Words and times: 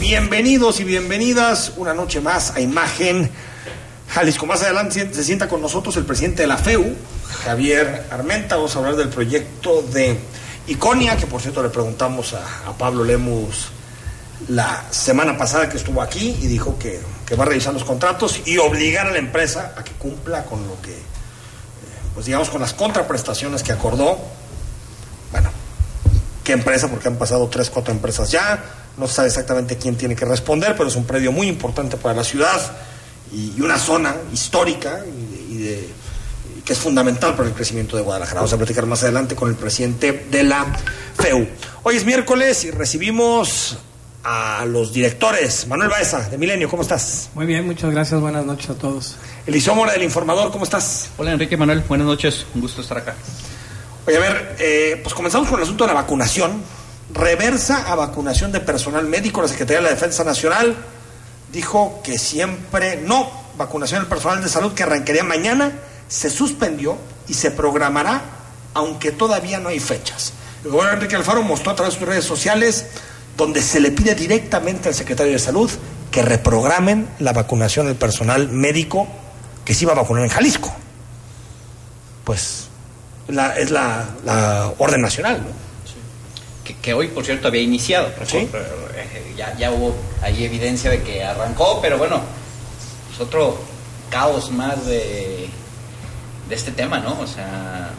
Bienvenidos 0.00 0.80
y 0.80 0.84
bienvenidas 0.84 1.74
una 1.76 1.94
noche 1.94 2.20
más 2.20 2.56
a 2.56 2.60
Imagen 2.60 3.30
Jalisco. 4.08 4.44
Más 4.44 4.60
adelante 4.64 5.08
se 5.14 5.22
sienta 5.22 5.46
con 5.46 5.62
nosotros 5.62 5.96
el 5.96 6.04
presidente 6.04 6.42
de 6.42 6.48
la 6.48 6.56
FEU, 6.56 6.96
Javier 7.44 8.06
Armenta. 8.10 8.56
Vamos 8.56 8.74
a 8.74 8.80
hablar 8.80 8.96
del 8.96 9.08
proyecto 9.08 9.82
de 9.82 10.18
Iconia, 10.66 11.16
que 11.16 11.28
por 11.28 11.40
cierto 11.40 11.62
le 11.62 11.68
preguntamos 11.68 12.34
a, 12.34 12.72
Pablo 12.76 13.04
Lemus 13.04 13.68
la 14.48 14.84
semana 14.90 15.38
pasada 15.38 15.68
que 15.68 15.76
estuvo 15.76 16.02
aquí 16.02 16.36
y 16.40 16.48
dijo 16.48 16.76
que, 16.76 17.00
que, 17.24 17.36
va 17.36 17.44
a 17.44 17.46
revisar 17.46 17.72
los 17.72 17.84
contratos 17.84 18.40
y 18.46 18.58
obligar 18.58 19.06
a 19.06 19.12
la 19.12 19.18
empresa 19.18 19.74
a 19.76 19.84
que 19.84 19.92
cumpla 19.92 20.44
con 20.44 20.66
lo 20.66 20.82
que, 20.82 20.90
eh, 20.90 21.02
pues 22.14 22.26
digamos, 22.26 22.50
con 22.50 22.60
las 22.60 22.74
contraprestaciones 22.74 23.62
que 23.62 23.70
acordó. 23.70 24.18
Bueno, 25.30 25.50
¿qué 26.42 26.52
empresa? 26.52 26.88
Porque 26.88 27.06
han 27.06 27.16
pasado 27.16 27.46
tres, 27.46 27.70
cuatro 27.70 27.92
empresas 27.94 28.28
ya. 28.28 28.85
No 28.96 29.06
se 29.06 29.14
sabe 29.14 29.28
exactamente 29.28 29.76
quién 29.76 29.96
tiene 29.96 30.16
que 30.16 30.24
responder, 30.24 30.74
pero 30.76 30.88
es 30.88 30.96
un 30.96 31.04
predio 31.04 31.32
muy 31.32 31.48
importante 31.48 31.96
para 31.96 32.14
la 32.14 32.24
ciudad 32.24 32.60
y, 33.32 33.52
y 33.56 33.60
una 33.60 33.78
zona 33.78 34.16
histórica 34.32 35.00
y, 35.06 35.54
y 35.54 35.58
de, 35.58 35.88
que 36.64 36.72
es 36.72 36.78
fundamental 36.78 37.36
para 37.36 37.48
el 37.48 37.54
crecimiento 37.54 37.96
de 37.96 38.02
Guadalajara. 38.02 38.40
Vamos 38.40 38.52
a 38.52 38.56
platicar 38.56 38.86
más 38.86 39.02
adelante 39.02 39.36
con 39.36 39.48
el 39.48 39.54
presidente 39.54 40.26
de 40.30 40.42
la 40.42 40.66
FEU. 41.16 41.46
Hoy 41.84 41.96
es 41.96 42.04
miércoles 42.04 42.64
y 42.64 42.70
recibimos 42.72 43.78
a 44.24 44.64
los 44.66 44.92
directores. 44.92 45.68
Manuel 45.68 45.88
Baeza, 45.88 46.28
de 46.28 46.36
Milenio, 46.36 46.68
¿cómo 46.68 46.82
estás? 46.82 47.30
Muy 47.34 47.46
bien, 47.46 47.64
muchas 47.64 47.92
gracias, 47.92 48.20
buenas 48.20 48.44
noches 48.44 48.70
a 48.70 48.74
todos. 48.74 49.14
Eliseo 49.46 49.76
Mora, 49.76 49.92
del 49.92 50.02
Informador, 50.02 50.50
¿cómo 50.50 50.64
estás? 50.64 51.10
Hola 51.16 51.32
Enrique 51.32 51.56
Manuel, 51.56 51.84
buenas 51.86 52.08
noches, 52.08 52.44
un 52.52 52.60
gusto 52.60 52.80
estar 52.80 52.98
acá. 52.98 53.14
Oye, 54.04 54.16
a 54.16 54.20
ver, 54.20 54.56
eh, 54.58 55.00
pues 55.00 55.14
comenzamos 55.14 55.48
con 55.48 55.58
el 55.60 55.62
asunto 55.62 55.84
de 55.84 55.88
la 55.88 55.94
vacunación. 55.94 56.60
Reversa 57.16 57.90
a 57.90 57.94
vacunación 57.94 58.52
de 58.52 58.60
personal 58.60 59.06
médico, 59.06 59.40
la 59.40 59.48
Secretaría 59.48 59.78
de 59.78 59.84
la 59.84 59.90
Defensa 59.90 60.22
Nacional 60.22 60.76
dijo 61.50 62.00
que 62.04 62.18
siempre 62.18 62.96
no, 62.96 63.30
vacunación 63.56 64.00
del 64.00 64.08
personal 64.08 64.42
de 64.42 64.48
salud 64.50 64.74
que 64.74 64.82
arrancaría 64.82 65.24
mañana, 65.24 65.72
se 66.08 66.28
suspendió 66.28 66.98
y 67.26 67.34
se 67.34 67.50
programará, 67.50 68.20
aunque 68.74 69.12
todavía 69.12 69.58
no 69.60 69.70
hay 69.70 69.80
fechas. 69.80 70.34
El 70.62 70.70
gobernador 70.70 70.98
Enrique 70.98 71.16
Alfaro 71.16 71.42
mostró 71.42 71.72
a 71.72 71.74
través 71.74 71.94
de 71.94 72.00
sus 72.00 72.08
redes 72.08 72.24
sociales 72.24 72.86
donde 73.36 73.62
se 73.62 73.80
le 73.80 73.92
pide 73.92 74.14
directamente 74.14 74.88
al 74.88 74.94
secretario 74.94 75.32
de 75.32 75.38
Salud 75.38 75.70
que 76.10 76.22
reprogramen 76.22 77.08
la 77.18 77.32
vacunación 77.32 77.86
del 77.86 77.96
personal 77.96 78.48
médico 78.48 79.06
que 79.64 79.74
se 79.74 79.84
iba 79.84 79.92
a 79.92 79.96
vacunar 79.96 80.24
en 80.24 80.30
Jalisco. 80.30 80.72
Pues 82.24 82.68
es 83.28 83.70
la, 83.70 84.06
la, 84.24 84.72
orden 84.78 85.02
nacional, 85.02 85.42
¿no? 85.42 85.65
Que, 86.66 86.74
que, 86.74 86.94
hoy, 86.94 87.08
por 87.08 87.24
cierto, 87.24 87.48
había 87.48 87.62
iniciado. 87.62 88.08
¿Sí? 88.26 88.48
Ya, 89.36 89.56
ya, 89.56 89.70
hubo 89.70 89.94
ahí 90.22 90.44
evidencia 90.44 90.90
de 90.90 91.02
que 91.02 91.22
arrancó, 91.22 91.78
pero 91.80 91.96
bueno, 91.98 92.20
es 93.12 93.20
otro 93.20 93.58
caos 94.10 94.50
más 94.50 94.86
de, 94.86 95.48
de 96.48 96.54
este 96.54 96.72
tema, 96.72 96.98
¿no? 96.98 97.20
O 97.20 97.26
sea, 97.26 97.90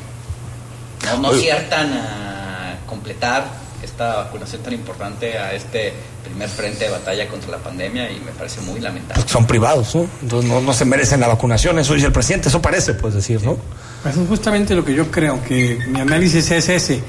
no, 1.05 1.17
no 1.19 1.33
ciertan 1.33 1.93
a 1.93 2.77
completar 2.87 3.45
esta 3.83 4.15
vacunación 4.23 4.61
tan 4.63 4.73
importante 4.73 5.37
a 5.37 5.53
este 5.53 5.93
primer 6.23 6.49
frente 6.49 6.85
de 6.85 6.91
batalla 6.91 7.27
contra 7.27 7.51
la 7.51 7.57
pandemia 7.57 8.11
y 8.11 8.19
me 8.19 8.31
parece 8.31 8.61
muy 8.61 8.79
lamentable. 8.79 9.21
Pues 9.21 9.31
son 9.31 9.45
privados, 9.45 9.95
¿no? 9.95 10.07
Entonces 10.21 10.49
no, 10.49 10.61
no, 10.61 10.73
se 10.73 10.85
merecen 10.85 11.19
la 11.19 11.27
vacunación, 11.27 11.77
eso 11.79 11.93
dice 11.93 12.07
el 12.07 12.11
presidente, 12.13 12.49
eso 12.49 12.61
parece, 12.61 12.95
pues 12.95 13.13
decir, 13.13 13.41
¿no? 13.43 13.57
Pues 14.03 14.17
es 14.17 14.27
justamente 14.27 14.75
lo 14.75 14.83
que 14.83 14.93
yo 14.93 15.09
creo, 15.11 15.41
que 15.43 15.79
mi 15.87 15.99
análisis 15.99 16.49
es 16.51 16.69
ese, 16.69 17.01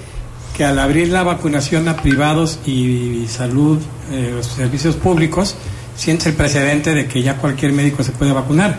que 0.59 0.65
al 0.65 0.77
abrir 0.81 1.09
la 1.09 1.23
vacunación 1.23 1.87
a 1.87 1.97
privados 1.97 2.59
y, 2.67 3.23
y 3.23 3.29
salud, 3.29 3.79
eh, 4.11 4.33
los 4.35 4.45
servicios 4.45 4.97
públicos, 4.97 5.55
siente 5.97 6.31
el 6.31 6.35
precedente 6.35 6.95
de 6.95 7.07
que 7.07 7.23
ya 7.23 7.37
cualquier 7.37 7.73
médico 7.73 8.03
se 8.03 8.11
puede 8.11 8.33
vacunar. 8.33 8.77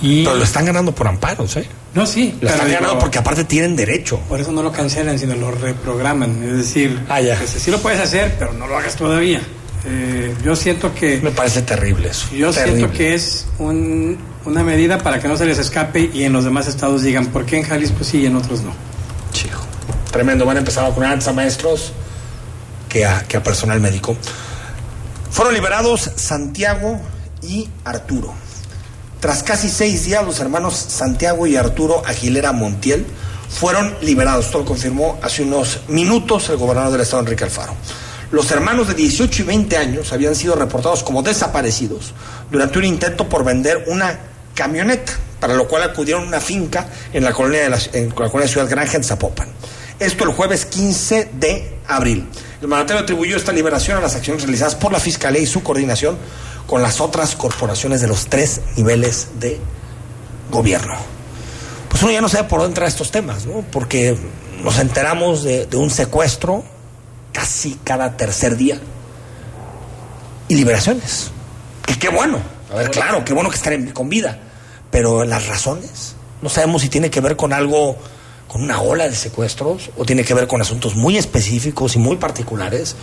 Y... 0.00 0.22
Pero 0.22 0.36
lo 0.36 0.44
están 0.44 0.64
ganando 0.66 0.94
por 0.94 1.08
amparos, 1.08 1.56
¿eh? 1.56 1.66
No, 1.94 2.06
sí. 2.06 2.38
Lo 2.40 2.48
están 2.48 2.70
ganando 2.70 3.00
porque 3.00 3.18
aparte 3.18 3.42
tienen 3.42 3.74
derecho. 3.74 4.20
Por 4.28 4.40
eso 4.40 4.52
no 4.52 4.62
lo 4.62 4.70
cancelan, 4.70 5.18
sino 5.18 5.34
lo 5.34 5.50
reprograman. 5.50 6.44
Es 6.44 6.58
decir, 6.58 6.96
ah, 7.08 7.20
ya. 7.20 7.36
Pues, 7.36 7.50
sí 7.50 7.72
lo 7.72 7.80
puedes 7.80 7.98
hacer, 7.98 8.36
pero 8.38 8.52
no 8.52 8.68
lo 8.68 8.78
hagas 8.78 8.94
todavía. 8.94 9.40
Eh, 9.84 10.32
yo 10.44 10.54
siento 10.54 10.94
que... 10.94 11.20
Me 11.20 11.32
parece 11.32 11.62
terrible 11.62 12.10
eso. 12.10 12.28
Yo 12.32 12.52
terrible. 12.52 12.78
siento 12.78 12.96
que 12.96 13.14
es 13.14 13.48
un, 13.58 14.16
una 14.44 14.62
medida 14.62 14.98
para 14.98 15.18
que 15.18 15.26
no 15.26 15.36
se 15.36 15.44
les 15.44 15.58
escape 15.58 16.08
y 16.14 16.22
en 16.22 16.32
los 16.32 16.44
demás 16.44 16.68
estados 16.68 17.02
digan 17.02 17.26
por 17.26 17.44
qué 17.46 17.56
en 17.56 17.64
Jalisco 17.64 18.04
sí 18.04 18.18
y 18.18 18.26
en 18.26 18.36
otros 18.36 18.62
no. 18.62 18.72
Tremendo. 20.16 20.46
Van 20.46 20.56
a 20.56 20.60
empezar 20.60 20.82
a 20.82 20.88
vacunar 20.88 21.12
antes 21.12 21.28
a 21.28 21.34
maestros 21.34 21.92
que 22.88 23.04
a, 23.04 23.24
que 23.24 23.36
a 23.36 23.42
personal 23.42 23.80
médico. 23.80 24.16
Fueron 25.30 25.52
liberados 25.52 26.10
Santiago 26.16 26.98
y 27.42 27.68
Arturo. 27.84 28.32
Tras 29.20 29.42
casi 29.42 29.68
seis 29.68 30.06
días, 30.06 30.24
los 30.24 30.40
hermanos 30.40 30.74
Santiago 30.74 31.46
y 31.46 31.56
Arturo 31.56 32.02
Aguilera 32.06 32.52
Montiel 32.52 33.04
fueron 33.50 33.94
liberados. 34.00 34.46
Esto 34.46 34.60
lo 34.60 34.64
confirmó 34.64 35.18
hace 35.20 35.42
unos 35.42 35.80
minutos 35.88 36.48
el 36.48 36.56
gobernador 36.56 36.92
del 36.92 37.02
estado, 37.02 37.20
Enrique 37.20 37.44
Alfaro. 37.44 37.74
Los 38.30 38.50
hermanos 38.50 38.88
de 38.88 38.94
18 38.94 39.42
y 39.42 39.44
20 39.44 39.76
años 39.76 40.14
habían 40.14 40.34
sido 40.34 40.54
reportados 40.54 41.02
como 41.02 41.22
desaparecidos 41.22 42.14
durante 42.50 42.78
un 42.78 42.86
intento 42.86 43.28
por 43.28 43.44
vender 43.44 43.84
una 43.88 44.18
camioneta, 44.54 45.12
para 45.40 45.52
lo 45.52 45.68
cual 45.68 45.82
acudieron 45.82 46.24
a 46.24 46.28
una 46.28 46.40
finca 46.40 46.88
en 47.12 47.22
la 47.22 47.34
colonia 47.34 47.64
de 47.64 47.68
la, 47.68 47.78
en 47.92 48.08
la 48.08 48.14
colonia 48.14 48.46
de 48.46 48.48
Ciudad 48.48 48.70
Granja, 48.70 48.96
en 48.96 49.04
Zapopan. 49.04 49.48
Esto 49.98 50.24
el 50.24 50.32
jueves 50.32 50.66
15 50.66 51.30
de 51.38 51.78
abril. 51.88 52.28
El 52.60 52.68
mandatario 52.68 53.02
atribuyó 53.02 53.36
esta 53.36 53.52
liberación 53.52 53.96
a 53.96 54.00
las 54.00 54.14
acciones 54.14 54.42
realizadas 54.42 54.74
por 54.74 54.92
la 54.92 55.00
Fiscalía 55.00 55.40
y 55.40 55.46
su 55.46 55.62
coordinación 55.62 56.18
con 56.66 56.82
las 56.82 57.00
otras 57.00 57.34
corporaciones 57.36 58.00
de 58.00 58.08
los 58.08 58.26
tres 58.26 58.60
niveles 58.76 59.28
de 59.40 59.58
gobierno. 60.50 60.96
Pues 61.88 62.02
uno 62.02 62.12
ya 62.12 62.20
no 62.20 62.28
sabe 62.28 62.48
por 62.48 62.58
dónde 62.60 62.72
entrar 62.72 62.88
estos 62.88 63.10
temas, 63.10 63.46
¿no? 63.46 63.64
Porque 63.72 64.18
nos 64.62 64.78
enteramos 64.78 65.42
de, 65.44 65.68
un 65.74 65.90
secuestro 65.90 66.64
casi 67.32 67.78
cada 67.84 68.16
tercer 68.16 68.56
día 68.56 68.78
y 70.48 70.56
liberaciones. 70.56 71.30
Que 71.86 71.98
qué 71.98 72.08
bueno. 72.08 72.38
A 72.72 72.76
ver, 72.76 72.90
claro, 72.90 73.24
qué 73.24 73.32
bueno 73.32 73.48
que 73.48 73.56
estén 73.56 73.92
con 73.92 74.08
vida. 74.08 74.38
Pero 74.90 75.24
las 75.24 75.46
razones, 75.46 76.16
no 76.42 76.48
sabemos 76.48 76.82
si 76.82 76.88
tiene 76.88 77.10
que 77.10 77.20
ver 77.20 77.36
con 77.36 77.52
algo, 77.52 77.96
con 78.48 78.62
una 78.62 78.80
ola 78.80 79.08
de 79.08 79.16
secuestros 79.16 79.90
o 79.96 80.04
tiene 80.04 80.24
que 80.24 80.34
ver 80.34 80.46
con 80.46 80.60
asuntos 80.60 80.94
muy 80.94 81.16
específicos 81.16 81.96
y 81.96 81.98
muy 81.98 82.16
particulares, 82.16 82.96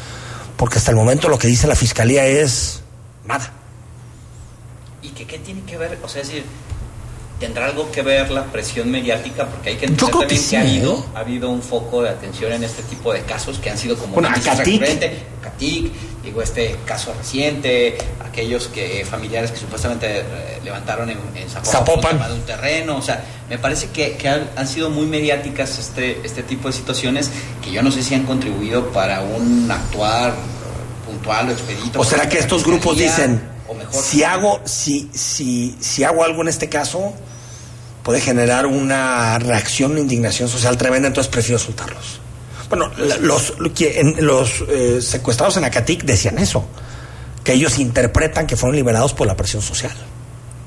porque 0.58 0.78
hasta 0.78 0.92
el 0.92 0.98
momento 0.98 1.30
lo 1.30 1.38
que 1.38 1.48
dice 1.48 1.68
la 1.68 1.76
fiscalía 1.76 2.26
es 2.26 2.82
nada. 3.26 3.52
¿Y 5.02 5.10
que 5.10 5.26
qué 5.26 5.38
tiene 5.40 5.62
que 5.64 5.78
ver? 5.78 6.00
O 6.04 6.08
sea, 6.08 6.22
es 6.22 6.28
decir, 6.30 6.46
¿tendrá 7.44 7.66
algo 7.66 7.92
que 7.92 8.02
ver 8.02 8.32
la 8.32 8.46
presión 8.46 8.90
mediática? 8.90 9.46
Porque 9.46 9.72
hay 9.72 9.76
que 9.76 9.88
entender 9.88 10.12
también 10.12 10.30
que, 10.30 10.38
sí, 10.38 10.52
que 10.52 10.58
ha, 10.58 10.62
habido, 10.62 10.94
¿eh? 10.94 11.04
ha 11.14 11.20
habido 11.20 11.50
un 11.50 11.62
foco 11.62 12.02
de 12.02 12.10
atención 12.10 12.54
en 12.54 12.64
este 12.64 12.84
tipo 12.84 13.12
de 13.12 13.22
casos 13.24 13.60
que 13.60 13.70
han 13.70 13.78
sido 13.78 13.98
como 13.98 14.14
bueno. 14.14 14.30
Catic, 15.42 15.92
digo, 16.24 16.42
este 16.42 16.78
caso 16.86 17.14
reciente, 17.18 17.98
aquellos 18.26 18.70
que 18.70 19.06
familiares 19.06 19.52
que 19.52 19.58
supuestamente 19.58 20.22
eh, 20.22 20.24
levantaron 20.64 21.10
en, 21.10 21.18
en 21.36 21.50
Zapopan, 21.50 22.14
Zapopan. 22.14 22.32
un 22.32 22.42
terreno, 22.44 22.96
o 22.96 23.02
sea, 23.02 23.22
me 23.50 23.58
parece 23.58 23.90
que, 23.90 24.16
que 24.16 24.30
han, 24.30 24.50
han, 24.56 24.66
sido 24.66 24.90
muy 24.90 25.06
mediáticas 25.06 25.78
este, 25.80 26.22
este 26.24 26.44
tipo 26.44 26.70
de 26.70 26.74
situaciones 26.74 27.30
que 27.62 27.74
yo 27.74 27.84
no 27.84 27.92
sé 27.92 28.04
si 28.04 28.16
han 28.16 28.24
contribuido 28.24 28.88
para 28.94 29.20
un 29.20 29.70
actuar 29.70 30.34
puntual 31.06 31.50
o 31.50 31.52
expedito. 31.52 32.00
¿O 32.00 32.06
será 32.06 32.30
que 32.30 32.40
estos 32.40 32.64
grupos 32.64 32.98
dicen, 32.98 33.44
o 33.68 33.74
mejor, 33.74 34.02
si 34.02 34.24
hago, 34.24 34.62
si, 34.64 35.10
si, 35.14 35.76
si 35.82 36.06
hago 36.06 36.24
algo 36.24 36.42
en 36.42 36.48
este 36.48 36.70
caso, 36.70 37.14
puede 38.04 38.20
generar 38.22 38.66
una 38.66 39.40
reacción, 39.40 39.92
una 39.92 40.02
indignación 40.02 40.50
social 40.50 40.78
tremenda, 40.78 41.08
entonces 41.08 41.32
prefiero 41.32 41.58
soltarlos? 41.58 42.20
Bueno, 42.70 42.92
los, 43.22 43.54
los 43.60 44.64
eh, 44.68 45.00
secuestrados 45.02 45.58
en 45.58 45.64
Acatic 45.64 46.04
decían 46.04 46.38
eso, 46.38 46.66
que 47.44 47.54
ellos 47.54 47.80
interpretan 47.80 48.48
que 48.48 48.56
fueron 48.56 48.76
liberados 48.76 49.14
por 49.14 49.28
la 49.28 49.36
presión 49.36 49.62
social, 49.62 49.94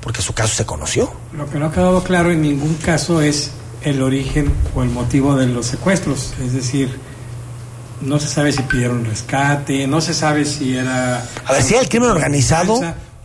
porque 0.01 0.21
su 0.21 0.33
caso 0.33 0.55
se 0.55 0.65
conoció. 0.65 1.11
Lo 1.33 1.49
que 1.49 1.59
no 1.59 1.67
ha 1.67 1.71
quedado 1.71 2.03
claro 2.03 2.31
en 2.31 2.41
ningún 2.41 2.75
caso 2.75 3.21
es 3.21 3.51
el 3.83 4.01
origen 4.01 4.51
o 4.75 4.83
el 4.83 4.89
motivo 4.89 5.35
de 5.35 5.47
los 5.47 5.65
secuestros, 5.67 6.33
es 6.43 6.53
decir, 6.53 6.97
no 8.01 8.19
se 8.19 8.27
sabe 8.27 8.51
si 8.51 8.61
pidieron 8.63 9.05
rescate, 9.05 9.85
no 9.87 10.01
se 10.01 10.13
sabe 10.13 10.45
si 10.45 10.77
era... 10.77 11.23
A 11.45 11.53
ver, 11.53 11.63
si 11.63 11.73
era 11.73 11.83
el 11.83 11.89
crimen 11.89 12.09
organizado... 12.09 12.79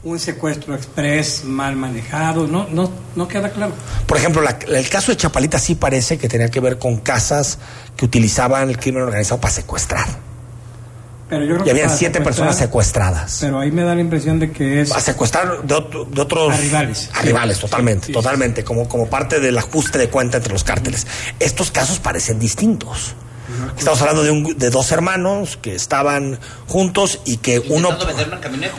Un 0.04 0.18
secuestro 0.18 0.74
express 0.74 1.44
mal 1.44 1.76
manejado, 1.76 2.48
no, 2.48 2.66
no, 2.72 2.90
no 3.14 3.28
queda 3.28 3.50
claro. 3.50 3.72
Por 4.06 4.16
ejemplo, 4.18 4.42
la- 4.42 4.58
el 4.68 4.88
caso 4.88 5.12
de 5.12 5.16
Chapalita 5.16 5.60
sí 5.60 5.76
parece 5.76 6.18
que 6.18 6.28
tenía 6.28 6.48
que 6.48 6.58
ver 6.58 6.78
con 6.78 6.96
casas 6.96 7.58
que 7.96 8.04
utilizaban 8.04 8.68
el 8.68 8.78
crimen 8.78 9.02
organizado 9.04 9.40
para 9.40 9.54
secuestrar. 9.54 10.06
Pero 11.28 11.44
yo 11.44 11.54
creo 11.54 11.66
Y 11.66 11.70
habían 11.70 11.88
siete 11.96 12.20
personas 12.20 12.58
secuestradas. 12.58 13.38
Pero 13.40 13.60
ahí 13.60 13.70
me 13.70 13.82
da 13.84 13.94
la 13.94 14.00
impresión 14.00 14.40
de 14.40 14.50
que 14.50 14.80
es... 14.82 14.90
A 14.92 15.00
secuestrar 15.00 15.62
de, 15.62 15.72
otro- 15.74 16.04
de 16.04 16.20
otros... 16.20 16.52
A 16.52 16.56
rivales. 16.56 17.08
A 17.14 17.22
rivales, 17.22 17.56
Sí. 17.56 17.60
totalmente, 17.62 18.06
Sí. 18.08 18.12
totalmente, 18.12 18.64
como, 18.64 18.88
como 18.88 19.06
parte 19.08 19.38
del 19.38 19.56
ajuste 19.56 19.98
de 19.98 20.10
cuenta 20.10 20.38
entre 20.38 20.52
los 20.52 20.64
cárteles. 20.64 21.06
Estos 21.38 21.70
casos 21.70 22.00
parecen 22.00 22.38
distintos. 22.40 23.14
Estamos 23.78 24.00
hablando 24.00 24.22
de, 24.22 24.30
un- 24.30 24.58
de 24.58 24.70
dos 24.70 24.90
hermanos 24.92 25.58
que 25.60 25.74
estaban 25.74 26.38
juntos 26.68 27.20
y 27.24 27.38
que 27.38 27.58
uno, 27.58 27.90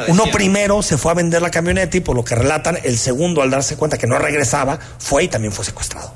uno 0.07 0.23
primero 0.31 0.81
se 0.81 0.97
fue 0.97 1.11
a 1.11 1.15
vender 1.15 1.41
la 1.41 1.51
camioneta 1.51 1.97
y 1.97 1.99
por 1.99 2.15
lo 2.15 2.23
que 2.23 2.35
relatan, 2.35 2.77
el 2.83 2.97
segundo 2.97 3.41
al 3.41 3.49
darse 3.49 3.75
cuenta 3.77 3.97
que 3.97 4.07
no 4.07 4.17
regresaba, 4.19 4.79
fue 4.99 5.23
y 5.25 5.27
también 5.27 5.51
fue 5.53 5.65
secuestrado. 5.65 6.13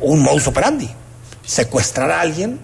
Un 0.00 0.20
modus 0.22 0.46
operandi. 0.48 0.90
Secuestrar 1.44 2.10
a 2.10 2.20
alguien 2.20 2.60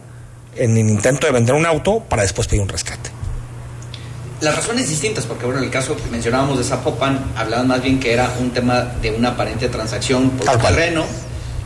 en 0.56 0.72
el 0.76 0.88
intento 0.88 1.26
de 1.26 1.32
vender 1.32 1.54
un 1.54 1.66
auto 1.66 2.00
para 2.00 2.22
después 2.22 2.48
pedir 2.48 2.62
un 2.62 2.68
rescate. 2.68 3.10
Las 4.40 4.54
razones 4.54 4.88
distintas, 4.88 5.26
porque 5.26 5.44
bueno, 5.44 5.58
en 5.58 5.64
el 5.66 5.70
caso 5.70 5.96
que 5.96 6.02
mencionábamos 6.10 6.58
de 6.58 6.64
Zapopan, 6.64 7.32
hablaban 7.36 7.66
más 7.68 7.82
bien 7.82 7.98
que 7.98 8.12
era 8.12 8.32
un 8.40 8.50
tema 8.50 8.82
de 9.02 9.10
una 9.10 9.30
aparente 9.30 9.68
transacción 9.68 10.30
por 10.30 10.46
Tal 10.46 10.60
cual. 10.60 10.74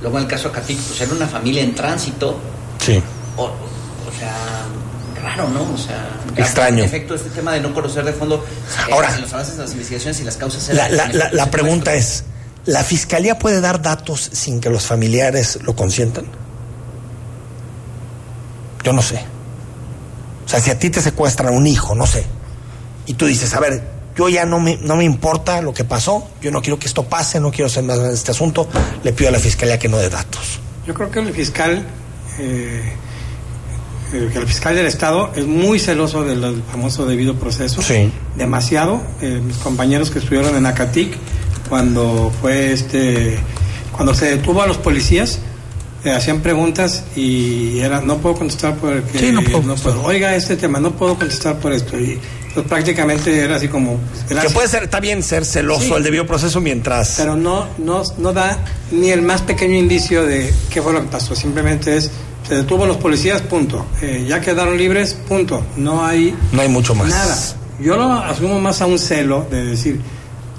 Luego 0.03 0.19
en 0.19 0.25
el 0.25 0.31
caso 0.31 0.49
de 0.49 0.55
Catic, 0.57 0.79
pues 0.79 1.01
era 1.01 1.13
una 1.15 1.27
familia 1.29 1.63
en 1.63 1.75
tránsito. 1.75 2.39
Sí. 2.85 3.01
O, 3.37 3.45
o 3.45 4.19
sea, 4.19 4.35
raro, 5.23 5.49
¿no? 5.49 5.63
O 5.73 5.79
sea, 5.79 6.09
Extraño. 6.37 6.79
En 6.81 6.85
efecto, 6.85 7.15
este 7.15 7.31
tema 7.31 7.53
de 7.53 7.61
no 7.61 7.73
conocer 7.73 8.05
de 8.05 8.13
fondo 8.13 8.45
eh, 8.89 8.93
Ahora- 8.93 9.17
los 9.19 9.33
avances 9.33 9.57
de 9.57 9.63
las 9.63 9.73
investigaciones 9.73 10.21
y 10.21 10.25
las 10.25 10.37
causas. 10.37 10.69
La, 10.75 10.89
la- 10.89 11.09
la- 11.13 11.31
la 11.33 11.51
pregunta 11.51 11.95
es, 11.95 12.25
¿la 12.67 12.83
fiscalía 12.83 13.39
puede 13.39 13.61
dar 13.61 13.81
datos 13.83 14.29
sin 14.33 14.61
que 14.61 14.71
los 14.71 14.85
familiares 14.87 15.59
lo 15.63 15.77
consientan? 15.77 16.25
Yo 18.83 18.93
no 18.93 19.03
sé. 19.03 19.25
O 20.45 20.49
sea, 20.49 20.61
si 20.61 20.71
a 20.71 20.79
ti 20.79 20.91
te 20.91 21.01
secuestran 21.01 21.55
un 21.55 21.67
hijo, 21.67 21.95
no 21.95 22.07
sé, 22.07 22.27
y 23.07 23.15
tú 23.15 23.27
dices, 23.27 23.55
a 23.55 23.61
ver, 23.61 23.92
yo 24.17 24.29
ya 24.29 24.45
no 24.45 24.61
me, 24.61 24.77
no 24.79 24.97
me 24.97 25.05
importa 25.05 25.63
lo 25.63 25.73
que 25.73 25.85
pasó, 25.85 26.29
yo 26.41 26.51
no 26.51 26.61
quiero 26.61 26.79
que 26.79 26.87
esto 26.87 27.05
pase, 27.05 27.41
no 27.41 27.51
quiero 27.51 27.67
hacer 27.67 27.83
más 27.85 27.99
de 28.03 28.13
este 28.13 28.31
asunto, 28.31 28.69
le 29.03 29.13
pido 29.13 29.29
a 29.29 29.33
la 29.33 29.39
fiscalía 29.39 29.79
que 29.79 29.89
no 29.89 29.99
dé 29.99 30.11
datos. 30.11 30.61
Yo 30.87 30.95
creo 30.95 31.11
que 31.11 31.21
el 31.21 31.33
fiscal, 31.33 31.87
eh, 32.39 32.93
eh, 34.13 34.31
el 34.35 34.47
fiscal 34.47 34.75
del 34.75 34.87
Estado 34.87 35.31
es 35.35 35.47
muy 35.47 35.79
celoso 35.79 36.25
del 36.25 36.63
famoso 36.71 37.07
debido 37.07 37.37
proceso. 37.37 37.81
Sí. 37.81 38.11
Demasiado. 38.37 39.01
Eh, 39.21 39.41
mis 39.45 39.57
compañeros 39.59 40.11
que 40.11 40.19
estuvieron 40.19 40.57
en 40.57 40.67
Acatic, 40.67 41.15
cuando 41.69 42.33
fue 42.41 42.73
este, 42.73 43.39
cuando 43.93 44.15
se 44.15 44.37
detuvo 44.37 44.63
a 44.63 44.67
los 44.67 44.79
policías, 44.79 45.39
eh, 46.05 46.11
hacían 46.11 46.41
preguntas 46.41 47.05
y 47.15 47.79
era, 47.79 48.01
no 48.01 48.19
puedo 48.19 48.35
contestar 48.35 48.75
porque 48.77 49.19
Sí, 49.19 49.31
no 49.31 49.43
puedo 49.43 49.63
contestar. 49.63 49.95
Oiga 50.03 50.35
este 50.35 50.57
tema, 50.57 50.81
no 50.81 50.91
puedo 50.93 51.17
contestar 51.17 51.59
por 51.59 51.73
esto. 51.73 51.99
Y 51.99 52.19
pues, 52.55 52.67
prácticamente 52.67 53.39
era 53.39 53.57
así 53.57 53.69
como, 53.69 53.99
Que 54.29 54.35
gracias. 54.35 54.53
puede 54.53 54.69
ser, 54.69 54.85
está 54.85 55.01
bien 55.01 55.23
ser 55.23 55.45
celoso 55.45 55.81
Sí. 55.87 55.93
el 55.93 56.03
debido 56.03 56.27
proceso 56.27 56.61
mientras... 56.61 57.15
pero 57.17 57.37
no, 57.37 57.67
no, 57.79 58.03
no 58.19 58.33
da 58.33 58.59
ni 58.91 59.11
el 59.11 59.23
más 59.23 59.43
pequeño 59.43 59.75
indicio 59.79 60.25
de 60.25 60.53
qué 60.71 60.83
fue 60.83 60.93
lo 60.93 61.01
que 61.03 61.09
pasó. 61.09 61.35
Simplemente 61.35 61.97
es, 61.97 62.11
se 62.47 62.57
detuvo 62.57 62.85
a 62.85 62.87
los 62.87 62.97
policías, 62.99 63.43
punto. 63.43 63.87
Eh, 64.01 64.25
ya 64.29 64.41
quedaron 64.41 64.77
libres, 64.77 65.15
punto. 65.15 65.65
No 65.77 66.05
hay 66.05 66.35
no 66.53 66.63
hay 66.63 66.69
mucho 66.69 66.95
más. 66.95 67.09
nada. 67.09 67.37
Yo 67.81 67.97
lo 67.97 68.13
asumo 68.13 68.61
más 68.61 68.81
a 68.81 68.87
un 68.87 68.99
celo 68.99 69.47
de 69.51 69.65
decir, 69.65 70.01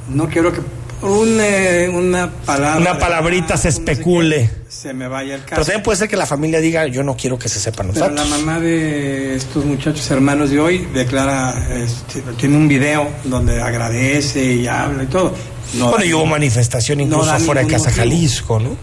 no 0.09 0.27
quiero 0.27 0.51
que 0.51 0.59
por 0.99 1.11
un, 1.11 1.37
eh, 1.39 1.89
una 1.93 2.31
palabra... 2.45 2.79
Una 2.79 2.97
palabrita 2.97 3.57
se 3.57 3.69
no 3.69 3.75
sé 3.75 3.83
qué, 3.83 3.91
especule. 3.91 4.49
Se 4.83 4.93
me 4.93 5.07
vaya 5.07 5.35
el 5.35 5.41
Pero 5.43 5.49
caso. 5.51 5.61
también 5.61 5.81
puede 5.81 5.97
ser 5.97 6.09
que 6.09 6.17
la 6.17 6.25
familia 6.25 6.59
diga, 6.59 6.85
yo 6.87 7.03
no 7.03 7.15
quiero 7.15 7.39
que 7.39 7.47
se 7.47 7.57
sepan 7.57 7.87
los 7.87 7.93
Pero 7.95 8.09
datos. 8.13 8.29
la 8.29 8.37
mamá 8.37 8.59
de 8.59 9.33
estos 9.33 9.63
muchachos 9.63 10.11
hermanos 10.11 10.49
de 10.49 10.59
hoy 10.59 10.79
declara, 10.93 11.53
este, 11.73 12.21
tiene 12.37 12.57
un 12.57 12.67
video 12.67 13.07
donde 13.23 13.61
agradece 13.61 14.43
y 14.43 14.67
habla 14.67 15.03
y 15.03 15.05
todo. 15.07 15.33
No 15.75 15.89
bueno, 15.89 16.03
y 16.03 16.13
hubo 16.13 16.25
manifestación 16.25 16.97
no 16.97 17.03
incluso 17.05 17.25
da 17.27 17.39
fuera 17.39 17.61
de 17.61 17.67
Casa 17.67 17.85
motivo. 17.91 17.97
Jalisco, 18.03 18.59
¿no? 18.59 18.75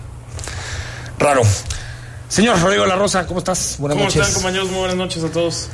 Raro. 1.18 1.42
Señor 2.30 2.58
Rodrigo 2.62 2.86
La 2.86 2.96
Rosa, 2.96 3.26
¿cómo 3.26 3.40
estás? 3.40 3.76
Buenas 3.78 3.96
¿Cómo 3.96 4.04
noches. 4.06 4.22
están, 4.22 4.34
compañeros? 4.34 4.70
Muy 4.70 4.78
buenas 4.78 4.96
noches 4.96 5.22
a 5.22 5.28
todos. 5.30 5.68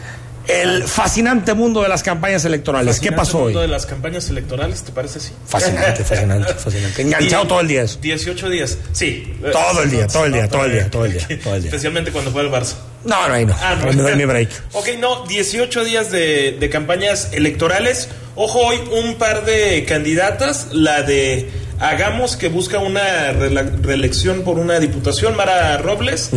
El 0.49 0.85
fascinante 0.85 1.55
mundo 1.55 1.83
de 1.83 1.89
las 1.89 2.03
campañas 2.03 2.45
electorales. 2.45 3.01
¿Qué 3.01 3.13
pasó 3.13 3.39
hoy? 3.39 3.45
mundo 3.45 3.61
de 3.61 3.69
las 3.69 3.87
campañas 3.87 4.29
electorales, 4.29 4.83
¿te 4.83 4.93
parece 4.93 5.19
así? 5.19 5.33
Fascinante, 5.47 6.05
fascinante, 6.05 6.55
fascinante. 6.55 7.03
Enganchado 7.03 7.47
todo 7.47 7.61
el 7.61 7.69
día 7.69 7.83
eso. 7.83 7.99
18 8.01 8.49
días, 8.51 8.79
sí. 8.93 9.35
Todo 9.53 9.83
el 9.83 9.91
día, 9.91 10.07
todo 10.07 10.27
el 10.27 10.33
día, 10.33 10.49
todo 10.49 10.65
el 10.65 10.73
día, 10.73 10.91
todo 10.91 11.05
el 11.05 11.13
día, 11.13 11.29
todo 11.43 11.55
el 11.57 11.63
día. 11.63 11.71
Especialmente 11.71 12.13
cuando 12.13 12.31
fue 12.31 12.43
el 12.43 12.51
Barça. 12.51 12.75
No, 13.05 13.29
no, 13.29 13.35
ahí 13.35 13.47
no. 13.47 13.57
Ah, 13.61 13.77
no. 13.77 13.87
Me 13.93 14.03
doy 14.03 14.17
mi 14.17 14.25
break. 14.25 14.51
Ok, 14.73 14.89
no, 14.99 15.27
18 15.27 15.85
días 15.85 16.11
de, 16.11 16.57
de 16.59 16.71
campañas 16.71 17.31
electorales. 17.33 18.09
Ojo, 18.35 18.61
hoy 18.61 18.79
un 18.93 19.15
par 19.17 19.45
de 19.45 19.85
candidatas. 19.85 20.69
La 20.73 21.03
de 21.03 21.51
Hagamos, 21.79 22.37
que 22.37 22.49
busca 22.49 22.79
una 22.79 23.33
reelección 23.33 24.43
por 24.43 24.59
una 24.59 24.81
diputación, 24.81 25.37
Mara 25.37 25.77
Robles, 25.79 26.31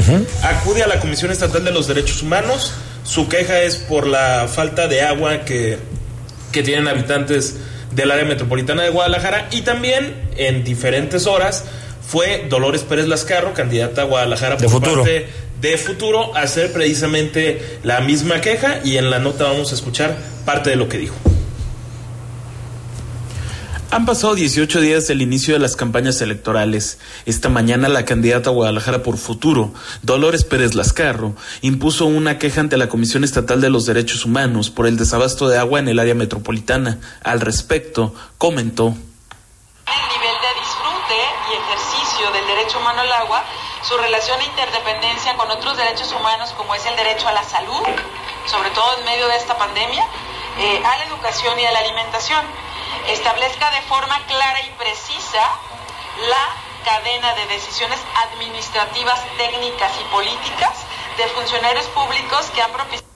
acude 0.44 0.84
a 0.84 0.88
la 0.88 1.00
Comisión 1.00 1.32
Estatal 1.32 1.64
de 1.64 1.72
los 1.72 1.88
Derechos 1.88 2.22
Humanos. 2.22 2.74
Su 3.10 3.28
queja 3.28 3.64
es 3.64 3.76
por 3.76 4.06
la 4.06 4.48
falta 4.48 4.88
de 4.88 5.02
agua 5.02 5.44
que, 5.44 5.80
que 6.52 6.62
tienen 6.62 6.88
habitantes 6.88 7.58
del 7.90 8.12
área 8.12 8.24
metropolitana 8.24 8.84
de 8.84 8.92
Guadalajara. 8.92 9.48
Y 9.50 9.62
también, 9.64 10.30
en 10.38 10.64
diferentes 10.64 11.26
horas, 11.26 11.66
fue 12.08 12.46
Dolores 12.48 12.84
Pérez 12.84 13.08
Lascarro, 13.08 13.56
candidata 13.56 14.04
a 14.04 14.06
Guadalajara 14.06 14.58
De 14.58 14.66
por 14.66 14.74
Futuro. 14.74 15.02
parte 15.02 15.26
de 15.60 15.78
futuro 15.78 16.38
a 16.38 16.42
hacer 16.44 16.72
precisamente 16.72 17.80
la 17.84 18.00
misma 18.00 18.42
queja 18.42 18.80
y 18.86 18.98
en 18.98 19.10
la 19.10 19.18
nota 19.18 19.46
vamos 19.46 19.72
a 19.72 19.76
escuchar 19.76 20.16
parte 20.46 20.70
de 20.70 20.76
lo 20.76 20.88
que 20.88 21.00
dijo. 21.00 21.16
Han 23.92 24.06
pasado 24.06 24.36
18 24.36 24.82
días 24.82 25.08
del 25.08 25.24
inicio 25.24 25.56
de 25.56 25.60
las 25.60 25.76
campañas 25.76 26.22
electorales. 26.22 27.00
Esta 27.26 27.50
mañana 27.50 27.90
la 27.90 28.06
candidata 28.06 28.52
a 28.52 28.54
Guadalajara 28.54 29.02
por 29.02 29.18
futuro, 29.18 29.74
Dolores 30.04 30.44
Pérez 30.44 30.76
Lascarro, 30.76 31.34
impuso 31.62 32.06
una 32.06 32.38
queja 32.38 32.62
ante 32.62 32.78
la 32.78 32.88
Comisión 32.88 33.24
Estatal 33.24 33.62
de 33.62 33.72
los 33.72 33.88
Derechos 33.88 34.26
Humanos 34.26 34.70
por 34.70 34.86
el 34.86 34.96
desabasto 34.96 35.48
de 35.48 35.58
agua 35.58 35.80
en 35.80 35.88
el 35.88 35.98
área 35.98 36.14
metropolitana. 36.14 37.00
Al 37.24 37.42
respecto, 37.42 38.14
comentó. 38.38 38.90
el 38.90 38.94
nivel 38.94 40.38
de 40.38 40.52
disfrute 40.62 41.20
y 41.50 41.58
ejercicio 41.58 42.32
del 42.32 42.46
derecho 42.46 42.78
humano 42.78 43.02
al 43.02 43.12
agua, 43.12 43.44
su 43.82 43.98
relación 43.98 44.40
e 44.40 44.46
interdependencia 44.46 45.34
con 45.34 45.50
otros 45.50 45.76
derechos 45.78 46.14
humanos 46.14 46.54
como 46.56 46.76
es 46.76 46.86
el 46.86 46.96
derecho 46.96 47.28
a 47.28 47.32
la 47.32 47.44
salud, 47.44 47.82
sobre 48.46 48.70
todo 48.70 49.00
en 49.00 49.06
medio 49.06 49.28
de 49.28 49.36
esta 49.36 49.58
pandemia, 49.58 50.06
eh, 50.60 50.80
a 50.86 50.98
la 51.00 51.06
educación 51.06 51.60
y 51.60 51.66
a 51.66 51.72
la 51.72 51.80
alimentación. 51.80 52.69
Establezca 53.10 53.72
de 53.72 53.82
forma 53.84 54.26
clara 54.28 54.60
y 54.62 54.70
precisa 54.78 55.44
la 56.30 56.70
cadena 56.86 57.34
de 57.36 57.46
decisiones 57.54 58.00
administrativas, 58.30 59.20
técnicas 59.38 59.92
y 60.00 60.12
políticas 60.12 60.74
de 61.18 61.26
funcionarios 61.36 61.86
públicos 61.88 62.50
que 62.56 62.62
han 62.62 62.72
propiciado 62.72 63.08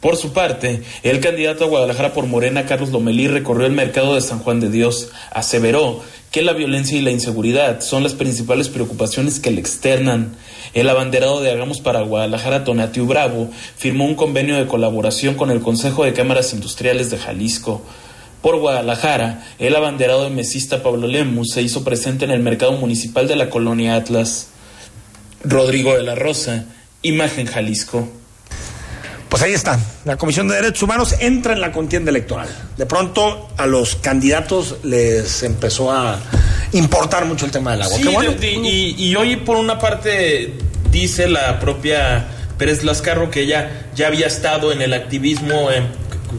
Por 0.00 0.16
su 0.16 0.32
parte, 0.32 0.82
el 1.02 1.20
candidato 1.20 1.64
a 1.64 1.68
Guadalajara 1.68 2.12
por 2.12 2.26
Morena, 2.26 2.66
Carlos 2.66 2.90
Lomelí, 2.90 3.28
recorrió 3.28 3.66
el 3.66 3.72
mercado 3.72 4.14
de 4.14 4.20
San 4.20 4.38
Juan 4.38 4.60
de 4.60 4.70
Dios. 4.70 5.10
Aseveró 5.30 6.02
que 6.30 6.42
la 6.42 6.52
violencia 6.52 6.96
y 6.96 7.02
la 7.02 7.10
inseguridad 7.10 7.80
son 7.80 8.02
las 8.02 8.14
principales 8.14 8.68
preocupaciones 8.68 9.40
que 9.40 9.50
le 9.50 9.60
externan. 9.60 10.36
El 10.72 10.88
abanderado 10.88 11.40
de 11.40 11.50
Hagamos 11.50 11.80
para 11.80 12.02
Guadalajara, 12.02 12.62
Tonatiu 12.62 13.06
Bravo, 13.06 13.50
firmó 13.76 14.04
un 14.04 14.14
convenio 14.14 14.56
de 14.56 14.68
colaboración 14.68 15.34
con 15.34 15.50
el 15.50 15.60
Consejo 15.60 16.04
de 16.04 16.12
Cámaras 16.12 16.52
Industriales 16.52 17.10
de 17.10 17.18
Jalisco. 17.18 17.82
Por 18.42 18.58
Guadalajara, 18.58 19.44
el 19.58 19.76
abanderado 19.76 20.24
de 20.24 20.30
mesista 20.30 20.82
Pablo 20.82 21.06
Lemus 21.06 21.50
se 21.52 21.60
hizo 21.62 21.84
presente 21.84 22.24
en 22.24 22.30
el 22.30 22.40
mercado 22.40 22.72
municipal 22.72 23.28
de 23.28 23.36
la 23.36 23.50
colonia 23.50 23.96
Atlas. 23.96 24.48
Rodrigo 25.44 25.94
de 25.96 26.02
la 26.02 26.14
Rosa, 26.14 26.64
Imagen 27.02 27.46
Jalisco. 27.46 28.08
Pues 29.28 29.42
ahí 29.42 29.52
está. 29.52 29.78
La 30.04 30.16
Comisión 30.16 30.48
de 30.48 30.56
Derechos 30.56 30.82
Humanos 30.82 31.14
entra 31.20 31.52
en 31.52 31.60
la 31.60 31.70
contienda 31.70 32.10
electoral. 32.10 32.48
De 32.76 32.84
pronto 32.86 33.48
a 33.56 33.66
los 33.66 33.94
candidatos 33.96 34.76
les 34.82 35.42
empezó 35.44 35.92
a 35.92 36.18
importar 36.72 37.26
mucho 37.26 37.46
el 37.46 37.52
tema 37.52 37.72
del 37.72 37.82
agua. 37.82 37.96
Sí, 37.96 38.02
Qué 38.02 38.08
bueno. 38.08 38.32
de- 38.32 38.38
de- 38.38 38.52
y, 38.52 38.94
y 38.98 39.14
hoy 39.16 39.36
por 39.36 39.56
una 39.56 39.78
parte 39.78 40.54
dice 40.90 41.28
la 41.28 41.60
propia 41.60 42.26
Pérez 42.58 42.82
Lascarro 42.82 43.30
que 43.30 43.42
ella 43.42 43.88
ya 43.94 44.08
había 44.08 44.26
estado 44.26 44.72
en 44.72 44.82
el 44.82 44.92
activismo 44.92 45.70
en- 45.70 45.88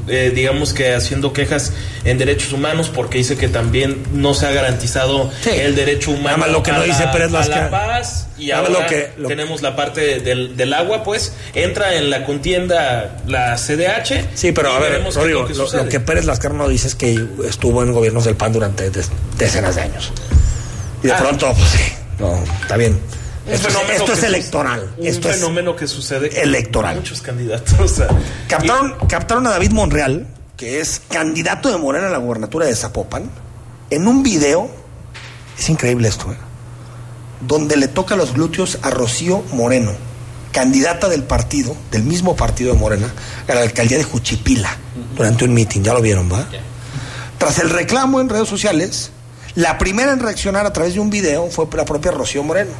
eh, 0.08 0.32
digamos 0.34 0.74
que 0.74 0.94
haciendo 0.94 1.34
quejas 1.34 1.74
en 2.04 2.18
derechos 2.18 2.54
humanos 2.54 2.90
porque 2.94 3.18
dice 3.20 3.38
que 3.38 3.48
también 3.48 4.04
no 4.14 4.34
se 4.34 4.46
ha 4.48 4.52
garantizado 4.52 5.32
Sí. 5.44 5.50
el 5.52 5.76
derecho 5.76 6.12
humano 6.12 6.48
lo 6.48 6.64
que 6.64 6.72
a, 6.72 6.78
no 6.78 6.84
dice 6.84 7.08
Pérez 7.12 7.34
a 7.34 7.46
la 7.48 7.70
paz 7.70 8.28
y 8.38 8.52
ahora 8.52 8.70
lo 8.70 8.86
que- 8.88 9.12
lo- 9.18 9.28
tenemos 9.28 9.62
la 9.62 9.76
parte 9.76 10.20
del, 10.20 10.58
del 10.58 10.74
agua, 10.74 11.04
pues 11.04 11.34
entra 11.54 11.96
en 11.96 12.10
la 12.10 12.26
contienda 12.26 13.18
la 13.28 13.56
CDH. 13.58 14.26
Sí, 14.34 14.52
pero 14.52 14.72
a 14.72 14.80
ver, 14.80 15.04
Rodrigo, 15.14 15.42
lo 15.42 15.48
que 15.48 15.54
lo, 15.54 16.06
Pérez 16.06 16.26
Lascar 16.26 16.54
no 16.54 16.68
dice 16.68 16.88
es 16.88 16.96
que 16.96 17.24
estuvo 17.48 17.84
en 17.84 17.92
gobiernos 17.94 18.26
del 18.26 18.36
PAN 18.36 18.52
durante 18.54 18.90
decenas 19.38 19.76
de 19.76 19.82
años. 19.82 20.12
Y 21.04 21.08
de 21.08 21.14
Ah. 21.14 21.18
pronto, 21.18 21.54
pues 21.54 21.70
sí, 21.70 21.94
no, 22.20 22.44
está 22.62 22.78
bien. 22.78 23.00
Esto, 23.52 23.68
es, 23.68 24.02
esto 24.02 24.26
electoral. 24.26 24.94
Un 24.98 25.08
Esto 25.08 25.30
es 25.30 25.36
fenómeno 25.36 25.76
que 25.76 25.88
sucede 25.88 26.42
electoral. 26.42 26.96
con 26.96 27.04
muchos 27.04 27.22
candidatos. 27.22 27.80
o 27.80 27.88
sea, 27.88 28.08
Captaron, 28.48 28.96
captaron 29.08 29.48
a 29.48 29.52
David 29.52 29.72
Monreal, 29.72 30.28
que 30.58 30.80
es 30.80 31.02
candidato 31.10 31.70
de 31.70 31.78
Morena 31.78 32.08
a 32.08 32.12
la 32.12 32.18
gubernatura 32.18 32.66
de 32.66 32.76
Zapopan, 32.76 33.30
en 33.90 34.08
un 34.08 34.24
video, 34.24 34.70
es 35.58 35.70
increíble 35.70 36.08
esto, 36.08 36.32
¿eh? 36.32 36.38
donde 37.42 37.76
le 37.76 37.88
toca 37.88 38.16
los 38.16 38.34
glúteos 38.34 38.78
a 38.82 38.90
Rocío 38.90 39.44
Moreno, 39.52 39.92
candidata 40.52 41.10
del 41.10 41.24
partido, 41.24 41.76
del 41.92 42.04
mismo 42.04 42.36
partido 42.36 42.74
de 42.74 42.80
Morena, 42.80 43.12
a 43.48 43.54
la 43.54 43.62
alcaldía 43.62 43.98
de 43.98 44.04
Juchipila, 44.04 44.78
durante 45.16 45.46
un 45.46 45.54
mitin, 45.54 45.84
ya 45.84 45.94
lo 45.94 46.02
vieron, 46.02 46.32
¿va? 46.32 46.48
Tras 47.38 47.60
el 47.60 47.70
reclamo 47.70 48.22
en 48.22 48.30
redes 48.30 48.48
sociales, 48.48 49.12
la 49.56 49.78
primera 49.78 50.14
en 50.14 50.20
reaccionar 50.20 50.66
a 50.66 50.74
través 50.74 50.94
de 50.94 51.00
un 51.00 51.10
video 51.10 51.50
fue 51.50 51.66
la 51.76 51.86
propia 51.86 52.12
Rocío 52.12 52.44
Moreno, 52.44 52.72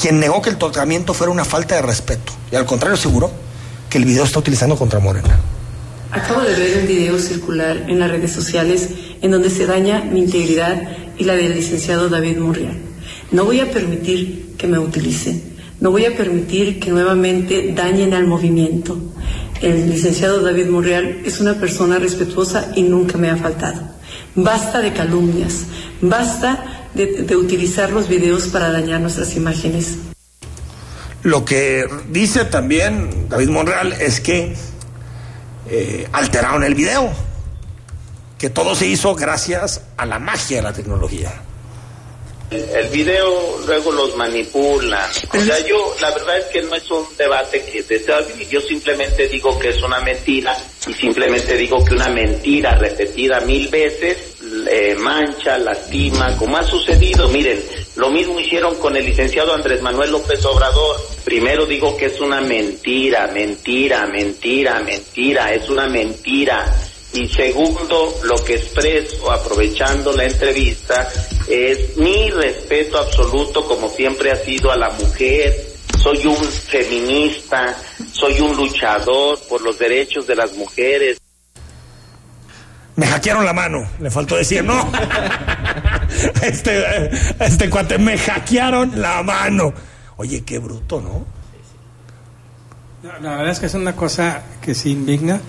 quien 0.00 0.18
negó 0.18 0.40
que 0.40 0.50
el 0.50 0.56
tocamiento 0.56 1.12
fuera 1.12 1.30
una 1.30 1.44
falta 1.44 1.74
de 1.74 1.82
respeto, 1.82 2.32
y 2.50 2.56
al 2.56 2.64
contrario 2.64 2.94
aseguró 2.94 3.30
que 3.90 3.98
el 3.98 4.06
video 4.06 4.24
está 4.24 4.38
utilizando 4.38 4.76
contra 4.76 4.98
Morena. 4.98 5.38
Acabo 6.10 6.40
de 6.40 6.54
ver 6.54 6.78
un 6.78 6.88
video 6.88 7.18
circular 7.18 7.84
en 7.88 7.98
las 7.98 8.10
redes 8.10 8.32
sociales 8.32 8.88
en 9.20 9.30
donde 9.30 9.50
se 9.50 9.66
daña 9.66 10.00
mi 10.00 10.20
integridad 10.20 10.80
y 11.18 11.24
la 11.24 11.36
del 11.36 11.54
licenciado 11.54 12.08
David 12.08 12.38
Monreal. 12.38 12.78
No 13.30 13.44
voy 13.44 13.60
a 13.60 13.70
permitir 13.70 14.56
que 14.56 14.66
me 14.66 14.78
utilicen. 14.78 15.50
No 15.80 15.90
voy 15.90 16.04
a 16.06 16.16
permitir 16.16 16.80
que 16.80 16.90
nuevamente 16.90 17.72
dañen 17.74 18.12
al 18.14 18.26
movimiento. 18.26 18.98
El 19.60 19.88
licenciado 19.88 20.42
David 20.42 20.66
Monreal 20.66 21.20
es 21.24 21.40
una 21.40 21.54
persona 21.54 21.98
respetuosa 21.98 22.72
y 22.74 22.82
nunca 22.82 23.18
me 23.18 23.30
ha 23.30 23.36
faltado. 23.36 23.82
Basta 24.34 24.80
de 24.80 24.92
calumnias. 24.92 25.66
Basta 26.00 26.79
de, 26.94 27.06
de 27.22 27.36
utilizar 27.36 27.90
los 27.90 28.08
videos 28.08 28.48
para 28.48 28.72
dañar 28.72 29.00
nuestras 29.00 29.36
imágenes. 29.36 29.96
Lo 31.22 31.44
que 31.44 31.86
dice 32.08 32.46
también 32.46 33.28
David 33.28 33.48
Monreal 33.50 33.92
es 33.92 34.20
que 34.20 34.54
eh, 35.68 36.08
alteraron 36.12 36.64
el 36.64 36.74
video, 36.74 37.12
que 38.38 38.48
todo 38.48 38.74
se 38.74 38.86
hizo 38.86 39.14
gracias 39.14 39.82
a 39.96 40.06
la 40.06 40.18
magia 40.18 40.56
de 40.56 40.62
la 40.62 40.72
tecnología. 40.72 41.42
El 42.50 42.88
video 42.88 43.60
luego 43.64 43.92
los 43.92 44.16
manipulan. 44.16 45.08
O 45.32 45.40
sea, 45.40 45.64
yo, 45.64 45.94
la 46.00 46.10
verdad 46.10 46.38
es 46.38 46.46
que 46.46 46.62
no 46.62 46.74
es 46.74 46.90
un 46.90 47.04
debate 47.16 47.62
que 47.62 48.12
abrir. 48.12 48.48
Yo 48.48 48.60
simplemente 48.60 49.28
digo 49.28 49.56
que 49.56 49.68
es 49.68 49.80
una 49.82 50.00
mentira 50.00 50.56
y 50.88 50.92
simplemente 50.94 51.56
digo 51.56 51.84
que 51.84 51.94
una 51.94 52.08
mentira 52.08 52.74
repetida 52.74 53.40
mil 53.42 53.68
veces 53.68 54.29
eh, 54.68 54.96
mancha, 54.98 55.58
lastima, 55.58 56.36
como 56.36 56.56
ha 56.56 56.64
sucedido. 56.64 57.28
Miren, 57.28 57.62
lo 57.96 58.10
mismo 58.10 58.38
hicieron 58.40 58.76
con 58.76 58.96
el 58.96 59.04
licenciado 59.04 59.54
Andrés 59.54 59.82
Manuel 59.82 60.10
López 60.10 60.44
Obrador. 60.44 60.96
Primero 61.24 61.66
digo 61.66 61.96
que 61.96 62.06
es 62.06 62.20
una 62.20 62.40
mentira, 62.40 63.26
mentira, 63.28 64.06
mentira, 64.06 64.80
mentira, 64.80 65.54
es 65.54 65.68
una 65.68 65.86
mentira. 65.86 66.74
Y 67.12 67.28
segundo, 67.28 68.14
lo 68.22 68.36
que 68.44 68.54
expreso, 68.54 69.30
aprovechando 69.32 70.12
la 70.12 70.24
entrevista, 70.24 71.08
es 71.48 71.96
mi 71.96 72.30
respeto 72.30 72.98
absoluto, 72.98 73.64
como 73.64 73.88
siempre 73.88 74.30
ha 74.30 74.36
sido, 74.36 74.70
a 74.70 74.76
la 74.76 74.90
mujer. 74.90 75.70
Soy 76.00 76.24
un 76.26 76.36
feminista, 76.36 77.76
soy 78.12 78.40
un 78.40 78.56
luchador 78.56 79.40
por 79.48 79.60
los 79.60 79.78
derechos 79.78 80.26
de 80.26 80.36
las 80.36 80.52
mujeres. 80.54 81.20
Me 82.96 83.06
hackearon 83.06 83.44
la 83.44 83.52
mano, 83.52 83.86
le 84.00 84.10
faltó 84.10 84.36
decir, 84.36 84.64
no. 84.64 84.90
Este, 86.42 86.80
eh, 86.80 87.10
este 87.38 87.70
cuate, 87.70 87.96
me 87.96 88.18
hackearon 88.18 89.00
la 89.00 89.22
mano. 89.22 89.72
Oye, 90.16 90.42
qué 90.42 90.58
bruto, 90.58 91.00
¿no? 91.00 91.24
La 93.08 93.18
la 93.20 93.36
verdad 93.36 93.52
es 93.52 93.60
que 93.60 93.66
es 93.66 93.74
una 93.74 93.94
cosa 93.94 94.42
que 94.60 94.74
sí 94.74 94.90
indigna. 94.90 95.40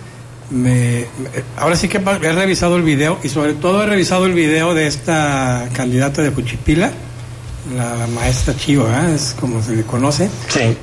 Me, 0.52 1.06
me- 1.18 1.44
ahora 1.58 1.76
sí 1.76 1.88
que 1.90 1.98
he 1.98 2.32
revisado 2.34 2.76
el 2.78 2.84
video 2.84 3.20
y 3.24 3.30
sobre 3.30 3.54
todo 3.56 3.84
he 3.84 3.88
revisado 3.88 4.26
el 4.28 4.34
video 4.34 4.74
de 4.74 4.86
esta 4.88 5.68
candidata 5.74 6.22
de 6.22 6.32
Cuchipila, 6.32 6.92
la 7.76 8.06
maestra 8.08 8.56
Chivo, 8.56 8.88
¿eh? 8.88 9.16
es 9.16 9.36
como 9.40 9.62
se 9.64 9.76
le 9.76 9.84
conoce. 9.84 10.30
Sí. 10.50 10.78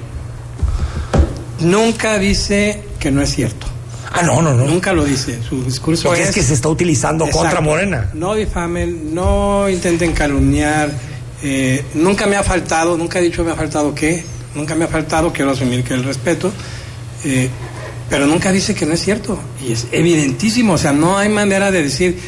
Nunca 1.60 2.18
dice 2.18 2.82
que 2.98 3.10
no 3.10 3.22
es 3.22 3.30
cierto. 3.30 3.66
Ah, 4.12 4.22
no, 4.22 4.40
no, 4.42 4.54
no. 4.54 4.64
Nunca 4.64 4.92
lo 4.92 5.04
dice. 5.04 5.38
Su 5.46 5.62
discurso 5.64 6.12
es, 6.14 6.28
es 6.28 6.34
que 6.34 6.42
se 6.42 6.54
está 6.54 6.68
utilizando 6.68 7.28
contra. 7.30 7.60
Morena. 7.60 8.10
No 8.14 8.34
difamen, 8.34 9.14
no 9.14 9.68
intenten 9.68 10.12
calumniar. 10.12 10.90
eh, 11.42 11.84
nunca 11.94 12.26
me 12.26 12.36
ha 12.36 12.42
faltado, 12.42 12.96
nunca 12.96 13.18
he 13.18 13.22
dicho 13.22 13.44
me 13.44 13.52
ha 13.52 13.54
faltado 13.54 13.94
qué, 13.94 14.24
nunca 14.54 14.74
me 14.74 14.84
ha 14.86 14.88
faltado, 14.88 15.32
quiero 15.32 15.50
asumir 15.52 15.84
que 15.84 15.94
el 15.94 16.02
respeto, 16.04 16.50
eh, 17.24 17.48
pero 18.10 18.26
nunca 18.26 18.50
dice 18.50 18.74
que 18.74 18.86
no 18.86 18.94
es 18.94 19.00
cierto. 19.02 19.38
Y 19.64 19.72
es 19.72 19.86
evidentísimo, 19.92 20.72
o 20.74 20.78
sea, 20.78 20.92
no 20.92 21.16
hay 21.18 21.28
manera 21.28 21.70
de 21.70 21.82
decir, 21.82 22.18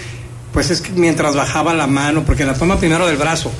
pues 0.52 0.70
es 0.70 0.80
que 0.80 0.92
mientras 0.92 1.34
bajaba 1.34 1.74
la 1.74 1.86
mano, 1.86 2.22
porque 2.24 2.44
la 2.44 2.54
toma 2.54 2.78
primero 2.78 3.06
del 3.06 3.16
brazo, 3.16 3.50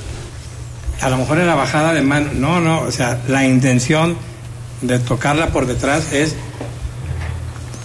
a 1.01 1.09
lo 1.09 1.17
mejor 1.17 1.39
en 1.39 1.47
la 1.47 1.55
bajada 1.55 1.93
de 1.93 2.01
mano, 2.01 2.29
no, 2.33 2.61
no, 2.61 2.81
o 2.81 2.91
sea, 2.91 3.19
la 3.27 3.45
intención 3.45 4.15
de 4.81 4.99
tocarla 4.99 5.47
por 5.47 5.65
detrás 5.65 6.13
es 6.13 6.35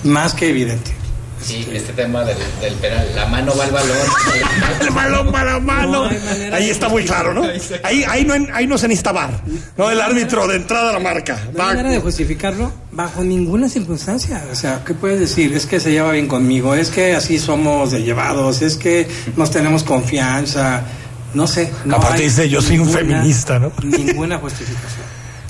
más 0.07 0.35
que 0.35 0.49
evidente. 0.51 0.97
Sí, 1.43 1.69
este 1.73 1.93
tema 1.93 2.25
del, 2.25 2.39
del 2.61 2.75
penal, 2.75 3.07
la 3.15 3.27
mano 3.27 3.55
va 3.57 3.65
al 3.65 3.71
balón. 3.71 3.97
El 4.81 4.91
balón 4.91 5.31
para 5.31 5.53
la 5.53 5.61
mano. 5.61 6.11
No 6.11 6.55
ahí 6.55 6.71
está 6.71 6.89
muy 6.89 7.05
claro, 7.05 7.35
¿no? 7.35 7.45
Ahí, 7.83 8.05
ahí, 8.05 8.25
no, 8.25 8.35
ahí 8.55 8.67
no 8.67 8.79
se 8.79 8.89
necesita 8.89 9.13
bar. 9.13 9.43
No, 9.77 9.91
el 9.91 10.01
árbitro 10.01 10.49
de 10.49 10.57
entrada 10.57 10.91
a 10.91 10.93
la 10.95 10.99
marca. 10.99 11.39
No 11.55 11.63
hay 11.63 11.69
manera 11.69 11.91
de 11.91 12.01
justificarlo 12.01 12.73
bajo 12.91 13.23
ninguna 13.23 13.69
circunstancia. 13.69 14.45
O 14.51 14.55
sea, 14.55 14.83
¿qué 14.85 14.95
puedes 14.95 15.21
decir? 15.21 15.53
Es 15.55 15.67
que 15.67 15.79
se 15.79 15.93
lleva 15.93 16.11
bien 16.13 16.27
conmigo, 16.27 16.75
es 16.75 16.91
que 16.91 17.15
así 17.15 17.39
somos 17.39 17.91
de 17.91 18.03
llevados, 18.03 18.63
es 18.63 18.77
que 18.77 19.07
nos 19.37 19.51
tenemos 19.51 19.85
confianza. 19.85 20.83
No 21.35 21.47
sé. 21.47 21.71
no 21.85 21.97
Aparte 21.97 22.23
hay 22.23 22.29
dice, 22.29 22.49
yo 22.49 22.63
soy 22.63 22.79
un 22.79 22.89
feminista, 22.89 23.59
¿no? 23.59 23.73
Ninguna 23.85 24.39
justificación. 24.39 25.05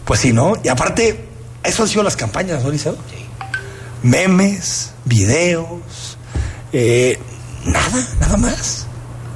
Pues 0.05 0.21
sí, 0.21 0.33
¿no? 0.33 0.55
Y 0.63 0.69
aparte, 0.69 1.25
eso 1.63 1.85
han 1.85 1.89
sido 1.89 2.03
las 2.03 2.17
campañas, 2.17 2.63
¿no, 2.65 2.71
Liceo? 2.71 2.97
Memes, 4.03 4.93
videos, 5.05 6.19
eh, 6.73 7.19
nada, 7.65 8.07
nada 8.21 8.37
más. 8.37 8.87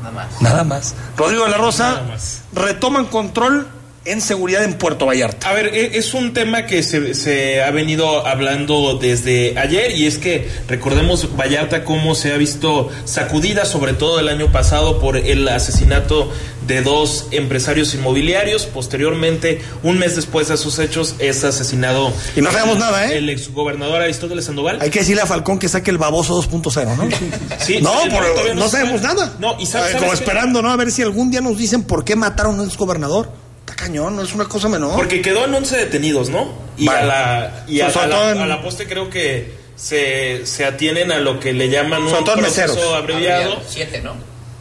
Nada 0.02 0.10
más. 0.12 0.42
Nada 0.42 0.64
más. 0.64 0.94
Rodrigo 1.16 1.44
de 1.44 1.50
la 1.50 1.56
Rosa, 1.58 1.90
Nada 1.92 2.02
más. 2.08 2.42
retoman 2.52 3.06
control 3.06 3.68
en 4.06 4.22
seguridad 4.22 4.64
en 4.64 4.74
Puerto 4.74 5.04
Vallarta. 5.06 5.50
A 5.50 5.52
ver, 5.52 5.66
e- 5.74 5.98
es 5.98 6.14
un 6.14 6.32
tema 6.32 6.64
que 6.64 6.82
se, 6.82 7.14
se 7.14 7.62
ha 7.62 7.70
venido 7.70 8.26
hablando 8.26 8.96
desde 8.96 9.58
ayer 9.58 9.94
y 9.94 10.06
es 10.06 10.16
que 10.18 10.50
recordemos 10.68 11.36
Vallarta 11.36 11.84
cómo 11.84 12.14
se 12.14 12.32
ha 12.32 12.36
visto 12.38 12.88
sacudida, 13.04 13.66
sobre 13.66 13.92
todo 13.92 14.18
el 14.18 14.28
año 14.28 14.50
pasado, 14.52 15.00
por 15.00 15.18
el 15.18 15.46
asesinato 15.48 16.32
de 16.70 16.82
dos 16.82 17.26
empresarios 17.32 17.92
inmobiliarios. 17.94 18.64
Posteriormente, 18.66 19.60
un 19.82 19.98
mes 19.98 20.16
después 20.16 20.48
de 20.48 20.54
esos 20.54 20.78
hechos, 20.78 21.16
es 21.18 21.44
asesinado 21.44 22.12
Y 22.36 22.40
no 22.40 22.50
sabemos 22.50 22.78
nada, 22.78 23.06
¿eh? 23.12 23.18
el 23.18 23.28
exgobernador 23.28 24.00
Aristóteles 24.00 24.44
Sandoval. 24.46 24.78
Hay 24.80 24.90
que 24.90 25.00
decirle 25.00 25.22
a 25.22 25.26
Falcón 25.26 25.58
que 25.58 25.68
saque 25.68 25.90
el 25.90 25.98
baboso 25.98 26.40
2.0, 26.42 26.96
¿no? 26.96 27.08
Sí, 27.58 27.80
no, 27.82 27.94
no, 28.54 28.64
se 28.64 28.70
sabemos 28.70 29.00
sabe. 29.02 29.14
nada. 29.14 29.36
No, 29.38 29.56
y 29.58 29.66
sabes, 29.66 29.90
Eh, 29.90 29.92
como 29.98 30.06
sabes 30.06 30.20
esperando, 30.20 30.62
¿no? 30.62 30.70
A 30.70 30.76
ver 30.76 30.90
si 30.90 31.02
algún 31.02 31.30
día 31.30 31.40
nos 31.40 31.58
dicen 31.58 31.82
por 31.82 32.04
qué 32.04 32.16
mataron 32.16 32.58
a 32.58 32.62
un 32.62 32.68
exgobernador. 32.68 33.30
Está 33.60 33.74
cañón, 33.74 34.16
no 34.16 34.22
es 34.22 34.32
una 34.34 34.46
cosa 34.46 34.68
menor. 34.68 34.94
Porque 34.96 35.20
quedó 35.20 35.44
en 35.44 35.54
11 35.54 35.76
detenidos, 35.76 36.30
¿no? 36.30 36.52
Y 36.78 36.86
Vale. 36.86 37.00
a 37.00 37.04
la 37.04 37.64
y 37.68 37.80
a, 37.80 37.88
la, 37.88 38.30
en- 38.32 38.38
a 38.38 38.46
la 38.46 38.62
poste 38.62 38.86
creo 38.86 39.10
que 39.10 39.52
se, 39.76 40.46
se 40.46 40.64
atienen 40.64 41.12
a 41.12 41.18
lo 41.18 41.38
que 41.40 41.52
le 41.52 41.68
llaman 41.68 42.02
un 42.04 42.24
proceso 42.24 42.94
abreviado. 42.94 43.60
Siete, 43.68 44.00
¿no? 44.00 44.14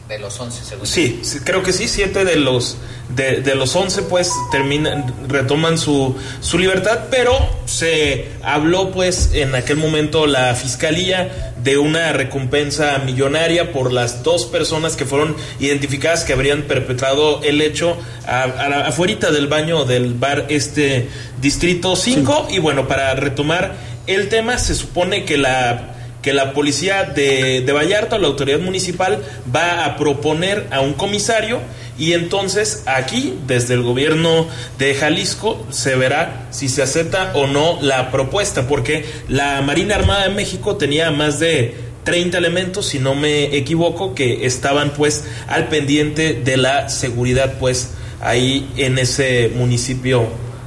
De 0.10 0.18
los 0.18 0.40
once, 0.40 0.66
según. 0.66 0.88
Sí, 0.88 1.20
sí, 1.22 1.40
creo 1.46 1.62
que 1.62 1.72
sí, 1.72 1.88
siete 1.88 2.26
de 2.26 2.36
los 2.36 2.78
de, 3.10 3.42
de 3.42 3.54
los 3.54 3.76
once 3.76 4.02
pues 4.02 4.32
terminan, 4.52 5.14
retoman 5.28 5.78
su, 5.78 6.16
su 6.42 6.58
libertad, 6.58 7.02
pero 7.12 7.38
se 7.66 8.30
habló 8.42 8.90
pues 8.92 9.30
en 9.34 9.54
aquel 9.54 9.78
momento 9.78 10.26
la 10.26 10.56
fiscalía 10.56 11.54
de 11.64 11.78
una 11.78 12.12
recompensa 12.12 12.98
millonaria 13.06 13.72
por 13.72 13.94
las 13.94 14.24
dos 14.24 14.46
personas 14.48 14.96
que 14.96 15.06
fueron 15.06 15.36
identificadas 15.60 16.24
que 16.24 16.34
habrían 16.34 16.64
perpetrado 16.64 17.44
el 17.44 17.62
hecho 17.62 17.96
a, 18.26 18.44
a 18.44 18.68
la- 18.70 18.88
afuerita 18.88 19.30
del 19.30 19.46
baño 19.48 19.86
del 19.86 20.16
bar 20.16 20.48
este 20.50 21.08
distrito 21.40 21.96
5 21.96 22.48
y 22.50 22.58
bueno, 22.58 22.88
para 22.88 23.14
retomar 23.14 23.76
el 24.08 24.28
tema 24.30 24.58
se 24.58 24.74
supone 24.74 25.24
que 25.24 25.38
la 25.38 25.96
que 26.22 26.34
la 26.34 26.54
policía 26.54 27.04
de, 27.04 27.62
de 27.62 27.72
Vallarta 27.72 28.18
la 28.18 28.28
autoridad 28.28 28.60
municipal 28.60 29.24
va 29.54 29.86
a 29.86 29.98
proponer 29.98 30.68
a 30.72 30.82
un 30.82 30.94
comisario 30.94 31.60
y 32.00 32.14
entonces 32.14 32.84
aquí, 32.86 33.38
desde 33.46 33.74
el 33.74 33.84
gobierno 33.84 34.48
de 34.78 34.96
Jalisco, 34.96 35.68
se 35.70 35.98
verá 35.98 36.48
si 36.50 36.70
se 36.70 36.82
acepta 36.82 37.34
o 37.36 37.46
no 37.46 37.78
la 37.82 38.10
propuesta, 38.10 38.68
porque 38.68 39.06
la 39.28 39.62
Marina 39.62 39.96
Armada 39.96 40.24
de 40.24 40.34
México 40.34 40.78
tenía 40.78 41.12
más 41.12 41.40
de 41.40 41.76
30 42.06 42.38
elementos, 42.38 42.88
si 42.88 43.00
no 43.00 43.16
me 43.16 43.56
equivoco, 43.56 44.16
que 44.16 44.46
estaban 44.46 44.92
pues 44.92 45.26
al 45.48 45.68
pendiente 45.68 46.34
de 46.34 46.56
la 46.56 46.88
seguridad 46.88 47.56
pues 47.60 47.92
ahí 48.22 48.72
en 48.78 48.98
ese 48.98 49.52
municipio 49.54 50.26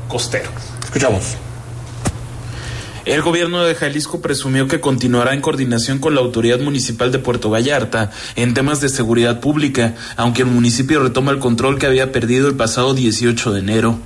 costero. 0.08 0.50
Escuchamos. 0.84 1.41
El 3.04 3.20
gobierno 3.20 3.64
de 3.64 3.74
Jalisco 3.74 4.22
presumió 4.22 4.68
que 4.68 4.80
continuará 4.80 5.34
en 5.34 5.40
coordinación 5.40 5.98
con 5.98 6.14
la 6.14 6.20
autoridad 6.20 6.60
municipal 6.60 7.10
de 7.10 7.18
Puerto 7.18 7.50
Vallarta 7.50 8.12
en 8.36 8.54
temas 8.54 8.80
de 8.80 8.88
seguridad 8.88 9.40
pública, 9.40 9.94
aunque 10.16 10.42
el 10.42 10.48
municipio 10.48 11.02
retoma 11.02 11.32
el 11.32 11.40
control 11.40 11.80
que 11.80 11.86
había 11.86 12.12
perdido 12.12 12.46
el 12.46 12.54
pasado 12.54 12.94
18 12.94 13.54
de 13.54 13.58
enero. 13.58 13.98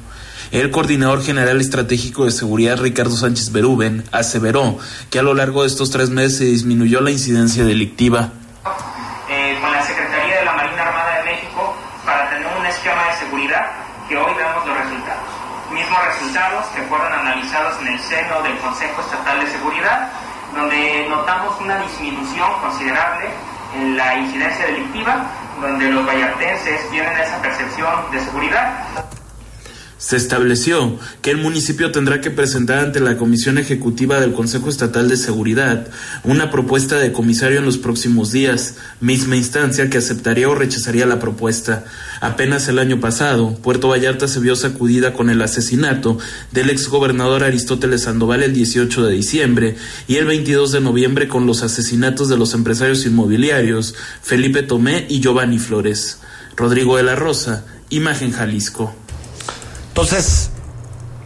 El 0.51 0.71
coordinador 0.71 1.23
general 1.23 1.61
estratégico 1.61 2.25
de 2.25 2.31
seguridad 2.31 2.79
Ricardo 2.81 3.15
Sánchez 3.15 3.53
Berúben 3.53 4.03
aseveró 4.13 4.79
que 5.11 5.19
a 5.19 5.23
lo 5.23 5.35
largo 5.35 5.61
de 5.61 5.69
estos 5.69 5.91
tres 5.91 6.09
meses 6.09 6.39
se 6.39 6.45
disminuyó 6.45 7.03
la 7.03 7.11
incidencia 7.11 7.67
delictiva. 7.67 8.31
Eh, 9.29 9.59
con 9.61 9.73
la 9.73 9.85
Secretaría 9.85 10.39
de 10.39 10.45
la 10.47 10.53
Marina 10.55 10.83
Armada 10.83 11.19
de 11.19 11.25
México 11.33 11.77
para 12.07 12.31
tener 12.31 12.47
un 12.59 12.65
esquema 12.65 13.09
de 13.09 13.27
seguridad 13.27 13.67
que 14.09 14.17
hoy 14.17 14.33
veamos 14.35 14.67
los 14.67 14.79
resultados. 14.79 15.29
Mismos 15.71 15.99
resultados 16.15 16.65
que 16.75 16.81
fueron 16.97 17.13
analizados 17.13 17.81
en 17.81 17.89
el 17.89 18.01
seno 18.01 18.43
del 18.43 18.59
Consejo 18.59 19.01
Estatal 19.01 19.41
de 19.41 19.47
Seguridad, 19.51 20.09
donde 20.55 21.07
notamos 21.09 21.61
una 21.61 21.79
disminución 21.79 22.51
considerable 22.61 23.29
en 23.75 23.97
la 23.97 24.17
incidencia 24.17 24.67
delictiva, 24.67 25.27
donde 25.61 25.91
los 25.91 26.07
vallartenses 26.07 26.89
tienen 26.91 27.13
esa 27.19 27.41
percepción 27.43 28.11
de 28.11 28.21
seguridad. 28.21 28.85
Se 29.99 30.17
estableció 30.17 30.99
que 31.23 31.31
el 31.31 31.39
municipio 31.39 31.91
tendrá 31.91 32.21
que 32.21 32.31
presentar 32.31 32.81
ante 32.81 33.01
la 33.01 33.17
Comisión 33.17 33.57
Ejecutiva 33.57 34.21
del 34.21 34.35
Consejo 34.35 34.69
Estatal 34.69 35.09
de 35.09 35.17
Seguridad 35.17 35.89
una 36.23 36.51
propuesta 36.51 36.99
de 36.99 37.13
comisario 37.13 37.61
en 37.61 37.65
los 37.65 37.79
próximos 37.79 38.31
días, 38.31 38.75
misma 39.01 39.37
instancia 39.37 39.89
que 39.89 39.97
aceptaría 39.97 40.51
o 40.51 40.55
rechazaría 40.55 41.07
la 41.07 41.19
propuesta. 41.19 41.87
Apenas 42.21 42.69
el 42.69 42.79
año 42.79 43.01
pasado, 43.01 43.55
Puerto 43.55 43.89
Vallarta 43.89 44.29
se 44.29 44.39
vio 44.39 44.55
sacudida 44.55 45.15
con 45.15 45.31
el 45.31 45.41
asesinato 45.41 46.19
del 46.53 46.69
exgobernador 46.69 47.43
Aristóteles 47.43 48.03
Sandoval 48.03 48.43
el 48.43 48.53
18 48.53 49.07
de 49.07 49.15
diciembre 49.15 49.77
y 50.07 50.17
el 50.17 50.27
22 50.27 50.73
de 50.73 50.83
noviembre 50.83 51.27
con 51.27 51.47
los 51.47 51.63
asesinatos 51.63 52.29
de 52.29 52.37
los 52.37 52.53
empresarios 52.53 53.07
inmobiliarios 53.07 53.95
Felipe 54.23 54.63
Tomé 54.63 55.07
y 55.09 55.21
Giovanni 55.21 55.59
Flores. 55.59 56.21
Rodrigo 56.55 56.99
de 56.99 57.03
la 57.03 57.15
Rosa, 57.17 57.65
Imagen 57.89 58.33
Jalisco. 58.33 58.95
Entonces, 59.97 60.51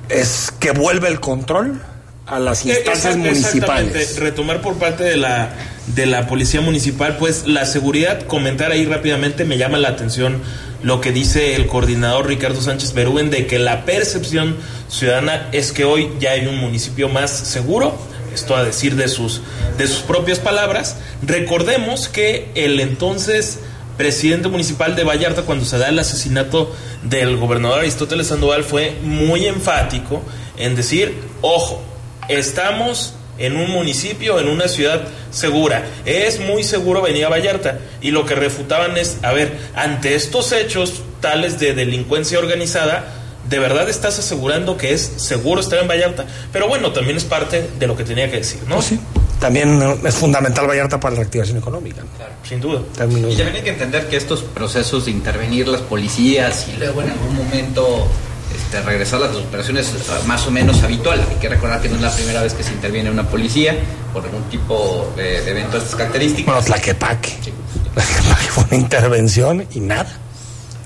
es 0.09 0.53
que 0.61 0.71
vuelve 0.71 1.09
el 1.09 1.19
control 1.19 1.83
a 2.25 2.39
las 2.39 2.65
instancias 2.65 3.17
municipales. 3.17 4.17
Retomar 4.21 4.61
por 4.61 4.79
parte 4.79 5.03
de 5.03 5.17
la 5.17 5.51
de 5.89 6.07
la 6.07 6.29
policía 6.29 6.61
municipal, 6.61 7.17
pues 7.19 7.49
la 7.49 7.67
seguridad, 7.67 8.29
comentar 8.29 8.71
ahí 8.71 8.85
rápidamente, 8.85 9.45
me 9.45 9.59
llama 9.59 9.79
la 9.79 9.89
atención 9.89 10.41
lo 10.85 11.01
que 11.01 11.11
dice 11.11 11.57
el 11.57 11.67
coordinador 11.67 12.29
Ricardo 12.29 12.61
Sánchez 12.61 12.93
Berúben 12.93 13.29
de 13.31 13.49
que 13.49 13.59
la 13.59 13.85
percepción 13.85 14.57
ciudadana 14.89 15.49
es 15.51 15.73
que 15.73 15.85
hoy 15.85 16.09
ya 16.21 16.31
hay 16.31 16.47
un 16.47 16.59
municipio 16.59 17.09
más 17.09 17.33
seguro, 17.33 17.99
esto 18.33 18.55
a 18.55 18.63
decir 18.63 18.95
de 18.95 19.09
sus 19.09 19.41
de 19.79 19.89
sus 19.89 20.03
propias 20.03 20.39
palabras. 20.39 20.97
Recordemos 21.23 22.09
que 22.09 22.53
el 22.55 22.79
entonces 22.79 23.59
presidente 24.01 24.49
municipal 24.49 24.97
de 24.97 25.05
Vallarta, 25.05 25.43
cuando 25.43 25.67
se 25.67 25.77
da 25.77 25.91
el 25.91 25.99
asesinato 25.99 26.75
del 27.03 27.37
gobernador 27.37 27.81
Aristóteles 27.81 28.29
Sandoval, 28.29 28.65
fue 28.65 28.97
muy 29.03 29.45
enfático 29.45 30.23
en 30.57 30.75
decir, 30.75 31.15
ojo, 31.43 31.83
estamos 32.27 33.13
en 33.37 33.59
un 33.59 33.71
municipio, 33.71 34.41
en 34.41 34.49
una 34.49 34.69
ciudad 34.69 35.03
segura. 35.31 35.85
Es 36.07 36.41
muy 36.41 36.65
seguro 36.65 37.03
venir 37.03 37.27
a 37.27 37.29
Vallarta. 37.29 37.79
Y 38.01 38.11
lo 38.11 38.25
que 38.25 38.35
refutaban 38.35 38.97
es, 38.97 39.19
a 39.21 39.33
ver, 39.33 39.53
ante 39.75 40.15
estos 40.15 40.51
hechos 40.53 41.03
tales 41.21 41.61
de 41.61 41.75
delincuencia 41.75 42.39
organizada, 42.39 43.05
¿de 43.51 43.59
verdad 43.59 43.87
estás 43.91 44.19
asegurando 44.19 44.79
que 44.79 44.95
es 44.95 45.03
seguro 45.03 45.61
estar 45.61 45.79
en 45.79 45.89
Vallarta? 45.89 46.25
Pero 46.55 46.69
bueno, 46.69 46.93
también 46.93 47.19
es 47.19 47.25
parte 47.25 47.69
de 47.79 47.87
lo 47.87 47.99
que 47.99 48.05
tenía 48.05 48.31
que 48.31 48.39
decir, 48.39 48.61
¿no? 48.67 48.77
Pues 48.77 48.87
sí 48.87 49.01
también 49.41 49.99
es 50.05 50.15
fundamental 50.15 50.69
Vallarta 50.69 51.01
para 51.01 51.15
la 51.15 51.21
reactivación 51.21 51.59
económica. 51.59 52.03
Claro, 52.17 52.33
sin 52.47 52.61
duda. 52.61 52.83
Y 52.95 52.99
también 52.99 53.55
hay 53.55 53.63
que 53.63 53.71
entender 53.71 54.09
que 54.09 54.17
estos 54.17 54.43
procesos 54.43 55.07
de 55.07 55.11
intervenir 55.11 55.67
las 55.67 55.81
policías 55.81 56.67
y 56.69 56.79
luego 56.79 57.03
en 57.03 57.11
algún 57.11 57.35
momento 57.35 58.07
este, 58.55 58.83
regresar 58.83 59.23
a 59.23 59.29
las 59.29 59.37
operaciones 59.37 59.93
más 60.27 60.47
o 60.47 60.51
menos 60.51 60.83
habitual. 60.83 61.25
Hay 61.29 61.37
que 61.37 61.49
recordar 61.49 61.81
que 61.81 61.89
no 61.89 61.97
es 61.97 62.03
la 62.03 62.15
primera 62.15 62.43
vez 62.43 62.53
que 62.53 62.63
se 62.63 62.73
interviene 62.73 63.11
una 63.11 63.29
policía 63.29 63.77
por 64.13 64.25
algún 64.25 64.43
tipo 64.45 65.13
de, 65.17 65.41
de 65.43 65.51
evento 65.51 65.73
de 65.73 65.79
estas 65.79 65.97
características. 65.97 66.47
Bueno, 66.47 66.63
Tlaquepaque. 66.63 67.31
Sí. 67.43 67.53
Tlaquepaque 67.95 68.47
fue 68.51 68.65
una 68.65 68.77
intervención 68.77 69.67
y 69.73 69.81
nada, 69.81 70.13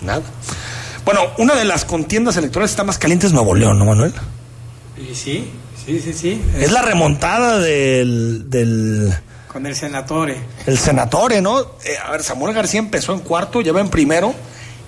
nada. 0.03 0.23
Bueno, 1.05 1.21
una 1.39 1.55
de 1.55 1.65
las 1.65 1.85
contiendas 1.85 2.37
electorales 2.37 2.71
está 2.71 2.85
más 2.85 2.99
caliente 2.99 3.27
es 3.27 3.33
Nuevo 3.33 3.55
León, 3.55 3.79
¿no, 3.79 3.85
Manuel? 3.85 4.15
Sí, 5.13 5.51
Sí, 5.85 6.01
sí, 6.01 6.13
sí. 6.13 6.43
Es 6.59 6.73
la 6.73 6.83
remontada 6.83 7.59
del... 7.59 8.49
del 8.49 9.15
con 9.49 9.67
el 9.67 9.77
senatore. 9.77 10.37
El 10.67 10.79
senatore, 10.79 11.41
¿no? 11.41 11.61
Eh, 11.61 11.97
a 12.05 12.11
ver, 12.11 12.25
Samuel 12.25 12.55
García 12.55 12.81
empezó 12.81 13.13
en 13.13 13.21
cuarto, 13.21 13.61
ya 13.61 13.73
va 13.73 13.81
en 13.81 13.89
primero, 13.89 14.35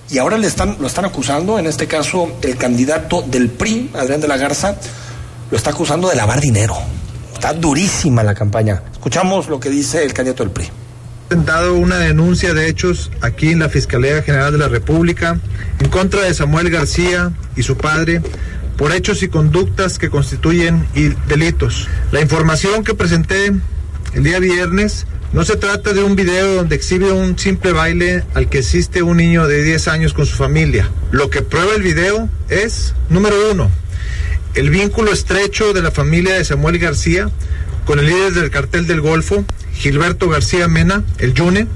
y 0.09 0.17
ahora 0.17 0.37
le 0.37 0.47
están, 0.47 0.75
lo 0.81 0.87
están 0.87 1.05
acusando, 1.05 1.57
en 1.57 1.67
este 1.67 1.87
caso 1.87 2.37
el 2.41 2.57
candidato 2.57 3.21
del 3.21 3.49
PRI, 3.49 3.91
Adrián 3.93 4.19
de 4.19 4.27
la 4.27 4.35
Garza, 4.35 4.75
lo 5.49 5.55
está 5.55 5.69
acusando 5.69 6.09
de 6.09 6.17
lavar 6.17 6.41
dinero. 6.41 6.75
Está 7.33 7.53
durísima 7.53 8.23
la 8.23 8.33
campaña. 8.33 8.83
Escuchamos 8.91 9.47
lo 9.47 9.57
que 9.57 9.69
dice 9.69 10.03
el 10.03 10.13
candidato 10.13 10.43
del 10.43 10.51
PRI 10.51 10.69
presentado 11.27 11.75
una 11.75 11.97
denuncia 11.97 12.53
de 12.53 12.69
hechos 12.69 13.11
aquí 13.19 13.49
en 13.49 13.59
la 13.59 13.67
Fiscalía 13.67 14.21
General 14.21 14.51
de 14.51 14.59
la 14.59 14.69
República 14.69 15.37
en 15.79 15.89
contra 15.89 16.21
de 16.21 16.33
Samuel 16.33 16.69
García 16.69 17.31
y 17.55 17.63
su 17.63 17.75
padre 17.75 18.21
por 18.77 18.91
hechos 18.91 19.23
y 19.23 19.27
conductas 19.27 19.97
que 19.97 20.09
constituyen 20.09 20.87
delitos. 21.27 21.87
La 22.11 22.21
información 22.21 22.83
que 22.83 22.93
presenté 22.93 23.51
el 24.13 24.23
día 24.23 24.39
viernes 24.39 25.07
no 25.33 25.43
se 25.43 25.57
trata 25.57 25.93
de 25.93 26.03
un 26.03 26.15
video 26.15 26.55
donde 26.55 26.75
exhibe 26.75 27.11
un 27.11 27.37
simple 27.37 27.73
baile 27.73 28.23
al 28.33 28.49
que 28.49 28.59
existe 28.59 29.01
un 29.01 29.17
niño 29.17 29.47
de 29.47 29.61
10 29.63 29.87
años 29.89 30.13
con 30.13 30.25
su 30.25 30.35
familia. 30.35 30.89
Lo 31.11 31.29
que 31.29 31.41
prueba 31.41 31.75
el 31.75 31.81
video 31.81 32.29
es, 32.49 32.93
número 33.09 33.35
uno, 33.51 33.69
el 34.53 34.69
vínculo 34.69 35.11
estrecho 35.11 35.73
de 35.73 35.81
la 35.81 35.91
familia 35.91 36.35
de 36.35 36.45
Samuel 36.45 36.79
García 36.79 37.29
con 37.85 37.99
el 37.99 38.07
líder 38.07 38.33
del 38.33 38.51
cartel 38.51 38.87
del 38.87 39.01
Golfo, 39.01 39.43
Gilberto 39.73 40.29
García 40.29 40.67
Mena, 40.67 41.03
el 41.19 41.33
Yune. 41.33 41.67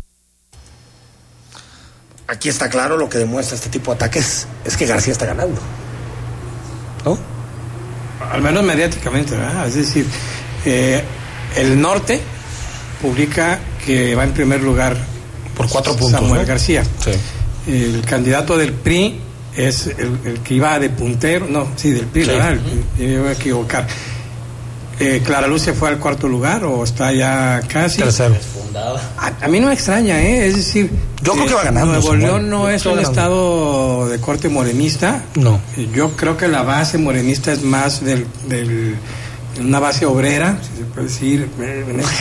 Aquí 2.28 2.48
está 2.48 2.70
claro 2.70 2.98
lo 2.98 3.10
que 3.10 3.18
demuestra 3.18 3.56
este 3.56 3.70
tipo 3.70 3.92
de 3.92 3.96
ataques, 3.96 4.48
es 4.66 4.78
que 4.78 4.86
García 4.86 5.12
está 5.12 5.26
ganando. 5.26 5.60
¿No? 7.06 7.18
Al 8.32 8.42
menos 8.42 8.64
mediáticamente, 8.64 9.36
¿verdad? 9.36 9.68
Es 9.68 9.76
decir, 9.76 10.06
eh, 10.66 11.02
el 11.58 11.82
norte 11.82 12.22
publica 13.02 13.60
que 13.86 14.16
va 14.16 14.24
en 14.24 14.32
primer 14.32 14.62
lugar 14.62 14.96
por 15.56 15.68
cuatro 15.68 15.96
puntos. 15.96 16.20
Samuel 16.20 16.46
García. 16.46 16.84
El 17.68 18.02
candidato 18.06 18.58
del 18.58 18.74
PRI 18.74 19.20
es 19.56 19.88
el, 19.88 20.40
que 20.44 20.54
iba 20.54 20.80
de 20.80 20.90
puntero, 20.90 21.48
no, 21.48 21.68
sí, 21.76 21.92
del 21.92 22.06
PRI, 22.06 22.26
¿verdad? 22.26 22.58
me 22.98 23.20
voy 23.20 23.30
a 23.30 23.32
equivocar. 23.34 23.88
Eh, 25.00 25.22
Clara 25.26 25.48
Luz 25.48 25.64
se 25.64 25.74
fue 25.74 25.90
al 25.90 25.98
cuarto 25.98 26.28
lugar 26.28 26.64
o 26.64 26.84
está 26.84 27.12
ya 27.12 27.60
casi. 27.68 28.02
Tercero. 28.02 28.36
A, 29.18 29.48
mí 29.48 29.60
no 29.60 29.68
me 29.68 29.74
extraña, 29.74 30.22
¿eh? 30.22 30.48
Es 30.48 30.56
decir, 30.56 30.90
yo 31.22 31.34
creo 31.34 31.46
que 31.48 31.54
va 31.54 31.64
ganando. 31.64 31.94
Nuevo 31.94 32.16
León 32.16 32.50
no 32.50 32.70
es 32.70 32.86
un 32.86 33.00
estado 33.00 34.08
de 34.10 34.20
corte 34.20 34.50
morenista. 34.50 35.24
No. 35.36 35.60
Yo 35.94 36.12
creo 36.12 36.38
que 36.38 36.48
la 36.48 36.64
base 36.64 36.98
morenista 36.98 37.52
es 37.52 37.64
más 37.64 38.04
del, 38.04 38.26
una 39.60 39.80
base 39.80 40.06
obrera, 40.06 40.58
si 40.62 40.78
se 40.78 40.86
puede 40.86 41.08
decir. 41.08 41.50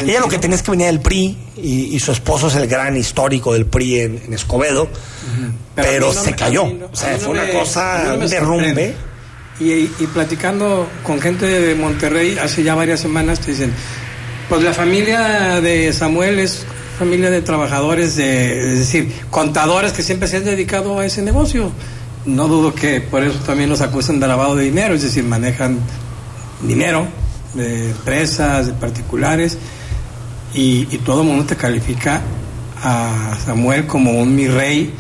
Ella 0.03 0.21
lo 0.21 0.29
que 0.29 0.39
tenía 0.39 0.57
es 0.57 0.63
que 0.63 0.71
venía 0.71 0.87
del 0.87 1.01
PRI 1.01 1.37
y, 1.57 1.99
su 2.01 2.13
esposo 2.13 2.49
es 2.49 2.57
el 2.57 2.67
gran 2.67 2.97
histórico 2.97 3.53
del 3.53 3.67
PRI 3.67 4.01
en, 4.01 4.33
Escobedo, 4.33 4.89
pero, 5.75 6.13
se 6.13 6.35
cayó. 6.35 6.65
o 6.65 6.97
sea, 6.97 7.17
fue 7.19 7.31
una 7.31 7.49
cosa, 7.51 8.17
un 8.19 8.29
derrumbe. 8.29 8.95
Y, 9.61 9.73
y, 9.73 10.09
platicando 10.15 10.89
con 11.03 11.21
gente 11.21 11.45
de 11.45 11.75
Monterrey 11.75 12.39
hace 12.39 12.63
ya 12.63 12.75
varias 12.75 13.01
semanas, 13.01 13.41
te 13.41 13.51
dicen, 13.51 13.75
pues 14.51 14.65
la 14.65 14.75
familia 14.75 15.61
de 15.61 15.93
Samuel 15.93 16.41
es 16.41 16.67
familia 16.99 17.31
de 17.31 17.41
trabajadores, 17.41 18.17
de, 18.17 18.73
es 18.73 18.79
decir, 18.81 19.13
contadores 19.31 19.93
que 19.93 20.03
siempre 20.03 20.27
se 20.27 20.39
han 20.39 20.45
dedicado 20.45 20.99
a 20.99 21.07
ese 21.07 21.23
negocio. 21.23 21.71
No 22.27 22.49
dudo 22.49 22.75
que 22.75 23.01
por 23.01 23.23
eso 23.23 23.39
también 23.47 23.71
los 23.71 23.81
acusan 23.81 24.19
de 24.19 24.27
lavado 24.27 24.57
de 24.57 24.65
dinero, 24.65 24.95
es 24.95 25.03
decir, 25.03 25.23
manejan 25.23 25.79
dinero 26.63 27.07
de 27.55 27.91
empresas, 27.91 28.67
de 28.67 28.73
particulares. 28.73 29.57
y, 30.53 30.89
y 30.91 30.99
todo 30.99 31.21
el 31.21 31.29
mundo 31.29 31.45
te 31.45 31.55
califica 31.55 32.21
a 32.83 33.39
Samuel 33.47 33.87
como 33.87 34.11
un 34.21 34.35
mi 34.35 34.49
rey. 34.49 34.93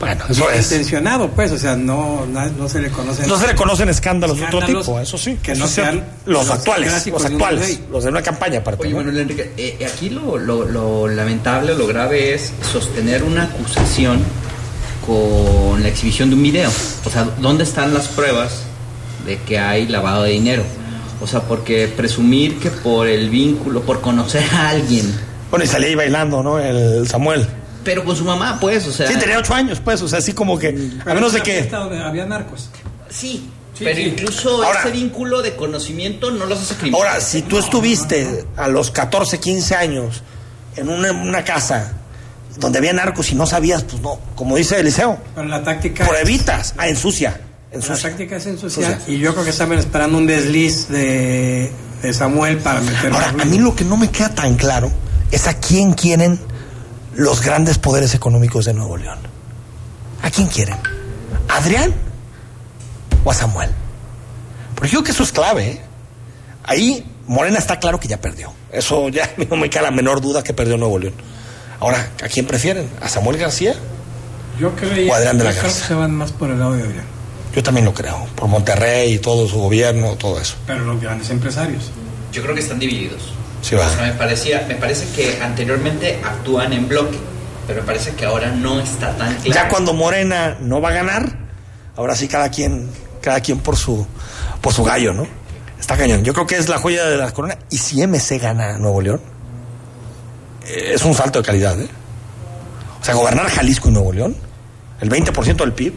Bueno, 0.00 0.24
eso 0.30 0.50
es. 0.50 0.64
intencionado, 0.72 1.28
pues, 1.30 1.52
o 1.52 1.58
sea, 1.58 1.76
no, 1.76 2.24
no, 2.26 2.46
no 2.46 2.68
se 2.70 2.80
le 2.80 2.88
conocen. 2.90 3.28
No 3.28 3.38
se 3.38 3.46
le 3.46 3.54
conocen 3.54 3.88
escándalos, 3.90 4.38
de 4.38 4.46
otro 4.46 4.64
tipo, 4.64 4.98
eso 4.98 5.18
sí. 5.18 5.38
que 5.42 5.54
no 5.54 5.68
sean 5.68 6.02
los 6.24 6.46
los 6.46 6.50
actuales, 6.58 7.06
los 7.06 7.24
actuales, 7.24 7.80
los 7.90 8.04
de 8.04 8.08
una 8.10 8.22
campaña 8.22 8.60
aparte. 8.60 8.86
Oye, 8.86 9.20
Enrique, 9.20 9.52
eh, 9.58 9.86
aquí 9.92 10.08
lo, 10.10 10.38
lo- 10.38 10.64
lo 10.64 11.06
lamentable 11.06 11.72
o 11.72 11.76
lo 11.78 11.86
grave 11.86 12.32
es 12.34 12.50
sostener 12.72 13.22
una 13.22 13.42
acusación 13.44 14.22
con 15.06 15.82
la 15.82 15.88
exhibición 15.88 16.30
de 16.30 16.36
un 16.36 16.42
video. 16.42 16.70
O 17.04 17.10
sea, 17.10 17.24
¿dónde 17.40 17.64
están 17.64 17.92
las 17.94 18.08
pruebas 18.08 18.62
de 19.26 19.38
que 19.38 19.58
hay 19.58 19.86
lavado 19.86 20.22
de 20.24 20.30
dinero? 20.32 20.62
O 21.20 21.26
sea, 21.26 21.42
porque 21.42 21.88
presumir 21.88 22.58
que 22.58 22.70
por 22.70 23.06
el 23.06 23.28
vínculo, 23.30 23.82
por 23.82 24.00
conocer 24.00 24.44
a 24.54 24.70
alguien, 24.70 25.14
Bueno, 25.50 25.64
y 25.64 25.68
salía 25.68 25.88
ahí 25.88 25.94
bailando, 25.94 26.42
¿no? 26.42 26.58
El 26.58 27.06
Samuel. 27.08 27.46
Pero 27.84 28.04
con 28.04 28.14
su 28.16 28.24
mamá, 28.24 28.58
pues, 28.60 28.86
o 28.86 28.92
sea. 28.92 29.06
Sí, 29.08 29.14
tenía 29.18 29.38
ocho 29.38 29.54
años, 29.54 29.80
pues, 29.82 30.00
o 30.02 30.08
sea, 30.08 30.18
así 30.18 30.32
como 30.32 30.58
que, 30.58 30.68
a 31.06 31.14
menos 31.14 31.32
de 31.32 31.40
que... 31.42 31.62
donde 31.64 31.98
había 32.02 32.26
narcos. 32.26 32.70
Sí, 33.08 33.48
Sí, 33.72 33.84
pero 33.84 33.96
sí. 33.96 34.02
incluso 34.02 34.62
Ahora- 34.62 34.80
ese 34.80 34.90
vínculo 34.90 35.40
de 35.40 35.56
conocimiento 35.56 36.30
no 36.30 36.44
los 36.44 36.60
hace 36.60 36.74
criminales. 36.74 37.08
Ahora, 37.08 37.20
si 37.24 37.40
tú 37.42 37.58
estuviste 37.58 38.44
a 38.56 38.68
los 38.68 38.90
14, 38.90 39.38
15 39.40 39.74
años 39.74 40.22
en 40.76 40.90
una, 40.90 41.12
una 41.12 41.44
casa 41.44 41.94
donde 42.58 42.76
había 42.78 42.92
narcos 42.92 43.30
y 43.30 43.36
no 43.36 43.46
sabías, 43.46 43.82
pues 43.84 44.02
no, 44.02 44.18
como 44.34 44.56
dice 44.56 44.78
Eliseo, 44.78 45.18
Pero 45.34 45.48
la 45.48 45.62
táctica. 45.62 46.06
pruebitas, 46.06 46.74
ah, 46.76 46.88
ensucia, 46.88 47.40
La 47.70 47.76
ensucia. 47.76 48.10
táctica 48.10 48.36
es 48.36 48.46
ensuciar. 48.46 48.92
Ensucia. 48.92 49.14
Y 49.14 49.18
yo 49.18 49.32
creo 49.32 49.44
que 49.44 49.50
estaban 49.50 49.78
esperando 49.78 50.18
un 50.18 50.26
desliz 50.26 50.88
de, 50.88 51.72
de 52.02 52.12
Samuel 52.12 52.58
para 52.58 52.82
meterlo. 52.82 53.16
Ahora, 53.16 53.34
a 53.40 53.44
mí 53.46 53.58
lo 53.58 53.74
que 53.74 53.84
no 53.84 53.96
me 53.96 54.10
queda 54.10 54.28
tan 54.34 54.56
claro 54.56 54.92
es 55.30 55.46
a 55.46 55.54
quién 55.54 55.94
quieren 55.94 56.38
los 57.14 57.42
grandes 57.42 57.78
poderes 57.78 58.14
económicos 58.14 58.64
de 58.64 58.74
Nuevo 58.74 58.96
León. 58.96 59.18
¿A 60.22 60.30
quién 60.30 60.48
quieren? 60.48 60.76
¿A 61.48 61.56
Adrián 61.56 61.94
o 63.24 63.30
a 63.30 63.34
Samuel? 63.34 63.70
Porque 64.74 64.88
yo 64.90 64.98
creo 64.98 65.04
que 65.04 65.12
eso 65.12 65.22
es 65.22 65.32
clave. 65.32 65.70
¿eh? 65.70 65.80
Ahí 66.64 67.04
Morena 67.26 67.58
está 67.58 67.78
claro 67.78 67.98
que 68.00 68.08
ya 68.08 68.20
perdió. 68.20 68.52
Eso 68.72 69.08
ya 69.08 69.28
no 69.50 69.56
me 69.56 69.70
queda 69.70 69.82
la 69.82 69.90
menor 69.90 70.20
duda 70.20 70.42
que 70.42 70.54
perdió 70.54 70.76
Nuevo 70.76 70.98
León. 70.98 71.14
Ahora, 71.80 72.10
¿a 72.22 72.28
quién 72.28 72.46
prefieren? 72.46 72.88
¿A 73.00 73.08
Samuel 73.08 73.38
García? 73.38 73.74
Yo 74.58 74.74
creo, 74.76 75.10
O 75.10 75.14
Adrián 75.14 75.38
de 75.38 75.44
la 75.44 75.52
yo 75.52 75.60
creo 75.60 75.72
que 75.72 75.78
se 75.78 75.94
van 75.94 76.14
más 76.14 76.32
por 76.32 76.50
el 76.50 76.58
lado 76.58 76.72
de 76.72 76.82
Adrián. 76.82 77.04
Yo 77.54 77.62
también 77.62 77.86
lo 77.86 77.94
creo. 77.94 78.26
Por 78.36 78.48
Monterrey 78.48 79.14
y 79.14 79.18
todo 79.18 79.48
su 79.48 79.58
gobierno, 79.58 80.14
todo 80.16 80.38
eso. 80.38 80.56
Pero 80.66 80.84
los 80.84 81.00
grandes 81.00 81.30
empresarios. 81.30 81.90
Yo 82.32 82.42
creo 82.42 82.54
que 82.54 82.60
están 82.60 82.78
divididos. 82.78 83.32
Sí, 83.62 83.74
va. 83.74 83.86
O 83.86 83.90
sea, 83.90 84.06
me 84.06 84.12
parecía, 84.12 84.64
me 84.68 84.74
parece 84.74 85.06
que 85.14 85.40
anteriormente 85.42 86.20
actúan 86.24 86.72
en 86.72 86.88
bloque, 86.88 87.18
pero 87.66 87.80
me 87.80 87.86
parece 87.86 88.12
que 88.12 88.24
ahora 88.24 88.50
no 88.50 88.80
está 88.80 89.16
tan 89.16 89.34
claro. 89.36 89.54
Ya 89.54 89.68
cuando 89.68 89.92
Morena 89.92 90.56
no 90.60 90.80
va 90.80 90.90
a 90.90 90.92
ganar, 90.92 91.28
ahora 91.96 92.14
sí 92.14 92.28
cada 92.28 92.50
quien, 92.50 92.90
cada 93.20 93.40
quien 93.40 93.58
por 93.58 93.76
su, 93.76 94.06
por 94.60 94.72
su 94.72 94.82
gallo, 94.84 95.12
¿no? 95.12 95.26
Está 95.78 95.96
cañón. 95.96 96.24
Yo 96.24 96.34
creo 96.34 96.46
que 96.46 96.56
es 96.56 96.68
la 96.68 96.78
joya 96.78 97.06
de 97.06 97.16
la 97.16 97.30
corona. 97.32 97.56
Y 97.70 97.78
si 97.78 98.06
MC 98.06 98.38
gana 98.38 98.78
Nuevo 98.78 99.00
León, 99.00 99.20
eh, 100.66 100.92
es 100.94 101.04
un 101.04 101.14
salto 101.14 101.40
de 101.40 101.46
calidad, 101.46 101.80
¿eh? 101.80 101.88
O 103.00 103.04
sea, 103.04 103.14
gobernar 103.14 103.48
Jalisco 103.48 103.88
y 103.88 103.92
Nuevo 103.92 104.12
León, 104.12 104.36
el 105.00 105.08
20% 105.08 105.56
del 105.56 105.72
PIB, 105.72 105.94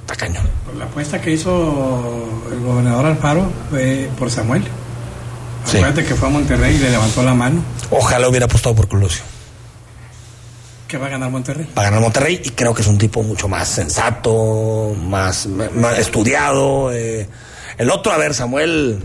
está 0.00 0.16
cañón. 0.16 0.48
La 0.78 0.86
apuesta 0.86 1.20
que 1.20 1.32
hizo 1.32 2.26
el 2.50 2.60
gobernador 2.60 3.06
Alfaro 3.06 3.50
fue 3.70 4.08
por 4.18 4.30
Samuel. 4.30 4.64
Sí. 5.66 5.78
Acuérdate 5.78 6.04
que 6.04 6.14
fue 6.14 6.28
a 6.28 6.30
Monterrey 6.30 6.76
y 6.76 6.78
le 6.78 6.90
levantó 6.90 7.22
la 7.22 7.34
mano. 7.34 7.60
Ojalá 7.90 8.28
hubiera 8.28 8.46
apostado 8.46 8.74
por 8.74 8.88
Colosio. 8.88 9.22
Que 10.88 10.96
va 10.98 11.06
a 11.06 11.10
ganar 11.10 11.30
Monterrey. 11.30 11.66
Va 11.76 11.82
a 11.82 11.84
ganar 11.86 12.00
Monterrey 12.00 12.40
y 12.44 12.50
creo 12.50 12.72
que 12.72 12.82
es 12.82 12.88
un 12.88 12.96
tipo 12.98 13.22
mucho 13.24 13.48
más 13.48 13.66
sensato, 13.68 14.94
más, 15.02 15.46
más 15.46 15.98
estudiado. 15.98 16.92
eh. 16.92 17.28
El 17.78 17.90
otro, 17.90 18.12
a 18.12 18.16
ver, 18.18 18.32
Samuel. 18.34 19.00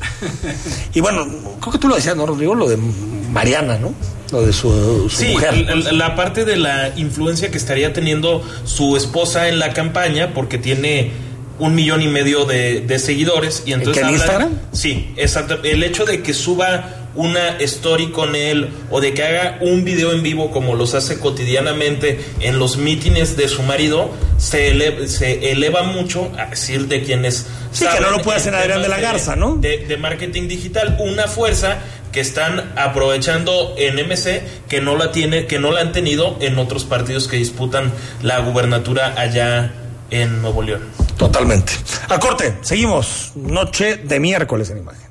Y 0.94 1.00
bueno, 1.00 1.26
creo 1.60 1.72
que 1.72 1.78
tú 1.78 1.88
lo 1.88 1.96
decías, 1.96 2.16
¿no, 2.16 2.26
Rodrigo? 2.26 2.54
Lo 2.54 2.68
de 2.68 2.76
Mariana, 2.76 3.78
¿no? 3.78 3.94
Lo 4.30 4.42
de 4.42 4.52
su, 4.52 5.08
su 5.08 5.16
Sí, 5.24 5.28
mujer. 5.32 5.66
la 5.94 6.14
parte 6.14 6.44
de 6.44 6.56
la 6.56 6.90
influencia 6.96 7.50
que 7.50 7.56
estaría 7.56 7.92
teniendo 7.92 8.42
su 8.64 8.96
esposa 8.96 9.48
en 9.48 9.58
la 9.58 9.72
campaña, 9.72 10.34
porque 10.34 10.58
tiene 10.58 11.12
un 11.58 11.74
millón 11.74 12.02
y 12.02 12.08
medio 12.08 12.44
de, 12.44 12.80
de 12.80 12.98
seguidores. 12.98 13.62
Y 13.66 13.72
entonces 13.72 13.94
¿Que 13.94 14.00
en 14.00 14.06
habla- 14.06 14.18
Instagram? 14.18 14.58
Sí, 14.72 15.12
exacto. 15.16 15.58
El 15.62 15.82
hecho 15.82 16.04
de 16.04 16.22
que 16.22 16.32
suba 16.34 16.94
una 17.14 17.56
story 17.58 18.10
con 18.12 18.36
él 18.36 18.68
o 18.90 19.00
de 19.00 19.12
que 19.12 19.24
haga 19.24 19.58
un 19.60 19.82
video 19.84 20.12
en 20.12 20.22
vivo 20.22 20.52
como 20.52 20.74
los 20.76 20.94
hace 20.94 21.18
cotidianamente 21.18 22.20
en 22.40 22.58
los 22.60 22.76
mítines 22.76 23.36
de 23.36 23.48
su 23.48 23.62
marido 23.64 24.10
se, 24.36 24.68
ele- 24.68 25.08
se 25.08 25.50
eleva 25.50 25.82
mucho 25.82 26.30
a 26.38 26.46
decir 26.46 26.86
de 26.86 27.02
quienes 27.02 27.46
Sí, 27.72 27.86
que 27.92 28.00
no 28.00 28.10
lo 28.10 28.22
puede 28.22 28.36
hacer 28.38 28.54
Adrián 28.54 28.82
de 28.82 28.88
la 28.88 29.00
Garza, 29.00 29.34
¿no? 29.36 29.56
de, 29.56 29.78
de 29.78 29.96
marketing 29.96 30.46
digital, 30.48 30.96
una 31.00 31.24
fuerza 31.26 31.78
que 32.12 32.20
están 32.20 32.72
aprovechando 32.76 33.74
en 33.76 33.96
MC 33.96 34.42
que 34.68 34.80
no 34.80 34.96
la 34.96 35.10
tiene, 35.12 35.46
que 35.46 35.58
no 35.58 35.72
la 35.72 35.80
han 35.80 35.92
tenido 35.92 36.36
en 36.40 36.56
otros 36.58 36.84
partidos 36.84 37.26
que 37.26 37.36
disputan 37.36 37.92
la 38.22 38.38
gubernatura 38.38 39.14
allá 39.18 39.72
en 40.10 40.40
Nuevo 40.40 40.62
León. 40.62 40.82
Totalmente. 41.18 41.72
A 42.08 42.18
corte, 42.18 42.56
seguimos. 42.62 43.32
Noche 43.34 43.96
de 43.96 44.20
miércoles 44.20 44.70
en 44.70 44.78
imagen. 44.78 45.08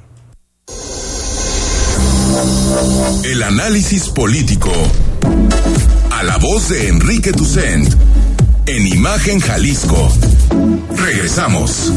El 3.24 3.44
análisis 3.44 4.10
político. 4.10 4.72
A 6.12 6.24
la 6.24 6.38
voz 6.38 6.70
de 6.70 6.88
Enrique 6.88 7.34
Tucent. 7.34 7.94
En 8.66 8.88
Imagen 8.88 9.40
Jalisco. 9.40 10.10
Regresamos. 10.96 11.92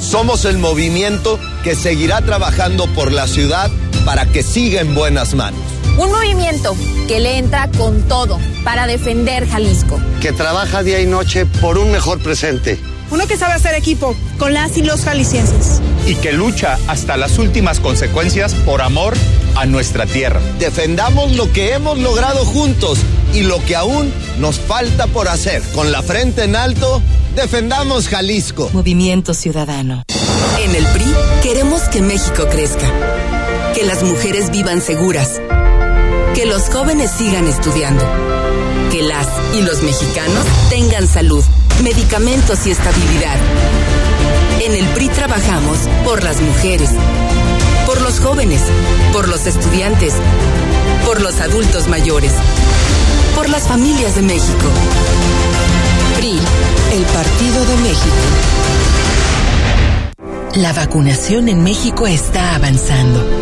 Somos 0.00 0.44
el 0.44 0.58
movimiento 0.58 1.38
que 1.64 1.74
seguirá 1.74 2.20
trabajando 2.22 2.86
por 2.94 3.12
la 3.12 3.26
ciudad 3.26 3.70
para 4.04 4.26
que 4.26 4.42
siga 4.42 4.80
en 4.80 4.94
buenas 4.94 5.34
manos. 5.34 5.60
Un 5.98 6.10
movimiento 6.10 6.76
que 7.08 7.20
le 7.20 7.38
entra 7.38 7.68
con 7.76 8.02
todo 8.08 8.38
para 8.64 8.86
defender 8.86 9.48
Jalisco. 9.48 10.00
que 10.20 10.32
trabaja 10.32 10.82
día 10.82 11.00
y 11.00 11.06
noche 11.06 11.44
por 11.46 11.76
un 11.76 11.90
mejor 11.90 12.20
presente. 12.20 12.78
Uno 13.12 13.26
que 13.26 13.36
sabe 13.36 13.52
hacer 13.52 13.74
equipo 13.74 14.16
con 14.38 14.54
las 14.54 14.76
y 14.78 14.82
los 14.82 15.02
jaliscienses. 15.02 15.80
y 16.06 16.16
que 16.16 16.32
lucha 16.32 16.78
hasta 16.88 17.16
las 17.16 17.38
últimas 17.38 17.78
consecuencias 17.78 18.54
por 18.54 18.80
amor 18.82 19.14
a 19.54 19.66
nuestra 19.66 20.04
tierra. 20.06 20.40
Defendamos 20.58 21.32
lo 21.36 21.52
que 21.52 21.74
hemos 21.74 21.98
logrado 21.98 22.44
juntos 22.44 22.98
y 23.34 23.42
lo 23.42 23.62
que 23.66 23.76
aún 23.76 24.12
nos 24.40 24.58
falta 24.58 25.06
por 25.06 25.28
hacer. 25.28 25.62
Con 25.74 25.92
la 25.92 26.02
frente 26.02 26.42
en 26.42 26.56
alto, 26.56 27.00
defendamos 27.36 28.08
Jalisco. 28.08 28.68
Movimiento 28.72 29.32
Ciudadano. 29.34 30.02
En 30.60 30.74
el 30.74 30.84
PRI 30.86 31.14
queremos 31.42 31.82
que 31.82 32.00
México 32.00 32.46
crezca, 32.50 32.90
que 33.74 33.84
las 33.84 34.02
mujeres 34.02 34.50
vivan 34.50 34.80
seguras, 34.80 35.40
que 36.34 36.46
los 36.46 36.62
jóvenes 36.70 37.10
sigan 37.16 37.46
estudiando, 37.46 38.04
las 39.08 39.26
y 39.54 39.62
los 39.62 39.82
mexicanos 39.82 40.44
tengan 40.70 41.06
salud, 41.06 41.44
medicamentos 41.82 42.66
y 42.66 42.70
estabilidad. 42.70 43.36
En 44.60 44.72
el 44.72 44.86
PRI 44.94 45.08
trabajamos 45.08 45.78
por 46.04 46.22
las 46.22 46.40
mujeres, 46.40 46.90
por 47.86 48.00
los 48.00 48.20
jóvenes, 48.20 48.62
por 49.12 49.28
los 49.28 49.46
estudiantes, 49.46 50.14
por 51.04 51.20
los 51.20 51.40
adultos 51.40 51.88
mayores, 51.88 52.32
por 53.34 53.48
las 53.48 53.66
familias 53.66 54.14
de 54.14 54.22
México. 54.22 54.68
PRI, 56.16 56.38
el 56.92 57.02
Partido 57.04 57.64
de 57.64 57.76
México. 57.78 58.16
La 60.54 60.72
vacunación 60.72 61.48
en 61.48 61.62
México 61.64 62.06
está 62.06 62.54
avanzando. 62.54 63.41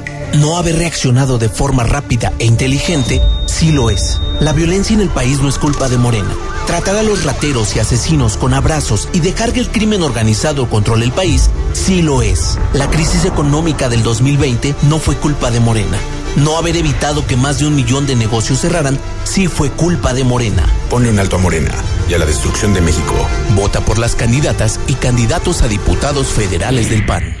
No 0.33 0.57
haber 0.57 0.77
reaccionado 0.77 1.37
de 1.37 1.49
forma 1.49 1.83
rápida 1.83 2.31
e 2.39 2.45
inteligente 2.45 3.21
sí 3.45 3.71
lo 3.71 3.89
es. 3.89 4.19
La 4.39 4.53
violencia 4.53 4.93
en 4.93 5.01
el 5.01 5.09
país 5.09 5.39
no 5.39 5.49
es 5.49 5.57
culpa 5.57 5.89
de 5.89 5.97
Morena. 5.97 6.33
Tratar 6.67 6.95
a 6.95 7.03
los 7.03 7.25
rateros 7.25 7.75
y 7.75 7.79
asesinos 7.79 8.37
con 8.37 8.53
abrazos 8.53 9.09
y 9.11 9.19
dejar 9.19 9.51
que 9.51 9.59
el 9.59 9.69
crimen 9.69 10.03
organizado 10.03 10.69
controle 10.69 11.03
el 11.05 11.11
país 11.11 11.49
sí 11.73 12.01
lo 12.01 12.21
es. 12.21 12.57
La 12.73 12.89
crisis 12.89 13.25
económica 13.25 13.89
del 13.89 14.03
2020 14.03 14.73
no 14.83 14.99
fue 14.99 15.17
culpa 15.17 15.51
de 15.51 15.59
Morena. 15.59 15.97
No 16.37 16.57
haber 16.57 16.77
evitado 16.77 17.27
que 17.27 17.35
más 17.35 17.59
de 17.59 17.67
un 17.67 17.75
millón 17.75 18.07
de 18.07 18.15
negocios 18.15 18.61
cerraran 18.61 18.97
sí 19.25 19.47
fue 19.47 19.69
culpa 19.69 20.13
de 20.13 20.23
Morena. 20.23 20.65
Ponle 20.89 21.09
un 21.09 21.19
alto 21.19 21.35
a 21.35 21.39
Morena 21.39 21.73
y 22.09 22.13
a 22.13 22.17
la 22.17 22.25
destrucción 22.25 22.73
de 22.73 22.79
México. 22.79 23.15
Vota 23.53 23.81
por 23.81 23.99
las 23.99 24.15
candidatas 24.15 24.79
y 24.87 24.93
candidatos 24.93 25.61
a 25.61 25.67
diputados 25.67 26.27
federales 26.27 26.89
del 26.89 27.05
PAN. 27.05 27.40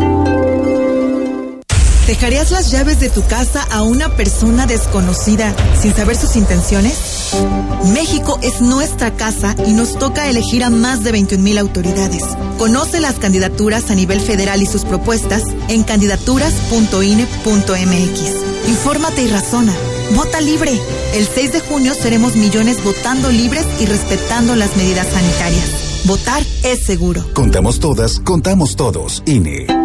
¿Dejarías 2.11 2.51
las 2.51 2.69
llaves 2.71 2.99
de 2.99 3.09
tu 3.09 3.25
casa 3.25 3.65
a 3.71 3.83
una 3.83 4.17
persona 4.17 4.65
desconocida 4.65 5.55
sin 5.81 5.95
saber 5.95 6.17
sus 6.17 6.35
intenciones? 6.35 6.97
México 7.93 8.37
es 8.41 8.59
nuestra 8.59 9.15
casa 9.15 9.55
y 9.65 9.71
nos 9.71 9.97
toca 9.97 10.29
elegir 10.29 10.65
a 10.65 10.69
más 10.69 11.05
de 11.05 11.13
21 11.13 11.41
mil 11.41 11.57
autoridades. 11.57 12.23
Conoce 12.57 12.99
las 12.99 13.15
candidaturas 13.15 13.89
a 13.91 13.95
nivel 13.95 14.19
federal 14.19 14.61
y 14.61 14.65
sus 14.65 14.83
propuestas 14.83 15.43
en 15.69 15.83
candidaturas.ine.mx. 15.83 18.67
Infórmate 18.67 19.23
y 19.23 19.27
razona. 19.27 19.73
Vota 20.13 20.41
libre. 20.41 20.77
El 21.13 21.25
6 21.25 21.53
de 21.53 21.61
junio 21.61 21.93
seremos 21.93 22.35
millones 22.35 22.83
votando 22.83 23.31
libres 23.31 23.65
y 23.79 23.85
respetando 23.85 24.57
las 24.57 24.75
medidas 24.75 25.07
sanitarias. 25.07 25.69
Votar 26.03 26.43
es 26.63 26.83
seguro. 26.83 27.25
Contamos 27.33 27.79
todas, 27.79 28.19
contamos 28.19 28.75
todos. 28.75 29.23
INE. 29.25 29.80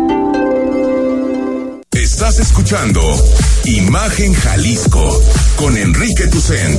Estás 2.03 2.39
escuchando 2.39 3.01
Imagen 3.65 4.35
Jalisco 4.35 5.23
con 5.57 5.79
Enrique 5.79 6.27
Tucent. 6.27 6.79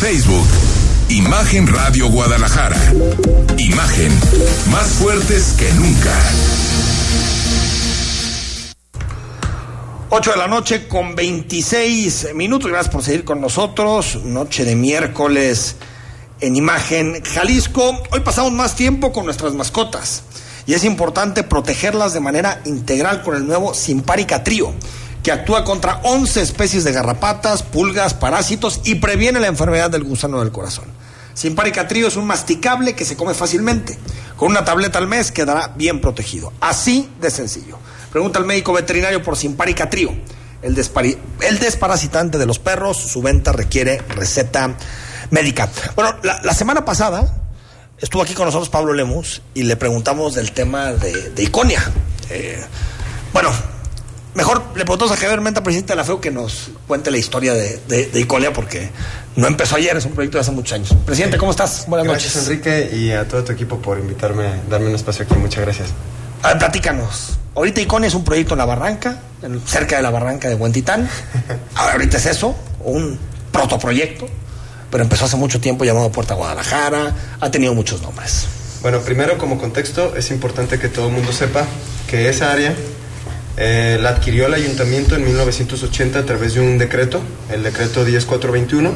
Facebook, 0.00 0.46
Imagen 1.10 1.66
Radio 1.66 2.08
Guadalajara. 2.08 2.80
Imagen, 3.58 4.10
más 4.70 4.86
fuertes 4.92 5.54
que 5.58 5.70
nunca. 5.74 6.14
8 10.08 10.30
de 10.30 10.36
la 10.38 10.48
noche 10.48 10.88
con 10.88 11.14
26 11.14 12.28
minutos. 12.34 12.70
Gracias 12.70 12.92
por 12.94 13.02
seguir 13.02 13.24
con 13.24 13.42
nosotros. 13.42 14.24
Noche 14.24 14.64
de 14.64 14.74
miércoles 14.74 15.76
en 16.40 16.56
Imagen 16.56 17.22
Jalisco. 17.22 18.02
Hoy 18.10 18.20
pasamos 18.20 18.52
más 18.52 18.74
tiempo 18.74 19.12
con 19.12 19.26
nuestras 19.26 19.52
mascotas 19.52 20.22
y 20.68 20.74
es 20.74 20.84
importante 20.84 21.44
protegerlas 21.44 22.12
de 22.12 22.20
manera 22.20 22.60
integral 22.66 23.22
con 23.22 23.34
el 23.34 23.46
nuevo 23.46 23.72
Simparica 23.72 24.44
Trío, 24.44 24.74
que 25.22 25.32
actúa 25.32 25.64
contra 25.64 25.98
11 26.02 26.42
especies 26.42 26.84
de 26.84 26.92
garrapatas, 26.92 27.62
pulgas, 27.62 28.12
parásitos 28.12 28.82
y 28.84 28.96
previene 28.96 29.40
la 29.40 29.46
enfermedad 29.46 29.88
del 29.88 30.04
gusano 30.04 30.40
del 30.40 30.52
corazón. 30.52 30.84
Simparica 31.32 31.88
Trío 31.88 32.06
es 32.06 32.16
un 32.16 32.26
masticable 32.26 32.94
que 32.94 33.06
se 33.06 33.16
come 33.16 33.32
fácilmente. 33.32 33.98
Con 34.36 34.50
una 34.50 34.66
tableta 34.66 34.98
al 34.98 35.08
mes 35.08 35.32
quedará 35.32 35.68
bien 35.74 36.02
protegido. 36.02 36.52
Así 36.60 37.08
de 37.18 37.30
sencillo. 37.30 37.78
Pregunta 38.12 38.38
al 38.38 38.44
médico 38.44 38.74
veterinario 38.74 39.22
por 39.22 39.38
Simparica 39.38 39.88
Trío. 39.88 40.10
El, 40.60 40.76
el, 40.76 41.58
desparasitante 41.60 42.36
de 42.36 42.44
los 42.44 42.58
perros, 42.58 42.98
su 42.98 43.22
venta 43.22 43.52
requiere 43.52 44.02
receta 44.10 44.76
médica. 45.30 45.70
Bueno, 45.96 46.14
la 46.22 46.52
semana 46.52 46.84
pasada 46.84 47.47
estuvo 48.00 48.22
aquí 48.22 48.34
con 48.34 48.46
nosotros 48.46 48.68
Pablo 48.68 48.92
Lemus 48.92 49.42
y 49.54 49.64
le 49.64 49.76
preguntamos 49.76 50.34
del 50.34 50.52
tema 50.52 50.92
de, 50.92 51.30
de 51.30 51.42
Iconia. 51.42 51.82
Eh, 52.30 52.62
bueno, 53.32 53.50
mejor 54.34 54.62
le 54.74 54.84
preguntamos 54.84 55.12
a 55.12 55.16
Javier 55.16 55.40
Menta, 55.40 55.62
presidente 55.62 55.92
de 55.92 55.96
la 55.96 56.04
FEU, 56.04 56.20
que 56.20 56.30
nos 56.30 56.70
cuente 56.86 57.10
la 57.10 57.18
historia 57.18 57.54
de, 57.54 57.78
de, 57.86 58.20
Iconia, 58.20 58.52
porque 58.52 58.90
no 59.36 59.46
empezó 59.46 59.76
ayer, 59.76 59.96
es 59.96 60.04
un 60.04 60.12
proyecto 60.12 60.38
de 60.38 60.42
hace 60.42 60.52
muchos 60.52 60.74
años. 60.74 60.94
Presidente, 61.04 61.38
¿cómo 61.38 61.50
estás? 61.50 61.84
Buenas 61.86 62.06
gracias, 62.06 62.36
noches. 62.36 62.48
Enrique, 62.48 62.96
y 62.96 63.10
a 63.12 63.26
todo 63.26 63.44
tu 63.44 63.52
equipo 63.52 63.78
por 63.78 63.98
invitarme, 63.98 64.60
darme 64.68 64.88
un 64.88 64.94
espacio 64.94 65.24
aquí. 65.24 65.34
Muchas 65.34 65.64
gracias. 65.64 65.88
A 66.42 66.48
ver, 66.48 66.58
platícanos. 66.58 67.38
Ahorita 67.54 67.80
Iconia 67.80 68.06
es 68.06 68.14
un 68.14 68.24
proyecto 68.24 68.54
en 68.54 68.58
la 68.58 68.66
barranca, 68.66 69.20
cerca 69.66 69.96
de 69.96 70.02
la 70.02 70.10
barranca 70.10 70.48
de 70.48 70.54
Huentitán. 70.54 71.08
ahorita 71.74 72.18
es 72.18 72.26
eso, 72.26 72.54
un 72.84 73.18
protoproyecto 73.50 74.28
pero 74.90 75.04
empezó 75.04 75.26
hace 75.26 75.36
mucho 75.36 75.60
tiempo 75.60 75.84
llamado 75.84 76.10
Puerta 76.10 76.34
Guadalajara, 76.34 77.14
ha 77.40 77.50
tenido 77.50 77.74
muchos 77.74 78.02
nombres. 78.02 78.46
Bueno, 78.82 79.00
primero 79.00 79.38
como 79.38 79.58
contexto 79.58 80.14
es 80.16 80.30
importante 80.30 80.78
que 80.78 80.88
todo 80.88 81.08
el 81.08 81.12
mundo 81.12 81.32
sepa 81.32 81.64
que 82.08 82.28
esa 82.28 82.52
área 82.52 82.74
eh, 83.56 83.98
la 84.00 84.10
adquirió 84.10 84.46
el 84.46 84.54
ayuntamiento 84.54 85.16
en 85.16 85.24
1980 85.24 86.20
a 86.20 86.24
través 86.24 86.54
de 86.54 86.60
un 86.60 86.78
decreto, 86.78 87.20
el 87.52 87.64
decreto 87.64 88.04
10421, 88.04 88.92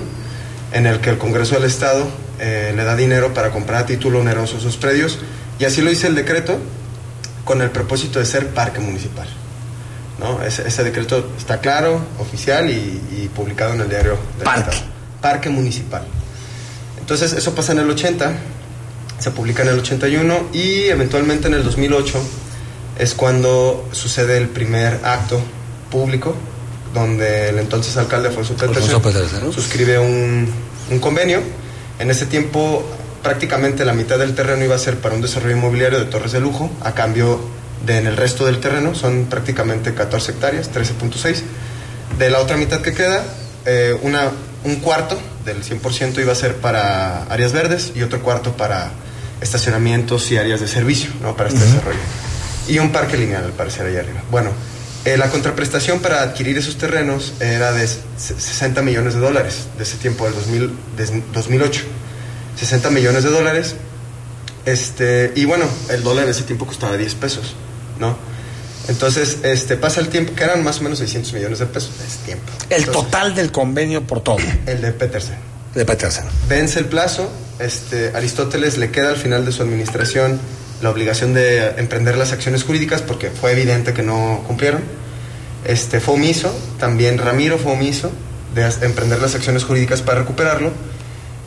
en 0.72 0.86
el 0.86 1.00
que 1.00 1.10
el 1.10 1.18
Congreso 1.18 1.56
del 1.56 1.64
Estado 1.64 2.06
eh, 2.38 2.72
le 2.74 2.84
da 2.84 2.94
dinero 2.96 3.34
para 3.34 3.50
comprar 3.50 3.82
a 3.82 3.86
título 3.86 4.20
oneroso 4.20 4.58
esos 4.58 4.76
predios, 4.76 5.18
y 5.58 5.64
así 5.64 5.82
lo 5.82 5.90
hizo 5.90 6.06
el 6.06 6.14
decreto 6.14 6.58
con 7.44 7.60
el 7.60 7.70
propósito 7.70 8.20
de 8.20 8.24
ser 8.24 8.48
parque 8.48 8.78
municipal. 8.78 9.26
¿no? 10.20 10.40
Ese, 10.42 10.84
decreto 10.84 11.32
está 11.36 11.60
claro, 11.60 12.00
oficial 12.20 12.70
y, 12.70 13.28
publicado 13.34 13.74
en 13.74 13.80
el 13.80 13.88
diario 13.88 14.16
del 14.38 14.44
parque 14.44 14.91
parque 15.22 15.48
municipal. 15.48 16.04
Entonces 17.00 17.32
eso 17.32 17.54
pasa 17.54 17.72
en 17.72 17.78
el 17.78 17.88
80, 17.88 18.32
se 19.18 19.30
publica 19.30 19.62
en 19.62 19.68
el 19.70 19.78
81 19.78 20.50
y 20.52 20.84
eventualmente 20.84 21.48
en 21.48 21.54
el 21.54 21.64
2008 21.64 22.22
es 22.98 23.14
cuando 23.14 23.88
sucede 23.92 24.36
el 24.36 24.48
primer 24.48 25.00
acto 25.04 25.40
público 25.90 26.34
donde 26.92 27.48
el 27.48 27.58
entonces 27.58 27.96
alcalde 27.96 28.28
Alfonso 28.28 28.54
Petersen 28.54 29.52
suscribe 29.52 29.98
un, 29.98 30.46
un 30.90 30.98
convenio. 30.98 31.40
En 31.98 32.10
ese 32.10 32.26
tiempo 32.26 32.84
prácticamente 33.22 33.84
la 33.84 33.94
mitad 33.94 34.18
del 34.18 34.34
terreno 34.34 34.64
iba 34.64 34.74
a 34.74 34.78
ser 34.78 34.98
para 34.98 35.14
un 35.14 35.22
desarrollo 35.22 35.56
inmobiliario 35.56 35.98
de 35.98 36.06
torres 36.06 36.32
de 36.32 36.40
lujo, 36.40 36.70
a 36.82 36.92
cambio 36.92 37.40
de 37.86 37.98
en 37.98 38.06
el 38.06 38.16
resto 38.16 38.46
del 38.46 38.60
terreno, 38.60 38.94
son 38.94 39.26
prácticamente 39.26 39.94
14 39.94 40.32
hectáreas, 40.32 40.70
13.6. 40.72 41.42
De 42.18 42.30
la 42.30 42.40
otra 42.40 42.56
mitad 42.56 42.80
que 42.80 42.92
queda, 42.92 43.24
eh, 43.64 43.96
una 44.02 44.30
un 44.64 44.76
cuarto 44.76 45.18
del 45.44 45.62
100% 45.62 46.20
iba 46.20 46.32
a 46.32 46.36
ser 46.36 46.56
para 46.56 47.24
áreas 47.24 47.52
verdes 47.52 47.92
y 47.94 48.02
otro 48.02 48.22
cuarto 48.22 48.56
para 48.56 48.90
estacionamientos 49.40 50.30
y 50.30 50.36
áreas 50.36 50.60
de 50.60 50.68
servicio, 50.68 51.10
¿no? 51.20 51.36
Para 51.36 51.48
este 51.48 51.64
desarrollo. 51.64 51.98
Y 52.68 52.78
un 52.78 52.92
parque 52.92 53.16
lineal, 53.16 53.44
al 53.44 53.52
parecer, 53.52 53.86
ahí 53.86 53.96
arriba. 53.96 54.22
Bueno, 54.30 54.50
eh, 55.04 55.16
la 55.16 55.28
contraprestación 55.30 56.00
para 56.00 56.22
adquirir 56.22 56.56
esos 56.56 56.78
terrenos 56.78 57.34
era 57.40 57.72
de 57.72 57.88
60 57.88 58.82
millones 58.82 59.14
de 59.14 59.20
dólares, 59.20 59.66
de 59.76 59.82
ese 59.82 59.96
tiempo, 59.96 60.24
del 60.26 60.34
2000, 60.34 60.72
2008. 61.32 61.82
60 62.56 62.90
millones 62.90 63.24
de 63.24 63.30
dólares. 63.30 63.74
Este, 64.64 65.32
y 65.34 65.44
bueno, 65.44 65.64
el 65.88 66.04
dólar 66.04 66.24
en 66.24 66.30
ese 66.30 66.44
tiempo 66.44 66.66
costaba 66.66 66.96
10 66.96 67.14
pesos, 67.16 67.54
¿no? 67.98 68.16
Entonces, 68.88 69.38
este, 69.44 69.76
pasa 69.76 70.00
el 70.00 70.08
tiempo, 70.08 70.34
que 70.34 70.44
eran 70.44 70.64
más 70.64 70.80
o 70.80 70.82
menos 70.82 70.98
600 70.98 71.32
millones 71.34 71.58
de 71.60 71.66
pesos 71.66 71.92
ese 72.06 72.18
tiempo. 72.24 72.50
El 72.68 72.86
total 72.86 73.34
del 73.34 73.52
convenio 73.52 74.06
por 74.06 74.22
todo. 74.22 74.38
El 74.66 74.80
de 74.80 74.92
Petersen. 74.92 75.36
De 75.74 75.84
Petersen. 75.84 76.24
Vence 76.48 76.78
el 76.80 76.84
plazo, 76.84 77.30
este, 77.58 78.12
Aristóteles 78.14 78.76
le 78.76 78.90
queda 78.90 79.08
al 79.08 79.16
final 79.16 79.46
de 79.46 79.52
su 79.52 79.62
administración 79.62 80.38
la 80.82 80.90
obligación 80.90 81.32
de 81.32 81.68
emprender 81.78 82.18
las 82.18 82.32
acciones 82.32 82.64
jurídicas 82.64 83.00
porque 83.02 83.30
fue 83.30 83.52
evidente 83.52 83.94
que 83.94 84.02
no 84.02 84.42
cumplieron. 84.46 84.82
Este, 85.64 86.00
fue 86.00 86.14
omiso, 86.14 86.52
también 86.78 87.18
Ramiro 87.18 87.56
fue 87.56 87.72
omiso 87.72 88.10
de 88.54 88.64
emprender 88.84 89.20
las 89.22 89.34
acciones 89.34 89.64
jurídicas 89.64 90.02
para 90.02 90.20
recuperarlo. 90.20 90.70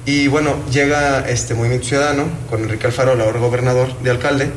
Y 0.06 0.28
bueno, 0.28 0.56
llega 0.72 1.28
este 1.28 1.54
Movimiento 1.54 1.88
Ciudadano 1.88 2.26
con 2.50 2.64
Enrique 2.64 2.88
Alfaro, 2.88 3.12
ahora 3.12 3.40
gobernador 3.40 4.00
de 4.00 4.10
alcalde, 4.10 4.50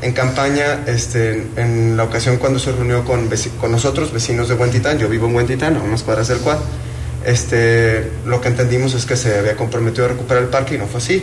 en 0.00 0.12
campaña, 0.12 0.84
este, 0.86 1.46
en 1.56 1.96
la 1.96 2.04
ocasión 2.04 2.36
cuando 2.36 2.58
se 2.58 2.72
reunió 2.72 3.04
con, 3.04 3.28
con 3.60 3.72
nosotros, 3.72 4.12
vecinos 4.12 4.48
de 4.48 4.54
Huentitán, 4.54 4.98
yo 4.98 5.08
vivo 5.08 5.26
en 5.26 5.34
Huentitán, 5.34 5.76
a 5.76 5.82
unas 5.82 6.02
cuadras 6.02 6.28
del 6.28 6.38
cuad, 6.38 6.58
este, 7.24 8.10
lo 8.24 8.40
que 8.40 8.48
entendimos 8.48 8.94
es 8.94 9.06
que 9.06 9.16
se 9.16 9.38
había 9.38 9.56
comprometido 9.56 10.04
a 10.04 10.08
recuperar 10.08 10.44
el 10.44 10.48
parque 10.48 10.76
y 10.76 10.78
no 10.78 10.86
fue 10.86 10.98
así. 10.98 11.22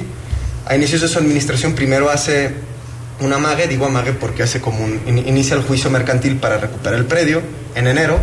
A 0.65 0.75
inicios 0.75 1.01
de 1.01 1.07
su 1.07 1.19
administración 1.19 1.73
primero 1.73 2.09
hace 2.09 2.51
un 3.21 3.31
amague, 3.31 3.67
digo 3.67 3.85
amague 3.85 4.13
porque 4.13 4.43
hace 4.43 4.59
como 4.59 4.85
inicia 5.05 5.55
el 5.55 5.63
juicio 5.63 5.89
mercantil 5.89 6.37
para 6.37 6.57
recuperar 6.57 6.99
el 6.99 7.05
predio 7.05 7.41
en 7.75 7.87
enero 7.87 8.19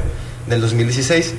del 0.49 0.61
2016 0.61 1.33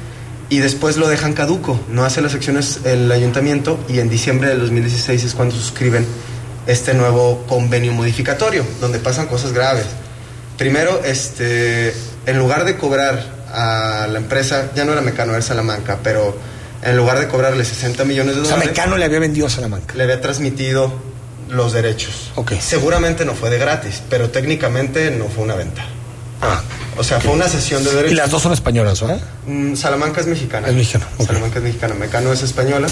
y 0.50 0.60
después 0.60 0.98
lo 0.98 1.08
dejan 1.08 1.34
caduco, 1.34 1.80
no 1.90 2.04
hace 2.04 2.22
las 2.22 2.34
acciones 2.34 2.80
el 2.86 3.12
ayuntamiento 3.12 3.80
y 3.88 4.00
en 4.00 4.10
diciembre 4.10 4.50
del 4.50 4.60
2016 4.60 5.24
es 5.24 5.36
cuando 5.36 5.56
suscriben 5.56 6.06
este 6.68 6.94
nuevo 6.94 7.46
convenio 7.48 7.92
modificatorio, 7.94 8.66
donde 8.82 9.00
pasan 9.00 9.28
cosas 9.28 9.52
graves. 9.54 9.86
Primero, 10.58 11.02
este, 11.04 11.94
en 12.26 12.38
lugar 12.40 12.64
de 12.66 12.78
cobrar 12.78 13.24
a 13.54 14.08
la 14.10 14.18
empresa, 14.20 14.72
ya 14.76 14.86
no 14.86 14.94
era 14.94 15.02
Mecano, 15.02 15.34
era 15.34 15.42
Salamanca, 15.42 16.00
pero 16.04 16.36
en 16.82 16.98
lugar 16.98 17.20
de 17.20 17.28
cobrarle 17.28 17.64
60 17.66 18.04
millones 18.06 18.36
de 18.36 18.42
O 18.42 18.46
sea, 18.46 18.56
dólares, 18.56 18.72
Mecano 18.78 18.98
le 18.98 19.06
había 19.06 19.20
vendido 19.20 19.48
a 19.48 19.50
Salamanca. 19.50 19.94
le 19.96 20.04
había 20.04 20.22
transmitido 20.22 20.94
los 21.50 21.74
derechos. 21.74 22.32
Ok. 22.36 22.54
Seguramente 22.60 23.26
no 23.26 23.34
fue 23.36 23.50
de 23.50 23.58
gratis, 23.60 24.02
pero 24.10 24.30
técnicamente 24.30 25.12
no 25.12 25.26
fue 25.28 25.44
una 25.44 25.56
venta. 25.56 25.84
Ah. 26.42 26.62
O 26.98 27.04
sea, 27.04 27.20
fue 27.20 27.32
una 27.32 27.48
sesión 27.48 27.84
de 27.84 27.90
Y 27.92 27.96
derechos. 27.96 28.18
las 28.18 28.30
dos 28.32 28.42
son 28.44 28.54
españolas, 28.54 29.02
¿verdad? 29.02 29.22
Mm, 29.48 29.76
Salamanca 29.76 30.22
es 30.22 30.28
mexicana. 30.28 30.68
Es 30.68 30.74
mexicana. 30.76 31.08
Salamanca 31.26 31.58
es 31.60 31.64
mexicana, 31.64 31.96
Mecano 31.96 32.32
es 32.34 32.44
española. 32.44 32.88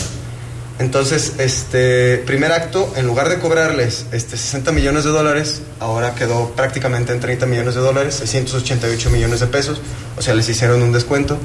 Entonces, 0.81 1.33
este 1.37 2.17
primer 2.25 2.51
acto, 2.51 2.91
en 2.95 3.05
lugar 3.05 3.29
de 3.29 3.37
cobrarles 3.37 4.07
este 4.11 4.35
60 4.35 4.71
millones 4.71 5.03
de 5.03 5.11
dólares, 5.11 5.61
ahora 5.79 6.15
quedó 6.15 6.53
prácticamente 6.55 7.13
en 7.13 7.19
30 7.19 7.45
millones 7.45 7.75
de 7.75 7.81
dólares, 7.81 8.15
688 8.15 9.11
millones 9.11 9.41
de 9.41 9.45
pesos, 9.45 9.79
o 10.17 10.23
sea, 10.23 10.33
les 10.33 10.49
hicieron 10.49 10.81
un 10.81 10.91
descuento. 10.91 11.37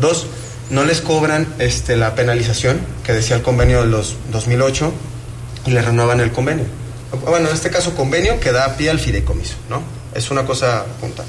Dos, 0.00 0.26
no 0.70 0.86
les 0.86 1.02
cobran 1.02 1.46
este, 1.58 1.96
la 1.96 2.14
penalización 2.14 2.80
que 3.04 3.12
decía 3.12 3.36
el 3.36 3.42
convenio 3.42 3.82
de 3.82 3.88
los 3.88 4.16
2008 4.32 4.90
y 5.66 5.70
le 5.72 5.82
renuevan 5.82 6.20
el 6.20 6.32
convenio. 6.32 6.64
Bueno, 7.26 7.50
en 7.50 7.54
este 7.54 7.68
caso 7.68 7.94
convenio 7.94 8.40
que 8.40 8.52
da 8.52 8.74
pie 8.78 8.88
al 8.88 8.98
fideicomiso, 8.98 9.56
¿no? 9.68 9.82
Es 10.14 10.30
una 10.30 10.46
cosa 10.46 10.86
junta 10.98 11.24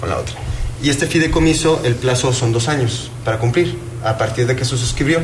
con 0.00 0.08
la 0.08 0.16
otra. 0.16 0.34
Y 0.82 0.90
este 0.90 1.06
fideicomiso, 1.06 1.82
el 1.84 1.94
plazo 1.94 2.32
son 2.32 2.52
dos 2.52 2.66
años 2.66 3.12
para 3.24 3.38
cumplir, 3.38 3.78
a 4.02 4.18
partir 4.18 4.48
de 4.48 4.56
que 4.56 4.64
se 4.64 4.76
suscribió, 4.76 5.20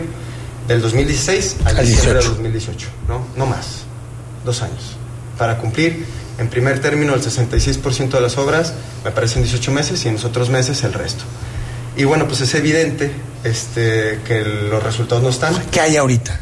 del 0.72 0.82
2016 0.82 1.56
al, 1.64 1.76
Al 1.78 1.86
diciembre 1.86 2.12
18. 2.14 2.18
del 2.18 2.28
2018, 2.28 2.88
¿no? 3.08 3.26
No 3.36 3.46
más, 3.46 3.82
dos 4.44 4.62
años, 4.62 4.96
para 5.38 5.58
cumplir 5.58 6.04
en 6.38 6.48
primer 6.48 6.80
término 6.80 7.14
el 7.14 7.22
66% 7.22 8.10
de 8.10 8.20
las 8.20 8.38
obras, 8.38 8.72
me 9.04 9.10
parecen 9.10 9.42
18 9.42 9.70
meses, 9.70 10.04
y 10.04 10.08
en 10.08 10.14
los 10.14 10.24
otros 10.24 10.50
meses 10.50 10.82
el 10.84 10.92
resto. 10.92 11.24
Y 11.96 12.04
bueno, 12.04 12.26
pues 12.26 12.40
es 12.40 12.54
evidente 12.54 13.12
este, 13.44 14.20
que 14.26 14.42
los 14.42 14.82
resultados 14.82 15.22
no 15.22 15.28
están. 15.28 15.54
¿Qué 15.70 15.80
hay 15.80 15.96
ahorita? 15.96 16.40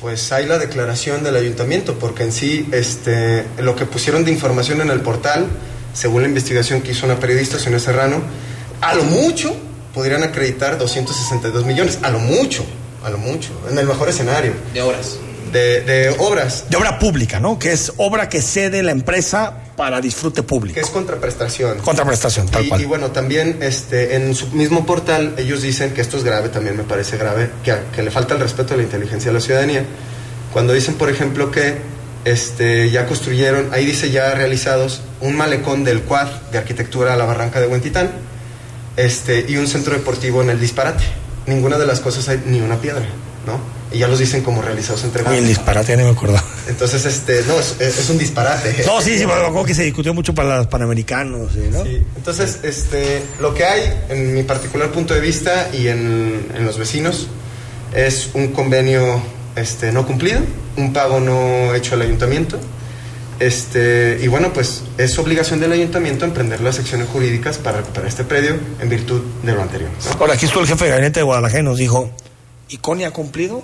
Pues 0.00 0.32
hay 0.32 0.46
la 0.46 0.58
declaración 0.58 1.22
del 1.22 1.36
ayuntamiento, 1.36 1.98
porque 1.98 2.24
en 2.24 2.32
sí 2.32 2.68
este, 2.72 3.46
lo 3.58 3.76
que 3.76 3.86
pusieron 3.86 4.24
de 4.24 4.32
información 4.32 4.80
en 4.80 4.90
el 4.90 5.00
portal, 5.00 5.46
según 5.94 6.22
la 6.22 6.28
investigación 6.28 6.82
que 6.82 6.92
hizo 6.92 7.06
una 7.06 7.18
periodista, 7.18 7.58
Sonia 7.58 7.78
Serrano, 7.78 8.20
a 8.80 8.94
lo 8.94 9.04
mucho 9.04 9.56
podrían 9.94 10.22
acreditar 10.22 10.78
262 10.78 11.64
millones, 11.64 11.98
a 12.02 12.10
lo 12.10 12.18
mucho, 12.18 12.64
a 13.04 13.10
lo 13.10 13.18
mucho, 13.18 13.50
en 13.70 13.78
el 13.78 13.86
mejor 13.86 14.08
escenario. 14.08 14.52
De 14.74 14.82
horas. 14.82 15.18
De, 15.52 15.80
de 15.80 16.14
obras, 16.18 16.66
De 16.68 16.76
obra 16.76 16.98
pública, 16.98 17.40
¿no? 17.40 17.58
Que 17.58 17.72
es 17.72 17.94
obra 17.96 18.28
que 18.28 18.42
cede 18.42 18.82
la 18.82 18.92
empresa 18.92 19.54
para 19.76 19.98
disfrute 20.00 20.42
público. 20.42 20.74
que 20.74 20.80
es 20.80 20.90
contraprestación. 20.90 21.78
Contraprestación, 21.78 22.48
tal 22.48 22.66
y, 22.66 22.68
cual. 22.68 22.80
y 22.82 22.84
bueno, 22.84 23.12
también 23.12 23.56
este, 23.62 24.16
en 24.16 24.34
su 24.34 24.48
mismo 24.48 24.84
portal 24.84 25.34
ellos 25.38 25.62
dicen 25.62 25.94
que 25.94 26.02
esto 26.02 26.18
es 26.18 26.24
grave, 26.24 26.50
también 26.50 26.76
me 26.76 26.82
parece 26.82 27.16
grave, 27.16 27.48
que, 27.64 27.74
que 27.94 28.02
le 28.02 28.10
falta 28.10 28.34
el 28.34 28.40
respeto 28.40 28.74
a 28.74 28.76
la 28.76 28.82
inteligencia 28.82 29.30
de 29.30 29.34
la 29.38 29.40
ciudadanía. 29.40 29.84
Cuando 30.52 30.74
dicen, 30.74 30.96
por 30.96 31.08
ejemplo, 31.08 31.50
que 31.50 31.76
este, 32.26 32.90
ya 32.90 33.06
construyeron, 33.06 33.72
ahí 33.72 33.86
dice 33.86 34.10
ya 34.10 34.34
realizados, 34.34 35.00
un 35.20 35.34
malecón 35.36 35.82
del 35.84 36.02
Quad 36.02 36.28
de 36.52 36.58
arquitectura 36.58 37.14
a 37.14 37.16
la 37.16 37.24
barranca 37.24 37.58
de 37.60 37.68
Huentitán 37.68 38.10
este, 38.96 39.46
y 39.48 39.56
un 39.56 39.66
centro 39.66 39.94
deportivo 39.94 40.42
en 40.42 40.50
el 40.50 40.60
disparate. 40.60 41.04
Ninguna 41.48 41.78
de 41.78 41.86
las 41.86 42.00
cosas 42.00 42.28
hay 42.28 42.42
ni 42.46 42.60
una 42.60 42.76
piedra, 42.80 43.06
¿no? 43.46 43.58
Y 43.90 43.98
ya 44.00 44.08
los 44.08 44.18
dicen 44.18 44.42
como 44.42 44.60
realizados 44.60 45.00
Uy, 45.00 45.06
entregados. 45.08 45.38
el 45.38 45.48
disparate, 45.48 45.92
ya 45.92 45.96
no 45.96 46.04
me 46.04 46.10
acordaba. 46.10 46.44
Entonces, 46.68 47.06
este, 47.06 47.42
no, 47.48 47.58
es, 47.58 47.80
es 47.80 48.10
un 48.10 48.18
disparate. 48.18 48.84
No, 48.84 49.00
sí, 49.00 49.18
sí, 49.18 49.26
me 49.26 49.32
acuerdo 49.32 49.64
que 49.64 49.74
se 49.74 49.82
discutió 49.84 50.12
mucho 50.12 50.34
para 50.34 50.58
los 50.58 50.66
panamericanos, 50.66 51.52
¿sí, 51.54 51.68
¿no? 51.72 51.82
Sí, 51.84 52.02
Entonces, 52.16 52.58
este, 52.64 53.22
lo 53.40 53.54
que 53.54 53.64
hay, 53.64 54.00
en 54.10 54.34
mi 54.34 54.42
particular 54.42 54.90
punto 54.90 55.14
de 55.14 55.20
vista 55.20 55.70
y 55.72 55.88
en, 55.88 56.48
en 56.54 56.66
los 56.66 56.76
vecinos, 56.78 57.28
es 57.94 58.28
un 58.34 58.48
convenio 58.48 59.22
este, 59.56 59.90
no 59.92 60.06
cumplido, 60.06 60.40
un 60.76 60.92
pago 60.92 61.18
no 61.20 61.74
hecho 61.74 61.94
al 61.94 62.02
ayuntamiento. 62.02 62.58
Este, 63.40 64.18
y 64.20 64.26
bueno, 64.26 64.52
pues 64.52 64.82
es 64.96 65.16
obligación 65.18 65.60
del 65.60 65.70
ayuntamiento 65.72 66.24
emprender 66.24 66.60
las 66.60 66.78
acciones 66.78 67.08
jurídicas 67.08 67.58
para 67.58 67.78
recuperar 67.78 68.08
este 68.08 68.24
predio 68.24 68.58
en 68.80 68.88
virtud 68.88 69.22
de 69.42 69.52
lo 69.52 69.62
anterior. 69.62 69.90
¿no? 69.90 70.20
Ahora, 70.20 70.34
aquí 70.34 70.46
estuvo 70.46 70.62
el 70.62 70.68
jefe 70.68 70.84
de 70.84 70.90
gabinete 70.90 71.20
de 71.20 71.24
Guadalajara 71.24 71.60
y 71.60 71.62
nos 71.62 71.78
dijo, 71.78 72.10
¿Iconi 72.68 73.04
ha 73.04 73.12
cumplido 73.12 73.62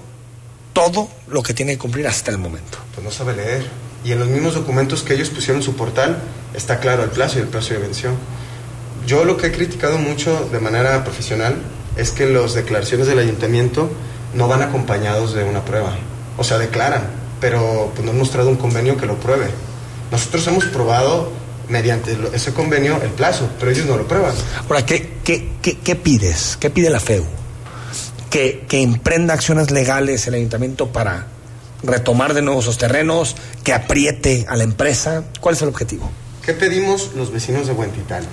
todo 0.72 1.08
lo 1.26 1.42
que 1.42 1.54
tiene 1.54 1.72
que 1.72 1.78
cumplir 1.78 2.06
hasta 2.06 2.30
el 2.30 2.38
momento? 2.38 2.78
Pues 2.94 3.04
no 3.04 3.10
sabe 3.10 3.34
leer. 3.34 3.66
Y 4.04 4.12
en 4.12 4.20
los 4.20 4.28
mismos 4.28 4.54
documentos 4.54 5.02
que 5.02 5.14
ellos 5.14 5.30
pusieron 5.30 5.56
en 5.56 5.64
su 5.64 5.74
portal 5.74 6.18
está 6.54 6.78
claro 6.78 7.02
el 7.02 7.10
plazo 7.10 7.38
y 7.38 7.42
el 7.42 7.48
plazo 7.48 7.74
de 7.74 7.80
vención. 7.80 8.14
Yo 9.06 9.24
lo 9.24 9.36
que 9.36 9.48
he 9.48 9.52
criticado 9.52 9.98
mucho 9.98 10.48
de 10.52 10.60
manera 10.60 11.02
profesional 11.04 11.56
es 11.96 12.10
que 12.10 12.26
las 12.26 12.54
declaraciones 12.54 13.06
del 13.06 13.18
ayuntamiento 13.18 13.90
no 14.34 14.46
van 14.46 14.62
acompañados 14.62 15.34
de 15.34 15.44
una 15.44 15.64
prueba. 15.64 15.96
O 16.36 16.44
sea, 16.44 16.58
declaran, 16.58 17.23
pero 17.44 17.92
pues, 17.94 18.02
no 18.06 18.12
han 18.12 18.18
mostrado 18.18 18.48
un 18.48 18.56
convenio 18.56 18.96
que 18.96 19.04
lo 19.04 19.16
pruebe. 19.16 19.48
Nosotros 20.10 20.46
hemos 20.46 20.64
probado 20.64 21.28
mediante 21.68 22.16
ese 22.32 22.54
convenio 22.54 22.98
el 23.02 23.10
plazo, 23.10 23.50
pero 23.60 23.70
ellos 23.70 23.84
no 23.84 23.98
lo 23.98 24.08
prueban. 24.08 24.32
Ahora, 24.66 24.86
¿qué, 24.86 25.18
qué, 25.22 25.50
qué, 25.60 25.76
qué 25.76 25.94
pides? 25.94 26.56
¿Qué 26.58 26.70
pide 26.70 26.88
la 26.88 27.00
FEU? 27.00 27.26
¿Que, 28.30 28.64
¿Que 28.66 28.80
emprenda 28.80 29.34
acciones 29.34 29.70
legales 29.70 30.26
el 30.26 30.32
ayuntamiento 30.32 30.88
para 30.88 31.26
retomar 31.82 32.32
de 32.32 32.40
nuevo 32.40 32.60
esos 32.60 32.78
terrenos? 32.78 33.36
¿Que 33.62 33.74
apriete 33.74 34.46
a 34.48 34.56
la 34.56 34.64
empresa? 34.64 35.24
¿Cuál 35.42 35.54
es 35.54 35.60
el 35.60 35.68
objetivo? 35.68 36.10
¿Qué 36.46 36.54
pedimos 36.54 37.10
los 37.14 37.30
vecinos 37.30 37.66
de 37.66 37.74
Huentitán? 37.74 38.24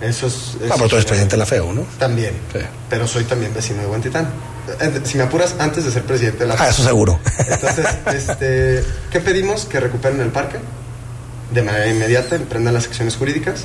Eso 0.00 0.28
es... 0.28 0.56
Ah, 0.70 0.76
pero 0.76 0.88
tú 0.88 0.94
eres 0.94 1.04
presidente 1.04 1.32
de 1.34 1.38
la 1.38 1.44
FEU, 1.44 1.70
¿no? 1.74 1.82
También. 1.98 2.32
Sí. 2.50 2.60
Pero 2.88 3.06
soy 3.06 3.24
también 3.24 3.52
vecino 3.52 3.82
de 3.82 3.88
Huentitán. 3.88 4.30
Eh, 4.80 5.00
Si 5.04 5.16
me 5.16 5.24
apuras, 5.24 5.56
antes 5.58 5.84
de 5.84 5.90
ser 5.90 6.02
presidente 6.04 6.40
de 6.40 6.46
la 6.46 6.54
Ah, 6.58 6.68
eso 6.68 6.82
seguro. 6.84 7.18
Entonces, 7.48 7.86
este, 8.14 8.84
¿qué 9.10 9.20
pedimos? 9.20 9.64
Que 9.64 9.80
recuperen 9.80 10.20
el 10.20 10.28
parque 10.30 10.58
de 11.52 11.62
manera 11.62 11.86
inmediata, 11.88 12.36
emprendan 12.36 12.72
las 12.74 12.86
acciones 12.86 13.16
jurídicas, 13.16 13.64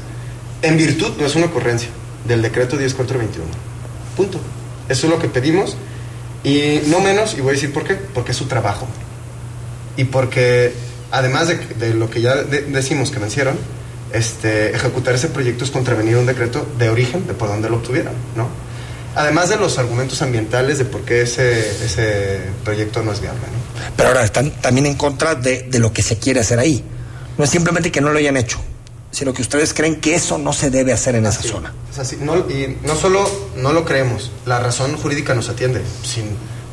en 0.62 0.76
virtud, 0.78 1.14
no 1.20 1.26
es 1.26 1.36
una 1.36 1.46
ocurrencia, 1.46 1.90
del 2.28 2.42
decreto 2.42 2.76
10421. 2.78 3.46
Punto. 4.18 4.40
Eso 4.90 5.08
es 5.08 5.14
lo 5.14 5.20
que 5.20 5.28
pedimos 5.30 5.78
y 6.44 6.82
no 6.88 7.00
menos, 7.00 7.36
y 7.38 7.42
voy 7.42 7.52
a 7.52 7.54
decir 7.54 7.72
por 7.74 7.84
qué, 7.84 7.96
porque 7.96 8.32
es 8.32 8.38
su 8.38 8.46
trabajo. 8.46 8.88
Y 9.96 10.06
porque, 10.06 10.74
además 11.12 11.48
de, 11.48 11.58
de 11.58 11.94
lo 11.94 12.10
que 12.10 12.22
ya 12.22 12.36
de- 12.36 12.62
decimos 12.64 13.12
que 13.12 13.20
vencieron, 13.20 13.58
este, 14.14 14.76
ejecutar 14.76 15.16
ese 15.16 15.28
proyecto 15.28 15.64
es 15.66 15.72
contravenir 15.72 16.18
un 16.18 16.26
decreto 16.26 16.66
de 16.78 16.90
origen, 16.90 17.28
de 17.28 17.34
por 17.34 17.48
dónde 17.50 17.70
lo 17.70 17.78
obtuvieron, 17.78 18.14
¿no? 18.36 18.48
Además 19.16 19.50
de 19.50 19.58
los 19.58 19.78
argumentos 19.78 20.22
ambientales 20.22 20.78
de 20.78 20.86
por 20.86 21.02
qué 21.02 21.22
ese, 21.22 21.60
ese 21.84 22.40
proyecto 22.64 23.02
no 23.02 23.12
es 23.12 23.22
viable, 23.22 23.42
¿no? 23.42 23.58
Pero 23.96 24.10
ahora 24.10 24.24
están 24.24 24.52
también 24.62 24.86
en 24.86 24.96
contra 24.96 25.36
de, 25.36 25.64
de 25.64 25.80
lo 25.80 25.92
que 25.92 26.04
se 26.04 26.18
quiere 26.18 26.40
hacer 26.40 26.60
ahí. 26.60 26.84
No 27.38 27.44
es 27.44 27.50
simplemente 27.50 27.92
que 27.92 28.02
no 28.02 28.10
lo 28.12 28.20
hayan 28.20 28.38
hecho, 28.38 28.60
sino 29.12 29.34
que 29.34 29.42
ustedes 29.42 29.74
creen 29.74 29.98
que 29.98 30.16
eso 30.16 30.38
no 30.38 30.54
se 30.54 30.70
debe 30.70 30.94
hacer 30.94 31.16
en 31.16 31.26
esa 31.26 31.42
zona. 31.42 31.74
Es 31.92 32.00
así, 32.00 32.18
no, 32.20 32.38
y 32.50 32.78
no 32.84 32.96
solo 32.96 33.30
no 33.56 33.74
lo 33.74 33.86
creemos, 33.86 34.32
la 34.46 34.60
razón 34.60 34.96
jurídica 34.98 35.34
nos 35.34 35.50
atiende. 35.50 35.82
Sin, 36.04 36.26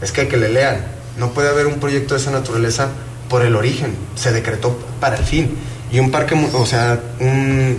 es 0.02 0.12
que, 0.12 0.28
que 0.28 0.36
le 0.36 0.50
lean. 0.50 0.84
No 1.18 1.30
puede 1.32 1.48
haber 1.48 1.66
un 1.66 1.80
proyecto 1.80 2.14
de 2.14 2.20
esa 2.20 2.30
naturaleza 2.30 2.88
por 3.28 3.44
el 3.44 3.56
origen. 3.56 3.94
Se 4.16 4.32
decretó 4.32 4.76
para 5.00 5.16
el 5.16 5.24
fin. 5.24 5.56
Y 5.92 6.00
un 6.00 6.10
parque, 6.10 6.34
o 6.34 6.66
sea, 6.66 7.00
un 7.20 7.78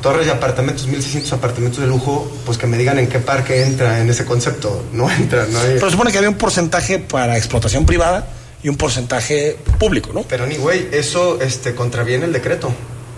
torres 0.00 0.26
de 0.26 0.32
apartamentos, 0.32 0.86
1600 0.86 1.32
apartamentos 1.32 1.80
de 1.80 1.86
lujo, 1.86 2.30
pues 2.46 2.58
que 2.58 2.66
me 2.66 2.76
digan 2.78 2.98
en 2.98 3.08
qué 3.08 3.18
parque 3.18 3.62
entra 3.64 4.00
en 4.00 4.08
ese 4.10 4.24
concepto. 4.24 4.84
No 4.92 5.10
entra, 5.18 5.46
no 5.50 5.58
hay. 5.60 5.74
Pero 5.74 5.90
supone 5.90 6.10
que 6.12 6.18
había 6.18 6.30
un 6.30 6.36
porcentaje 6.36 6.98
para 6.98 7.36
explotación 7.36 7.86
privada 7.86 8.28
y 8.62 8.68
un 8.68 8.76
porcentaje 8.76 9.56
público, 9.78 10.10
¿no? 10.12 10.22
Pero 10.22 10.46
ni 10.46 10.56
güey, 10.56 10.88
eso 10.92 11.40
este, 11.40 11.74
contraviene 11.74 12.24
el 12.26 12.32
decreto. 12.32 12.70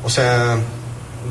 O 0.04 0.10
sea, 0.10 0.58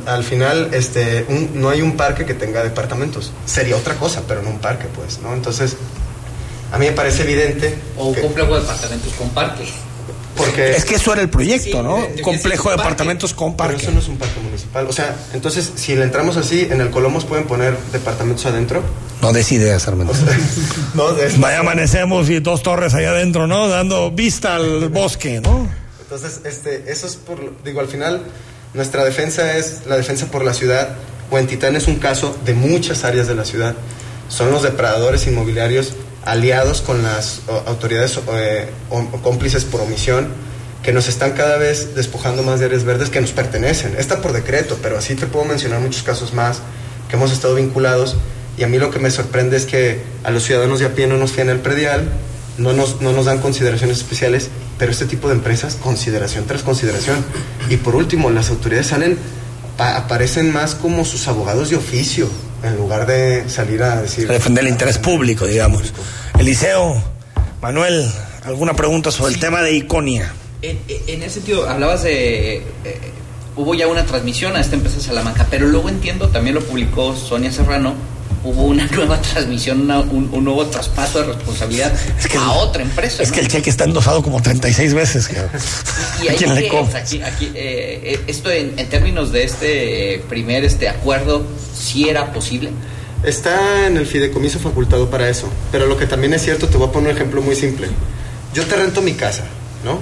al 0.05 0.23
final 0.23 0.69
este, 0.73 1.25
un- 1.29 1.51
no 1.55 1.69
hay 1.69 1.81
un 1.81 1.95
parque 1.97 2.25
que 2.25 2.33
tenga 2.33 2.63
departamentos. 2.63 3.31
Sería 3.45 3.75
otra 3.75 3.95
cosa, 3.95 4.21
pero 4.27 4.41
no 4.41 4.49
un 4.49 4.59
parque, 4.59 4.85
pues, 4.95 5.19
¿no? 5.19 5.33
Entonces, 5.33 5.75
a 6.71 6.77
mí 6.77 6.85
me 6.85 6.91
parece 6.93 7.23
evidente. 7.23 7.75
O 7.97 8.07
un 8.07 8.15
que- 8.15 8.21
complejo 8.21 8.55
de 8.55 8.61
departamentos 8.61 9.13
con 9.13 9.29
parques. 9.29 9.69
Porque 10.45 10.71
Es 10.71 10.85
que 10.85 10.95
eso 10.95 11.13
era 11.13 11.21
el 11.21 11.29
proyecto, 11.29 11.81
¿no? 11.83 11.97
Complejo 12.23 12.69
de 12.69 12.75
parque. 12.75 12.81
apartamentos 12.89 13.33
con 13.33 13.55
pero 13.55 13.69
parque. 13.69 13.83
eso 13.83 13.91
no 13.91 13.99
es 13.99 14.07
un 14.07 14.17
parque 14.17 14.39
municipal. 14.41 14.87
O 14.87 14.93
sea, 14.93 15.15
entonces, 15.33 15.71
si 15.75 15.95
le 15.95 16.03
entramos 16.03 16.37
así, 16.37 16.67
en 16.69 16.81
el 16.81 16.89
Colomos 16.89 17.25
pueden 17.25 17.45
poner 17.45 17.75
departamentos 17.91 18.45
adentro. 18.45 18.81
No 19.21 19.31
des 19.33 19.51
ideas, 19.51 19.87
Armando. 19.87 20.13
No, 20.93 21.13
de- 21.13 21.29
Vaya 21.37 21.59
amanecemos 21.59 22.29
y 22.29 22.39
dos 22.39 22.63
torres 22.63 22.93
allá 22.93 23.11
adentro, 23.11 23.47
¿no? 23.47 23.67
Dando 23.67 24.11
vista 24.11 24.55
al 24.55 24.89
bosque, 24.89 25.39
¿no? 25.41 25.67
Entonces, 26.01 26.41
este, 26.45 26.91
eso 26.91 27.07
es 27.07 27.15
por, 27.15 27.39
lo- 27.41 27.53
digo, 27.63 27.79
al 27.79 27.87
final, 27.87 28.21
nuestra 28.73 29.03
defensa 29.05 29.57
es 29.57 29.81
la 29.87 29.95
defensa 29.97 30.25
por 30.27 30.43
la 30.43 30.53
ciudad. 30.53 30.95
Huentitán 31.29 31.75
es 31.75 31.87
un 31.87 31.95
caso 31.95 32.35
de 32.45 32.53
muchas 32.53 33.03
áreas 33.05 33.27
de 33.27 33.35
la 33.35 33.45
ciudad. 33.45 33.75
Son 34.27 34.51
los 34.51 34.63
depredadores 34.63 35.25
inmobiliarios 35.27 35.93
aliados 36.25 36.81
con 36.81 37.01
las 37.03 37.41
autoridades 37.65 38.19
eh, 38.33 38.67
o- 38.89 39.05
cómplices 39.21 39.63
por 39.65 39.81
omisión 39.81 40.27
que 40.83 40.91
nos 40.93 41.07
están 41.07 41.31
cada 41.33 41.57
vez 41.57 41.93
despojando 41.95 42.41
más 42.43 42.59
de 42.59 42.65
áreas 42.65 42.83
verdes 42.83 43.09
que 43.09 43.21
nos 43.21 43.31
pertenecen. 43.31 43.95
Está 43.97 44.21
por 44.21 44.33
decreto, 44.33 44.77
pero 44.81 44.97
así 44.97 45.15
te 45.15 45.27
puedo 45.27 45.45
mencionar 45.45 45.79
muchos 45.79 46.01
casos 46.03 46.33
más 46.33 46.59
que 47.09 47.15
hemos 47.17 47.31
estado 47.31 47.55
vinculados 47.55 48.15
Y 48.57 48.63
a 48.63 48.67
mí 48.67 48.77
lo 48.79 48.89
que 48.91 48.99
me 48.99 49.09
sorprende 49.11 49.57
es 49.57 49.65
que 49.65 50.01
a 50.23 50.31
los 50.31 50.43
ciudadanos 50.43 50.79
de 50.79 50.85
a 50.87 50.93
pie 50.93 51.07
no 51.07 51.17
nos 51.17 51.31
fían 51.31 51.49
el 51.49 51.59
predial, 51.59 52.03
no 52.57 52.73
nos, 52.73 52.99
no 53.01 53.13
nos 53.13 53.25
dan 53.25 53.39
consideraciones 53.39 53.97
especiales, 53.97 54.49
pero 54.77 54.91
este 54.91 55.05
tipo 55.05 55.27
de 55.29 55.35
empresas, 55.35 55.75
consideración 55.81 56.45
tras 56.45 56.61
consideración. 56.61 57.23
Y 57.69 57.77
por 57.77 57.95
último, 57.95 58.29
las 58.29 58.49
autoridades 58.49 58.87
salen, 58.87 59.17
aparecen 59.81 60.51
más 60.51 60.75
como 60.75 61.05
sus 61.05 61.27
abogados 61.27 61.69
de 61.69 61.75
oficio, 61.75 62.29
en 62.63 62.77
lugar 62.77 63.05
de 63.05 63.49
salir 63.49 63.83
a 63.83 64.01
decir... 64.01 64.29
A 64.29 64.33
defender 64.33 64.63
el 64.63 64.69
interés 64.69 64.97
público, 64.97 65.45
digamos. 65.45 65.93
Eliseo, 66.39 67.01
Manuel, 67.61 68.09
¿alguna 68.43 68.75
pregunta 68.75 69.11
sobre 69.11 69.33
el 69.33 69.39
tema 69.39 69.61
de 69.61 69.73
Iconia? 69.73 70.33
En, 70.61 70.79
en 70.87 71.23
ese 71.23 71.35
sentido, 71.35 71.67
hablabas 71.67 72.03
de. 72.03 72.57
eh, 72.57 72.63
hubo 73.55 73.75
ya 73.75 73.87
una 73.87 74.05
transmisión 74.05 74.55
a 74.55 74.61
esta 74.61 74.75
empresa 74.75 74.99
Salamanca, 74.99 75.47
pero 75.49 75.67
luego 75.67 75.89
entiendo, 75.89 76.29
también 76.29 76.55
lo 76.55 76.61
publicó 76.61 77.15
Sonia 77.15 77.51
Serrano, 77.51 77.95
hubo 78.43 78.63
una 78.63 78.85
nueva 78.91 79.21
transmisión, 79.21 79.81
una- 79.81 79.99
un, 79.99 80.29
un 80.31 80.43
nuevo 80.43 80.65
traspaso 80.67 81.19
de 81.19 81.33
responsabilidad 81.33 81.93
a 82.39 82.51
otra 82.53 82.83
empresa. 82.83 83.23
Es 83.23 83.29
¿no? 83.29 83.35
que 83.35 83.41
el 83.41 83.47
cheque 83.47 83.69
está 83.69 83.83
endosado 83.85 84.21
como 84.23 84.41
36 84.41 84.93
veces. 84.93 85.29
Y 86.23 86.27
¿A 86.27 86.31
ahí 86.31 86.37
quién 86.37 86.55
le 86.55 86.61
que- 86.63 86.67
compras? 86.69 87.03
aquí, 87.03 87.21
aquí, 87.21 87.45
eh, 87.55 88.01
eh, 88.03 88.19
esto 88.27 88.49
en, 88.51 88.73
en 88.77 88.89
términos 88.89 89.31
de 89.31 89.43
este 89.43 90.23
primer 90.29 90.63
este 90.65 90.89
acuerdo, 90.89 91.43
¿sí 91.77 92.09
era 92.09 92.31
posible? 92.33 92.71
Está 93.23 93.85
en 93.87 93.97
el 93.97 94.07
fideicomiso 94.07 94.57
facultado 94.59 95.09
para 95.09 95.29
eso. 95.29 95.47
Pero 95.71 95.85
lo 95.85 95.97
que 95.97 96.07
también 96.07 96.33
es 96.33 96.41
cierto, 96.43 96.67
te 96.67 96.77
voy 96.77 96.87
a 96.87 96.91
poner 96.91 97.11
un 97.11 97.15
ejemplo 97.17 97.41
muy 97.41 97.55
simple. 97.55 97.87
Yo 98.53 98.65
te 98.65 98.75
rento 98.75 99.01
mi 99.01 99.13
casa, 99.13 99.43
¿no? 99.85 99.99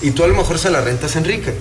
Y 0.00 0.12
tú 0.12 0.24
a 0.24 0.28
lo 0.28 0.34
mejor 0.34 0.58
se 0.58 0.70
la 0.70 0.80
rentas 0.80 1.14
a 1.16 1.18
Enrique. 1.18 1.52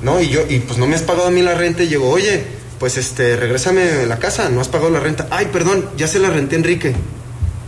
¿No? 0.00 0.20
Y 0.20 0.28
yo, 0.28 0.42
y 0.48 0.60
pues 0.60 0.78
no 0.78 0.86
me 0.86 0.94
has 0.94 1.02
pagado 1.02 1.26
a 1.26 1.30
mí 1.30 1.42
la 1.42 1.54
renta 1.54 1.82
y 1.82 1.88
llego, 1.88 2.08
oye, 2.08 2.44
pues 2.78 2.96
este, 2.96 3.36
regrésame 3.36 4.06
la 4.06 4.18
casa, 4.18 4.48
no 4.48 4.60
has 4.60 4.68
pagado 4.68 4.90
la 4.90 5.00
renta. 5.00 5.26
Ay, 5.30 5.48
perdón, 5.52 5.88
ya 5.96 6.06
se 6.06 6.18
la 6.18 6.30
renté 6.30 6.56
a 6.56 6.58
Enrique. 6.58 6.94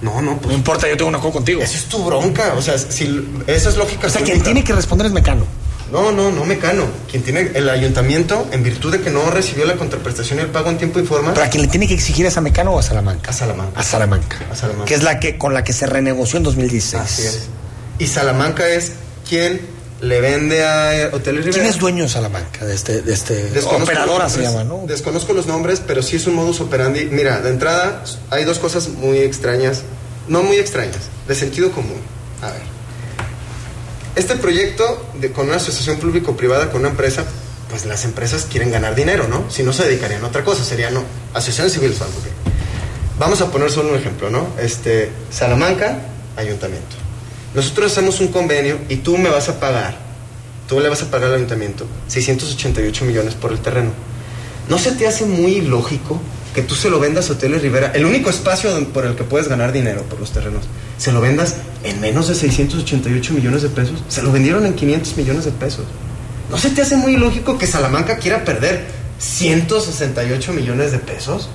No, 0.03 0.23
no, 0.23 0.37
pues. 0.39 0.49
No 0.49 0.55
importa, 0.55 0.89
yo 0.89 0.97
tengo 0.97 1.09
una 1.09 1.19
cosa 1.19 1.35
contigo. 1.35 1.63
Esa 1.63 1.77
es 1.77 1.85
tu 1.85 2.03
bronca. 2.05 2.55
O 2.57 2.63
sea, 2.63 2.79
si 2.79 3.43
esa 3.47 3.69
es 3.69 3.77
lógica. 3.77 4.07
O 4.07 4.11
sea, 4.11 4.23
quien 4.23 4.43
tiene 4.43 4.65
que 4.65 4.73
responder 4.73 5.07
es 5.07 5.13
Mecano. 5.13 5.45
No, 5.93 6.13
no, 6.13 6.31
no 6.31 6.45
Mecano. 6.45 6.87
Quien 7.11 7.23
tiene 7.23 7.51
el 7.55 7.69
ayuntamiento, 7.69 8.49
en 8.53 8.63
virtud 8.63 8.93
de 8.93 9.01
que 9.01 9.11
no 9.11 9.29
recibió 9.31 9.65
la 9.67 9.75
contraprestación 9.75 10.39
y 10.39 10.43
el 10.43 10.49
pago 10.49 10.71
en 10.71 10.79
tiempo 10.79 11.01
y 11.01 11.05
forma. 11.05 11.35
Pero 11.35 11.45
a 11.45 11.51
quien 11.51 11.63
le 11.63 11.69
tiene 11.69 11.89
que 11.89 11.95
exigir 11.95 12.25
es 12.27 12.37
a 12.37 12.41
Mecano 12.41 12.73
o 12.73 12.79
a 12.79 12.83
Salamanca. 12.83 13.31
A 13.31 13.35
Salamanca. 13.35 13.79
A 13.79 13.83
Salamanca. 13.83 14.39
A 14.51 14.57
Salamanca. 14.57 14.87
Que 14.87 14.95
es 14.95 15.03
la 15.03 15.19
que 15.19 15.37
con 15.37 15.53
la 15.53 15.65
que 15.65 15.73
se 15.73 15.87
renegoció 15.87 16.37
en 16.37 16.45
2016. 16.45 17.03
Así 17.03 17.23
es. 17.27 17.49
Y 17.99 18.07
Salamanca 18.07 18.69
es 18.69 18.93
quien 19.29 19.61
le 20.01 20.21
vende 20.21 20.65
a 20.65 21.11
Hoteles 21.13 21.45
Rivera. 21.45 21.63
¿Quién 21.63 21.67
es 21.75 21.79
dueño 21.79 22.05
de 22.05 22.09
Salamanca? 22.09 22.65
De 22.65 22.75
este, 22.75 23.03
de 23.03 23.13
este 23.13 23.51
operadora 23.65 24.29
se 24.29 24.43
llama, 24.43 24.65
¿no? 24.65 24.85
Desconozco 24.87 25.33
los 25.33 25.47
nombres, 25.47 25.83
pero 25.87 26.03
sí 26.03 26.17
es 26.17 26.27
un 26.27 26.35
modus 26.35 26.61
operandi. 26.61 27.07
Mira, 27.07 27.41
de 27.41 27.51
entrada 27.51 28.03
hay 28.31 28.45
dos 28.45 28.59
cosas 28.59 28.89
muy 28.89 29.19
extrañas, 29.19 29.83
no 30.29 30.43
muy 30.43 30.57
extrañas, 30.57 30.99
de 31.29 31.35
sentido 31.35 31.71
común. 31.73 32.01
A 32.43 32.47
ver. 32.51 32.63
Este 34.17 34.37
proyecto 34.37 35.07
de- 35.21 35.31
con 35.33 35.47
una 35.49 35.57
asociación 35.57 35.99
público-privada, 35.99 36.71
con 36.71 36.81
una 36.81 36.91
empresa, 36.91 37.25
pues 37.69 37.85
las 37.87 38.05
empresas 38.05 38.47
quieren 38.51 38.73
ganar 38.73 38.95
dinero, 38.95 39.29
¿no? 39.29 39.51
Si 39.51 39.63
no 39.63 39.73
se 39.73 39.85
dedicarían 39.85 40.25
a 40.25 40.29
otra 40.29 40.45
cosa, 40.45 40.65
serían, 40.65 40.95
no, 40.95 41.05
asociaciones 41.33 41.73
civiles 41.75 42.01
o 42.01 42.05
algo. 42.05 42.17
Vamos 43.19 43.41
a 43.43 43.51
poner 43.51 43.71
solo 43.71 43.91
un 43.91 43.97
ejemplo, 43.99 44.31
¿no? 44.31 44.49
Este, 44.59 45.11
Salamanca, 45.31 45.99
ayuntamiento. 46.37 46.97
Nosotros 47.55 47.91
hacemos 47.91 48.21
un 48.21 48.29
convenio 48.29 48.79
y 48.89 48.97
tú 48.97 49.19
me 49.19 49.29
vas 49.29 49.49
a 49.49 49.59
pagar, 49.59 49.97
tú 50.69 50.79
le 50.79 50.89
vas 50.89 51.03
a 51.03 51.11
pagar 51.11 51.31
al 51.31 51.37
ayuntamiento 51.37 51.87
688 52.09 53.05
millones 53.05 53.35
por 53.35 53.53
el 53.53 53.59
terreno. 53.59 53.91
¿No 54.69 54.79
se 54.79 54.93
te 54.93 55.09
hace 55.09 55.27
muy 55.27 55.61
lógico 55.63 56.21
que 56.55 56.63
tú 56.63 56.75
se 56.75 56.91
lo 56.91 57.01
vendas 57.01 57.29
a 57.29 57.33
Hoteles 57.33 57.63
Rivera, 57.63 57.93
el 57.95 58.05
único 58.05 58.31
espacio 58.31 58.71
por 58.93 59.05
el 59.05 59.17
que 59.17 59.25
puedes 59.25 59.49
ganar 59.49 59.73
dinero 59.73 60.03
por 60.03 60.21
los 60.21 60.31
terrenos, 60.31 60.65
se 60.97 61.13
lo 61.13 61.21
vendas 61.21 61.57
en 61.83 62.01
menos 62.01 62.29
de 62.29 62.35
688 62.35 63.35
millones 63.35 63.63
de 63.63 63.69
pesos? 63.69 64.03
Se 64.09 64.23
lo 64.23 64.31
vendieron 64.31 64.67
en 64.67 64.75
500 64.75 65.17
millones 65.17 65.45
de 65.45 65.53
pesos. 65.53 65.87
¿No 66.51 66.59
se 66.59 66.71
te 66.71 66.83
hace 66.83 66.97
muy 66.97 67.17
lógico 67.17 67.59
que 67.59 67.67
Salamanca 67.67 68.19
quiera 68.19 68.45
perder 68.45 68.87
168 69.19 70.53
millones 70.53 70.93
de 70.93 70.99
pesos? 70.99 71.49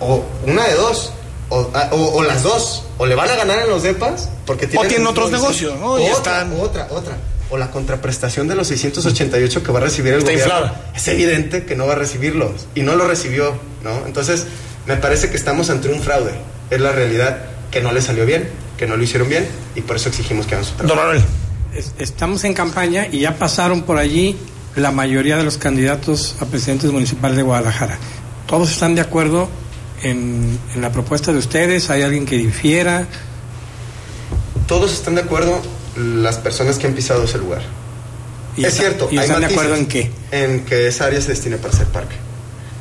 O 0.00 0.24
una 0.46 0.66
de 0.66 0.74
dos. 0.74 1.12
O, 1.54 1.70
o- 1.90 2.12
o 2.16 2.22
las 2.22 2.42
dos. 2.42 2.84
O 2.98 3.06
le 3.06 3.14
van 3.14 3.28
a 3.30 3.34
ganar 3.36 3.58
en 3.60 3.68
los 3.70 3.82
depas 3.82 4.28
porque 4.46 4.66
tienen, 4.66 4.88
tienen 4.88 5.06
otros 5.06 5.28
o- 5.28 5.32
negocios, 5.32 5.78
¿no? 5.78 5.92
o 5.92 5.98
Y 5.98 6.04
otra, 6.10 6.42
están- 6.42 6.60
otra, 6.60 6.88
otra. 6.90 7.16
O 7.50 7.58
la 7.58 7.70
contraprestación 7.70 8.48
de 8.48 8.54
los 8.54 8.68
688 8.68 9.62
que 9.62 9.72
va 9.72 9.78
a 9.78 9.82
recibir 9.82 10.14
el 10.14 10.20
Está 10.20 10.32
gobierno. 10.32 10.54
inflada. 10.56 10.90
Es 10.96 11.08
evidente 11.08 11.64
que 11.66 11.76
no 11.76 11.86
va 11.86 11.92
a 11.92 11.96
recibirlos. 11.96 12.66
Y 12.74 12.80
no 12.80 12.96
lo 12.96 13.06
recibió, 13.06 13.54
¿no? 13.84 14.06
Entonces, 14.06 14.46
me 14.86 14.96
parece 14.96 15.28
que 15.30 15.36
estamos 15.36 15.68
ante 15.68 15.88
un 15.88 16.00
fraude. 16.00 16.32
Es 16.70 16.80
la 16.80 16.92
realidad 16.92 17.42
que 17.70 17.82
no 17.82 17.92
le 17.92 18.00
salió 18.00 18.24
bien, 18.24 18.48
que 18.78 18.86
no 18.86 18.96
lo 18.96 19.02
hicieron 19.02 19.28
bien. 19.28 19.46
Y 19.74 19.82
por 19.82 19.96
eso 19.96 20.08
exigimos 20.08 20.46
que 20.46 20.54
hagan 20.54 20.64
su 20.66 20.72
trabajo. 20.74 21.12
Don. 21.12 21.24
Es- 21.76 21.92
Estamos 21.98 22.44
en 22.44 22.54
campaña 22.54 23.06
y 23.10 23.20
ya 23.20 23.36
pasaron 23.36 23.82
por 23.82 23.98
allí 23.98 24.36
la 24.76 24.90
mayoría 24.90 25.36
de 25.36 25.44
los 25.44 25.58
candidatos 25.58 26.36
a 26.40 26.46
presidentes 26.46 26.90
municipales 26.90 27.36
de 27.36 27.42
Guadalajara. 27.42 27.98
¿Todos 28.46 28.70
están 28.70 28.94
de 28.94 29.02
acuerdo 29.02 29.48
en, 30.02 30.58
en 30.74 30.80
la 30.80 30.90
propuesta 30.92 31.32
de 31.32 31.38
ustedes? 31.38 31.90
¿Hay 31.90 32.02
alguien 32.02 32.26
que 32.26 32.36
difiera? 32.36 33.06
Todos 34.66 34.92
están 34.92 35.14
de 35.14 35.22
acuerdo 35.22 35.60
las 35.96 36.36
personas 36.38 36.78
que 36.78 36.86
han 36.86 36.94
pisado 36.94 37.24
ese 37.24 37.38
lugar. 37.38 37.62
¿Y 38.56 38.62
es 38.64 38.68
está- 38.74 38.82
cierto. 38.82 39.08
y 39.10 39.18
hay 39.18 39.24
están 39.24 39.40
de 39.40 39.46
acuerdo 39.46 39.74
en 39.76 39.86
qué? 39.86 40.10
En 40.30 40.64
que 40.64 40.86
esa 40.86 41.06
área 41.06 41.20
se 41.20 41.28
destine 41.28 41.56
para 41.56 41.74
ser 41.74 41.86
parque. 41.86 42.16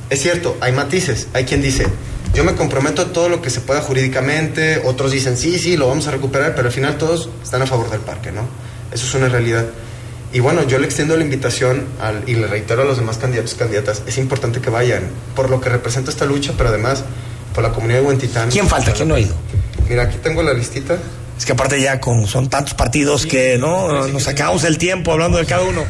Es 0.10 0.22
cierto, 0.22 0.58
hay 0.62 0.72
matices. 0.74 1.28
Hay 1.34 1.46
quien 1.46 1.62
dice, 1.62 1.86
yo 2.34 2.44
me 2.44 2.56
comprometo 2.56 3.02
a 3.02 3.14
todo 3.14 3.30
lo 3.30 3.42
que 3.42 3.50
se 3.50 3.62
pueda 3.62 3.82
jurídicamente. 3.82 4.82
Otros 4.86 5.12
dicen, 5.12 5.38
sí, 5.38 5.58
sí, 5.60 5.78
lo 5.78 5.88
vamos 5.88 6.08
a 6.08 6.12
recuperar. 6.12 6.56
Pero 6.56 6.68
al 6.68 6.74
final 6.74 6.98
todos 6.98 7.30
están 7.44 7.62
a 7.62 7.68
favor 7.68 7.90
del 7.90 8.02
parque, 8.02 8.32
¿no? 8.32 8.42
Eso 8.92 9.06
es 9.06 9.14
una 9.16 9.30
realidad. 9.30 9.66
Y 10.34 10.40
bueno, 10.40 10.64
yo 10.64 10.80
le 10.80 10.86
extiendo 10.86 11.18
la 11.18 11.24
invitación 11.24 11.86
al- 12.00 12.24
y 12.28 12.36
le 12.36 12.48
reitero 12.48 12.84
a 12.84 12.86
los 12.86 12.98
demás 12.98 13.18
candidatos 13.18 13.54
y 13.54 13.56
candidatas, 13.58 14.02
es 14.08 14.18
importante 14.18 14.62
que 14.62 14.70
vayan, 14.70 15.04
por 15.36 15.50
lo 15.50 15.60
que 15.60 15.70
representa 15.70 16.10
esta 16.10 16.26
lucha, 16.26 16.54
pero 16.58 16.70
además 16.70 17.04
por 17.54 17.64
la 17.64 17.72
comunidad 17.72 18.00
de 18.00 18.06
Huentitán. 18.08 18.50
¿Quién 18.50 18.68
falta? 18.68 18.94
¿Quién 18.94 19.10
no 19.10 19.16
ha 19.16 19.20
ido? 19.20 19.36
Mira, 19.90 20.04
aquí 20.04 20.18
tengo 20.24 20.42
la 20.42 20.54
listita. 20.54 20.98
Es 21.38 21.46
que 21.46 21.52
aparte 21.52 21.82
ya 21.82 22.00
con 22.00 22.28
son 22.28 22.50
tantos 22.50 22.76
partidos 22.76 23.26
que 23.26 23.58
no 23.58 24.08
nos 24.08 24.28
acabamos 24.28 24.64
el 24.64 24.78
tiempo 24.78 25.12
hablando 25.12 25.38
de 25.38 25.46
cada 25.46 25.64
uno. 25.64 25.84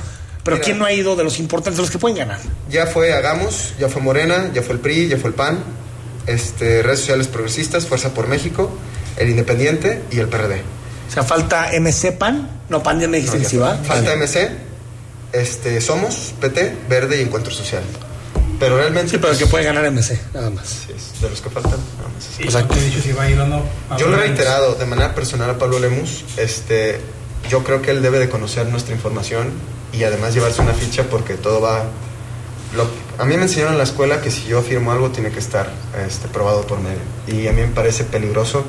Pero 0.43 0.55
Mira. 0.55 0.65
¿quién 0.65 0.79
no 0.79 0.85
ha 0.85 0.91
ido 0.93 1.15
de 1.15 1.23
los 1.23 1.37
importantes, 1.39 1.75
de 1.77 1.81
los 1.83 1.91
que 1.91 1.99
pueden 1.99 2.17
ganar? 2.17 2.39
Ya 2.67 2.87
fue 2.87 3.13
Hagamos, 3.13 3.73
ya 3.79 3.89
fue 3.89 4.01
Morena, 4.01 4.49
ya 4.55 4.63
fue 4.63 4.73
el 4.73 4.79
PRI, 4.79 5.07
ya 5.07 5.17
fue 5.17 5.29
el 5.29 5.35
PAN, 5.35 5.59
este, 6.25 6.81
redes 6.81 7.01
sociales 7.01 7.27
progresistas, 7.27 7.85
Fuerza 7.85 8.13
por 8.13 8.27
México, 8.27 8.71
el 9.17 9.29
Independiente 9.29 10.01
y 10.09 10.17
el 10.17 10.27
PRD. 10.29 10.61
O 11.12 11.14
sea, 11.14 11.24
falta 11.24 11.72
MC 11.78 12.14
PAN. 12.14 12.49
No, 12.70 12.82
PAN 12.82 13.01
ya 13.01 13.09
me 13.09 13.18
dijiste 13.18 13.36
No, 13.36 13.43
que 13.43 13.49
sí 13.49 13.57
va. 13.57 13.76
Falta 13.76 14.16
MC, 14.16 14.49
este, 15.34 15.82
Somos, 15.82 16.34
PT, 16.39 16.78
Verde 16.88 17.20
y 17.20 17.24
Encuentro 17.24 17.51
Social. 17.51 17.84
Pero 18.57 18.78
realmente... 18.78 19.12
Sí, 19.12 19.18
pero 19.18 19.34
pues, 19.34 19.39
que 19.39 19.45
puede 19.47 19.66
ganar 19.66 19.84
MC, 19.91 20.18
nada 20.34 20.49
más. 20.49 20.68
sí, 20.88 20.93
de 21.22 21.30
los 21.30 21.41
que 21.41 21.49
faltan, 21.49 21.72
nada 21.72 22.09
más. 22.16 22.24
Sí, 22.24 22.43
te 22.47 22.80
he 22.80 22.84
dicho 22.86 23.01
si 23.01 23.12
va 23.12 23.24
a 23.24 23.30
ir 23.30 23.38
o 23.41 23.45
no. 23.45 23.62
Yo 23.97 24.07
lo 24.07 24.16
he 24.16 24.20
reiterado 24.22 24.76
de 24.76 24.86
manera 24.86 25.14
personal 25.14 25.49
a 25.49 25.57
Pablo 25.57 25.80
Lemus. 25.80 26.24
Este, 26.38 27.01
yo 27.49 27.62
creo 27.66 27.82
que 27.82 27.91
él 27.91 28.01
debe 28.01 28.18
de 28.18 28.30
conocer 28.30 28.68
nuestra 28.68 28.95
información 28.95 29.51
y 29.91 30.05
además 30.05 30.34
llevarse 30.34 30.62
una 30.62 30.74
ficha 30.74 31.03
porque 31.09 31.34
todo 31.34 31.59
va. 31.59 31.84
Lo, 32.74 32.88
a 33.18 33.26
mí 33.26 33.36
me 33.36 33.43
enseñaron 33.43 33.74
en 33.74 33.80
la 33.80 33.84
escuela 33.84 34.22
que 34.22 34.32
si 34.32 34.45
yo 34.45 34.59
afirmo 34.59 34.93
algo 34.93 35.09
tiene 35.09 35.30
que 35.30 35.39
estar 35.39 35.70
este, 36.07 36.30
probado 36.30 36.62
por 36.62 36.80
medio. 36.80 37.01
Y 37.28 37.47
a 37.47 37.51
mí 37.51 37.59
me 37.59 37.68
parece 37.68 38.05
peligroso 38.05 38.64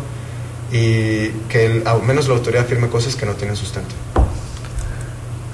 y 0.73 1.29
que 1.49 1.67
el- 1.67 1.87
al 1.87 2.03
menos 2.03 2.27
la 2.29 2.35
autoridad 2.35 2.65
afirme 2.65 2.89
cosas 2.89 3.15
que 3.15 3.27
no 3.27 3.33
tienen 3.35 3.57
sustento. 3.57 3.95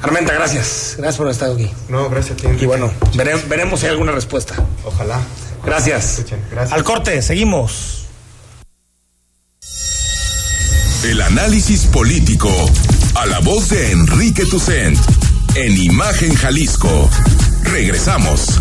Armenta, 0.01 0.33
gracias. 0.33 0.95
Gracias 0.97 1.17
por 1.17 1.27
haber 1.27 1.33
estado 1.35 1.55
aquí. 1.55 1.71
No, 1.89 2.09
gracias 2.09 2.33
a 2.33 2.37
ti. 2.37 2.43
Y 2.45 2.47
Enrique. 2.47 2.67
bueno, 2.67 2.91
vere- 3.15 3.43
veremos 3.49 3.81
si 3.81 3.87
hay 3.87 3.93
alguna 3.93 4.13
respuesta. 4.13 4.55
Ojalá. 4.85 5.21
Gracias. 5.65 6.19
Escuchen, 6.19 6.41
gracias. 6.53 6.73
Al 6.73 6.85
corte, 6.85 7.21
seguimos. 7.21 8.07
El 11.05 11.21
análisis 11.21 11.87
político. 11.87 12.51
A 13.15 13.27
la 13.27 13.41
voz 13.41 13.69
de 13.71 13.91
Enrique 13.91 14.45
Tucent. 14.47 14.99
En 15.57 15.77
Imagen 15.77 16.35
Jalisco. 16.35 17.11
Regresamos. 17.65 18.61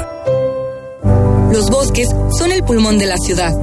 Los 1.54 1.70
bosques 1.70 2.10
son 2.38 2.52
el 2.52 2.64
pulmón 2.64 2.98
de 2.98 3.06
la 3.06 3.16
ciudad. 3.16 3.54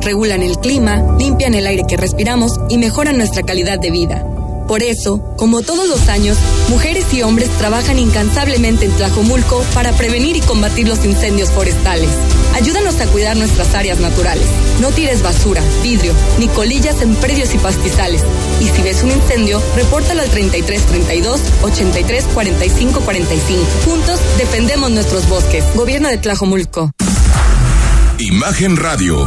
Regulan 0.00 0.42
el 0.42 0.56
clima, 0.56 1.18
limpian 1.18 1.52
el 1.52 1.66
aire 1.66 1.82
que 1.86 1.98
respiramos 1.98 2.52
y 2.70 2.78
mejoran 2.78 3.18
nuestra 3.18 3.42
calidad 3.42 3.78
de 3.78 3.90
vida. 3.90 4.24
Por 4.66 4.82
eso, 4.82 5.22
como 5.36 5.62
todos 5.62 5.88
los 5.88 6.08
años, 6.08 6.38
mujeres 6.68 7.12
y 7.12 7.22
hombres 7.22 7.50
trabajan 7.58 7.98
incansablemente 7.98 8.86
en 8.86 8.92
Tlajomulco 8.92 9.62
para 9.74 9.92
prevenir 9.92 10.36
y 10.36 10.40
combatir 10.40 10.88
los 10.88 11.04
incendios 11.04 11.50
forestales. 11.50 12.10
Ayúdanos 12.54 13.00
a 13.00 13.06
cuidar 13.06 13.36
nuestras 13.36 13.74
áreas 13.74 14.00
naturales. 14.00 14.46
No 14.80 14.90
tires 14.90 15.22
basura, 15.22 15.62
vidrio, 15.82 16.12
ni 16.38 16.48
colillas 16.48 17.02
en 17.02 17.14
predios 17.16 17.54
y 17.54 17.58
pastizales. 17.58 18.22
Y 18.60 18.68
si 18.68 18.82
ves 18.82 19.02
un 19.02 19.10
incendio, 19.10 19.60
repórtalo 19.74 20.22
al 20.22 20.28
3332 20.30 21.40
83 21.62 22.24
45 22.34 23.00
45. 23.00 23.66
Juntos 23.84 24.20
defendemos 24.38 24.90
nuestros 24.90 25.28
bosques. 25.28 25.64
Gobierno 25.74 26.08
de 26.08 26.18
Tlajomulco. 26.18 26.90
Imagen 28.18 28.76
Radio, 28.76 29.26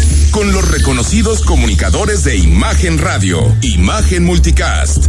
Con 0.31 0.51
los 0.53 0.71
reconocidos 0.71 1.41
comunicadores 1.41 2.23
de 2.23 2.37
Imagen 2.37 2.97
Radio, 2.97 3.39
Imagen 3.61 4.23
Multicast. 4.23 5.07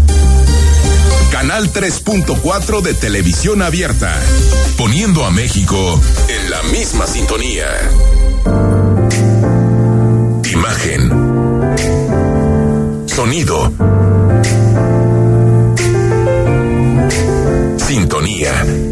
Canal 1.30 1.72
3.4 1.72 2.82
de 2.82 2.94
televisión 2.94 3.62
abierta, 3.62 4.12
poniendo 4.76 5.24
a 5.24 5.30
México 5.30 6.00
en 6.28 6.50
la 6.50 6.62
misma 6.64 7.06
sintonía. 7.06 7.66
Imagen. 10.52 11.10
Sonido. 13.06 13.72
Sintonía. 17.78 18.91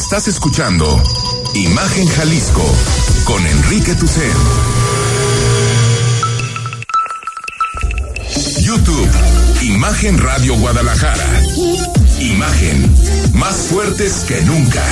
Estás 0.00 0.28
escuchando 0.28 0.86
Imagen 1.54 2.08
Jalisco 2.08 2.64
con 3.26 3.46
Enrique 3.46 3.94
Tucen. 3.94 4.32
YouTube, 8.60 9.10
Imagen 9.60 10.16
Radio 10.18 10.56
Guadalajara. 10.56 11.42
Imagen, 12.18 12.96
más 13.34 13.56
fuertes 13.56 14.24
que 14.26 14.40
nunca. 14.40 14.82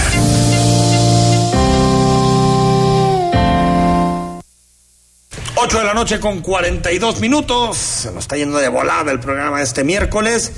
Ocho 5.57 5.79
de 5.79 5.85
la 5.85 5.95
noche 5.95 6.21
con 6.21 6.43
42 6.43 7.21
minutos. 7.21 7.79
Se 7.79 8.13
nos 8.13 8.25
está 8.25 8.37
yendo 8.37 8.59
de 8.59 8.69
volada 8.69 9.11
el 9.11 9.21
programa 9.21 9.63
este 9.63 9.85
miércoles. 9.85 10.53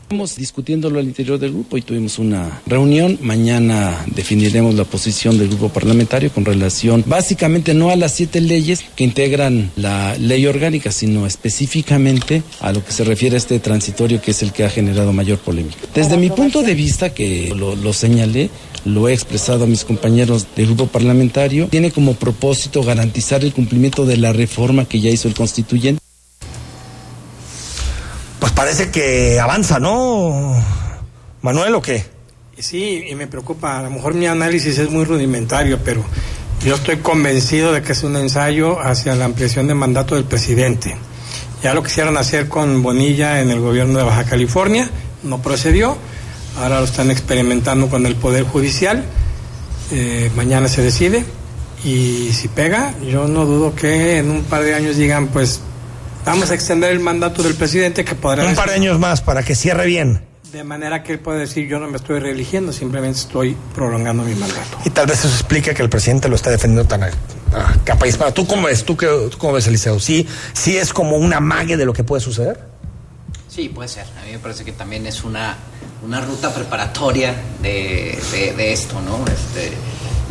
Estamos 0.04 0.36
discutiéndolo 0.36 1.00
al 1.00 1.06
interior 1.06 1.38
del 1.38 1.52
grupo 1.52 1.78
y 1.78 1.82
tuvimos 1.82 2.18
una 2.18 2.60
reunión. 2.66 3.18
Mañana 3.22 4.04
definiremos 4.14 4.74
la 4.74 4.84
posición 4.84 5.38
del 5.38 5.48
grupo 5.48 5.70
parlamentario 5.70 6.30
con 6.30 6.44
relación 6.44 7.02
básicamente 7.06 7.72
no 7.72 7.88
a 7.88 7.96
las 7.96 8.12
siete 8.12 8.42
leyes 8.42 8.84
que 8.94 9.02
integran 9.02 9.70
la 9.76 10.14
ley 10.18 10.44
orgánica, 10.46 10.92
sino 10.92 11.26
específicamente 11.26 12.42
a 12.60 12.70
lo 12.74 12.84
que 12.84 12.92
se 12.92 13.02
refiere 13.02 13.36
a 13.36 13.38
este 13.38 13.58
transitorio 13.60 14.20
que 14.20 14.32
es 14.32 14.42
el 14.42 14.52
que 14.52 14.64
ha 14.64 14.68
generado 14.68 15.14
mayor 15.14 15.38
polémica. 15.38 15.78
Desde 15.94 16.18
mi 16.18 16.28
punto 16.28 16.62
de 16.62 16.74
vista, 16.74 17.14
que 17.14 17.54
lo, 17.56 17.74
lo 17.74 17.94
señalé, 17.94 18.50
lo 18.84 19.08
he 19.08 19.14
expresado 19.14 19.64
a 19.64 19.66
mis 19.66 19.86
compañeros 19.86 20.48
del 20.54 20.66
grupo 20.66 20.86
parlamentario, 20.86 21.68
tiene 21.68 21.90
como 21.90 22.12
propósito 22.12 22.82
garantizar 22.82 23.42
el 23.42 23.54
cumplimiento 23.54 24.04
de 24.04 24.18
la 24.18 24.34
reforma 24.34 24.84
que 24.84 25.00
ya 25.00 25.08
hizo 25.08 25.28
el 25.28 25.34
constituyente. 25.34 26.03
Pues 28.44 28.52
parece 28.52 28.90
que 28.90 29.40
avanza, 29.40 29.80
¿no? 29.80 30.54
Manuel, 31.40 31.76
¿o 31.76 31.80
qué? 31.80 32.04
Sí, 32.58 33.06
y 33.08 33.14
me 33.14 33.26
preocupa. 33.26 33.78
A 33.78 33.82
lo 33.84 33.88
mejor 33.88 34.12
mi 34.12 34.26
análisis 34.26 34.76
es 34.76 34.90
muy 34.90 35.06
rudimentario, 35.06 35.78
pero 35.82 36.04
yo 36.62 36.74
estoy 36.74 36.98
convencido 36.98 37.72
de 37.72 37.80
que 37.80 37.92
es 37.92 38.02
un 38.02 38.16
ensayo 38.16 38.78
hacia 38.80 39.14
la 39.14 39.24
ampliación 39.24 39.66
de 39.66 39.72
mandato 39.72 40.14
del 40.14 40.24
presidente. 40.24 40.94
Ya 41.62 41.72
lo 41.72 41.82
quisieron 41.82 42.18
hacer 42.18 42.46
con 42.50 42.82
Bonilla 42.82 43.40
en 43.40 43.50
el 43.50 43.60
gobierno 43.60 43.98
de 43.98 44.04
Baja 44.04 44.24
California, 44.24 44.90
no 45.22 45.40
procedió. 45.40 45.96
Ahora 46.58 46.80
lo 46.80 46.84
están 46.84 47.10
experimentando 47.10 47.88
con 47.88 48.04
el 48.04 48.14
Poder 48.14 48.44
Judicial. 48.44 49.06
Eh, 49.90 50.30
mañana 50.36 50.68
se 50.68 50.82
decide. 50.82 51.24
Y 51.82 52.30
si 52.34 52.48
pega, 52.48 52.94
yo 53.10 53.26
no 53.26 53.46
dudo 53.46 53.74
que 53.74 54.18
en 54.18 54.30
un 54.30 54.42
par 54.42 54.64
de 54.64 54.74
años 54.74 54.98
digan, 54.98 55.28
pues 55.28 55.62
vamos 56.24 56.50
a 56.50 56.54
extender 56.54 56.92
el 56.92 57.00
mandato 57.00 57.42
del 57.42 57.54
presidente 57.54 58.04
que 58.04 58.14
podrá... 58.14 58.44
Un 58.44 58.54
par 58.54 58.68
de 58.68 58.74
años 58.76 58.98
más 58.98 59.20
para 59.20 59.42
que 59.42 59.54
cierre 59.54 59.86
bien. 59.86 60.22
De 60.52 60.62
manera 60.62 61.02
que 61.02 61.14
él 61.14 61.18
puede 61.18 61.40
decir, 61.40 61.66
yo 61.66 61.80
no 61.80 61.88
me 61.88 61.96
estoy 61.96 62.20
reeligiendo, 62.20 62.72
simplemente 62.72 63.18
estoy 63.18 63.56
prolongando 63.74 64.22
mi 64.22 64.34
mandato. 64.34 64.78
Y 64.84 64.90
tal 64.90 65.06
vez 65.06 65.18
eso 65.24 65.28
explique 65.34 65.74
que 65.74 65.82
el 65.82 65.90
presidente 65.90 66.28
lo 66.28 66.36
está 66.36 66.50
defendiendo 66.50 66.88
tan 66.88 67.02
a, 67.02 67.06
a 67.08 67.74
capa 67.84 68.06
y 68.06 68.10
espada. 68.10 68.32
¿Tú 68.32 68.46
cómo 68.46 68.68
ves? 68.68 68.84
¿Tú, 68.84 68.96
qué, 68.96 69.06
tú 69.30 69.36
cómo 69.36 69.54
ves, 69.54 69.66
Eliseo? 69.66 69.98
¿Sí, 69.98 70.28
¿Sí 70.52 70.76
es 70.76 70.92
como 70.92 71.16
una 71.16 71.40
mague 71.40 71.76
de 71.76 71.84
lo 71.84 71.92
que 71.92 72.04
puede 72.04 72.20
suceder? 72.20 72.60
Sí, 73.48 73.68
puede 73.68 73.88
ser. 73.88 74.04
A 74.20 74.24
mí 74.26 74.32
me 74.32 74.38
parece 74.38 74.64
que 74.64 74.70
también 74.72 75.06
es 75.06 75.24
una, 75.24 75.56
una 76.04 76.20
ruta 76.20 76.54
preparatoria 76.54 77.34
de, 77.60 78.16
de, 78.30 78.52
de 78.52 78.72
esto, 78.72 79.00
¿no? 79.00 79.24
Este, 79.26 79.72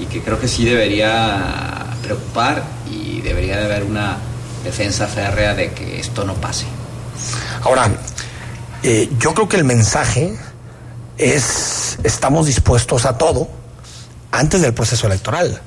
y 0.01 0.05
que 0.05 0.21
creo 0.21 0.39
que 0.39 0.47
sí 0.47 0.63
debería 0.63 1.85
preocupar 2.01 2.63
y 2.89 3.19
debería 3.21 3.57
de 3.57 3.65
haber 3.65 3.83
una 3.83 4.17
defensa 4.63 5.07
férrea 5.07 5.53
de 5.53 5.71
que 5.73 5.99
esto 5.99 6.23
no 6.23 6.33
pase. 6.35 6.65
Ahora, 7.61 7.89
eh, 8.83 9.09
yo 9.19 9.33
creo 9.33 9.47
que 9.47 9.57
el 9.57 9.63
mensaje 9.63 10.33
es 11.17 11.97
estamos 12.03 12.47
dispuestos 12.47 13.05
a 13.05 13.17
todo 13.17 13.47
antes 14.31 14.61
del 14.61 14.73
proceso 14.73 15.07
electoral. 15.07 15.61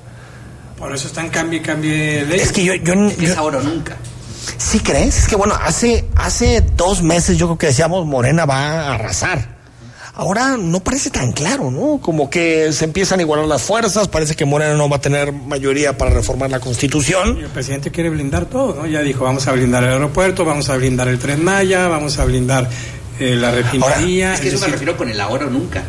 Por 0.78 0.94
eso 0.94 1.07
están 1.07 1.28
cambie 1.30 1.61
y 1.61 1.62
cambie 1.62 2.24
ley. 2.26 2.40
Es 2.40 2.53
que 2.53 2.64
yo, 2.64 2.74
yo, 2.74 2.92
Es 3.09 3.16
yo- 3.18 3.38
ahora 3.38 3.59
o 3.59 3.62
nunca. 3.62 3.97
¿Sí 4.59 4.80
crees? 4.80 5.18
Es 5.18 5.26
que 5.28 5.36
bueno, 5.36 5.55
hace, 5.62 6.07
hace 6.16 6.61
dos 6.61 7.03
meses 7.03 7.36
yo 7.38 7.47
creo 7.47 7.59
que 7.59 7.66
decíamos 7.68 8.07
Morena 8.07 8.44
va 8.44 8.59
a 8.90 8.94
arrasar. 8.94 9.55
Ahora 10.19 10.57
no 10.57 10.81
parece 10.81 11.11
tan 11.11 11.33
claro, 11.33 11.71
¿no? 11.71 11.99
Como 12.01 12.31
que 12.31 12.73
se 12.73 12.87
empiezan 12.87 13.19
a 13.19 13.23
igualar 13.23 13.47
las 13.47 13.61
fuerzas, 13.61 14.09
parece 14.09 14.35
que 14.35 14.47
Morena 14.47 14.73
no 14.75 14.89
va 14.89 14.97
a 14.97 15.01
tener 15.01 15.31
mayoría 15.31 15.99
para 15.99 16.11
reformar 16.11 16.51
la 16.51 16.59
constitución. 16.59 17.37
Y 17.39 17.43
el 17.43 17.49
presidente 17.51 17.91
quiere 17.91 18.09
blindar 18.09 18.47
todo, 18.47 18.75
¿no? 18.75 18.87
Ya 18.87 19.03
dijo, 19.03 19.25
vamos 19.25 19.47
a 19.47 19.53
blindar 19.53 19.85
el 19.85 19.91
aeropuerto, 19.91 20.47
vamos 20.47 20.71
a 20.71 20.77
blindar 20.79 21.09
el 21.09 21.19
Tren 21.19 21.45
Maya, 21.45 21.89
vamos 21.89 22.19
a 22.19 22.25
blindar 22.25 22.67
eh, 23.21 23.37
la 23.37 23.51
refinería. 23.51 24.33
Es 24.35 24.41
que 24.41 24.49
eso 24.49 24.57
es 24.57 24.62
me 24.62 24.69
refiero 24.69 24.97
con 24.97 25.11
el 25.11 25.21
ahora 25.21 25.47
o 25.49 25.51
nunca. 25.51 25.83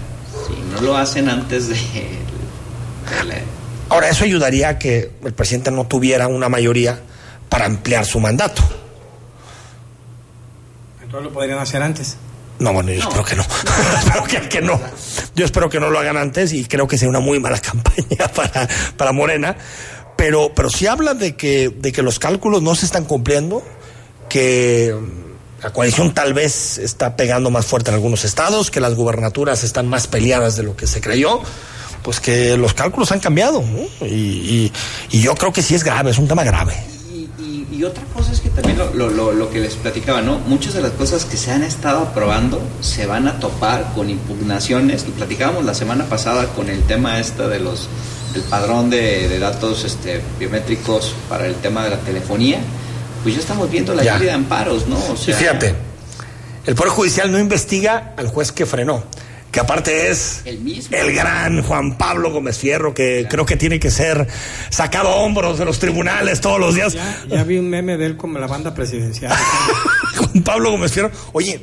Si 0.46 0.54
no 0.74 0.82
lo 0.82 0.98
hacen 0.98 1.30
antes 1.30 1.70
de, 1.70 1.76
de 1.76 3.24
la- 3.30 3.36
Ahora, 3.88 4.10
eso 4.10 4.26
ayudaría 4.26 4.68
a 4.68 4.78
que 4.78 5.10
el 5.24 5.34
presidente 5.34 5.72
no 5.72 5.88
tuviera 5.88 6.28
una 6.28 6.50
mayoría 6.50 7.00
para 7.48 7.66
ampliar 7.66 8.06
su 8.06 8.20
mandato. 8.20 8.62
Entonces 11.02 11.24
lo 11.30 11.32
podrían 11.34 11.60
hacer 11.60 11.82
antes. 11.82 12.18
No, 12.60 12.74
bueno, 12.74 12.92
yo 12.92 13.00
espero 13.02 13.24
que 13.24 13.36
no. 13.36 13.44
espero 14.00 14.24
que, 14.24 14.50
que 14.50 14.62
no. 14.62 14.80
Yo 15.36 15.46
espero 15.46 15.70
que 15.70 15.80
no 15.80 15.90
lo 15.90 16.00
hagan 16.00 16.18
antes 16.18 16.54
y 16.54 16.66
creo 16.66 16.88
que 16.88 16.98
sea 16.98 17.08
una 17.10 17.20
muy 17.20 17.40
mala 17.40 17.60
campaña 17.62 18.28
para, 18.36 18.68
para 18.98 19.12
Morena. 19.12 19.56
Pero, 20.16 20.52
pero 20.56 20.70
sí 20.70 20.88
habla 20.88 21.14
de 21.14 21.36
que, 21.36 21.70
de 21.70 21.92
que 21.92 22.02
los 22.02 22.18
cálculos 22.18 22.64
no 22.64 22.74
se 22.74 22.88
están 22.88 23.06
cumpliendo, 23.06 23.64
que 24.30 24.96
mm, 25.00 25.62
la 25.64 25.72
coalición 25.72 26.14
tal 26.14 26.34
vez 26.34 26.80
está 26.80 27.16
pegando 27.16 27.52
más 27.52 27.68
fuerte 27.68 27.92
en 27.92 27.96
algunos 27.96 28.26
estados, 28.26 28.72
que 28.72 28.80
las 28.80 28.96
gubernaturas 28.96 29.64
están 29.64 29.88
más 29.88 30.08
peleadas 30.08 30.56
de 30.56 30.64
lo 30.64 30.76
que 30.76 30.88
se 30.88 31.02
creyó, 31.02 31.40
pues 32.02 32.20
que 32.20 32.58
los 32.58 32.74
cálculos 32.74 33.12
han 33.12 33.20
cambiado. 33.20 33.62
¿no? 33.62 34.08
Y, 34.08 34.12
y- 34.12 34.72
y 35.12 35.22
yo 35.22 35.36
creo 35.36 35.54
que 35.54 35.62
sí 35.62 35.76
es 35.76 35.84
grave, 35.84 36.10
es 36.10 36.18
un 36.18 36.28
tema 36.28 36.44
grave. 36.44 36.74
Y, 37.78 37.84
otra 37.84 38.04
cosa 38.14 38.32
es 38.32 38.40
que 38.42 38.50
también 38.50 38.78
lo, 38.78 38.94
lo- 38.94 39.10
lo- 39.10 39.32
lo 39.32 39.50
que 39.52 39.60
les 39.60 39.76
platicaba, 39.76 40.22
¿no? 40.22 40.40
Muchas 40.40 40.74
de 40.74 40.82
las 40.82 40.92
cosas 40.92 41.26
que 41.26 41.38
se 41.38 41.52
han 41.52 41.64
estado 41.64 42.00
aprobando 42.00 42.62
se 42.82 43.06
van 43.06 43.28
a 43.28 43.40
topar 43.40 43.92
con 43.96 44.10
impugnaciones. 44.10 45.06
Lo 45.06 45.14
platicábamos 45.14 45.64
la 45.66 45.74
semana 45.74 46.06
pasada 46.06 46.46
con 46.56 46.70
el 46.70 46.82
tema 46.84 47.20
este 47.20 47.48
de 47.48 47.60
los 47.60 47.88
del 48.34 48.42
padrón 48.44 48.90
de, 48.90 49.28
de 49.30 49.40
datos 49.40 49.84
este, 49.84 50.22
biométricos 50.40 51.14
para 51.30 51.46
el 51.46 51.56
tema 51.56 51.84
de 51.84 51.92
la 51.92 51.98
telefonía. 51.98 52.60
Pues 53.24 53.36
ya 53.36 53.42
estamos 53.42 53.70
viendo 53.70 53.94
la 53.94 54.04
lluvia 54.04 54.30
de 54.30 54.32
amparos, 54.32 54.88
¿no? 54.88 54.98
O 54.98 55.14
Y 55.14 55.18
sea, 55.18 55.36
fíjate, 55.38 55.76
el 56.66 56.76
Poder 56.76 56.92
Judicial 56.92 57.32
no 57.32 57.40
investiga 57.40 58.14
al 58.18 58.28
juez 58.28 58.52
que 58.52 58.66
frenó, 58.66 59.04
que 59.58 59.62
aparte 59.62 60.12
es 60.12 60.44
el 60.46 60.60
mismo. 60.60 60.96
el 60.96 61.16
gran 61.16 61.64
Juan 61.64 61.98
Pablo 61.98 62.32
Gómez 62.32 62.60
Fierro, 62.60 62.94
que 62.94 63.26
creo 63.28 63.44
que 63.44 63.58
tiene 63.58 63.80
que 63.80 63.90
ser 63.90 64.28
sacado 64.70 65.10
a 65.10 65.16
hombros 65.16 65.58
de 65.58 65.66
los 65.66 65.80
tribunales 65.80 66.42
todos 66.42 66.60
los 66.60 66.76
días. 66.76 66.94
Ya, 66.94 67.24
ya 67.28 67.44
vi 67.44 67.58
un 67.58 67.68
meme 67.68 67.98
de 67.98 68.06
él 68.06 68.18
como 68.18 68.38
la 68.38 68.46
banda 68.46 68.76
presidencial. 68.76 69.36
Juan 70.16 70.44
Pablo 70.44 70.70
Gómez 70.70 70.92
Fierro, 70.92 71.10
oye, 71.34 71.60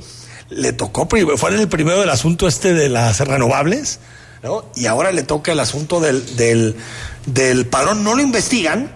le 0.50 0.72
tocó, 0.72 1.06
fue 1.36 1.54
el 1.54 1.68
primero 1.68 2.00
del 2.00 2.10
asunto 2.10 2.48
este 2.48 2.74
de 2.74 2.88
las 2.88 3.20
renovables, 3.20 4.00
¿no? 4.42 4.64
Y 4.74 4.86
ahora 4.86 5.12
le 5.12 5.22
toca 5.22 5.52
el 5.52 5.60
asunto 5.60 6.00
del, 6.00 6.34
del, 6.34 6.74
del 7.26 7.64
padrón. 7.66 8.02
No 8.02 8.16
lo 8.16 8.22
investigan, 8.22 8.90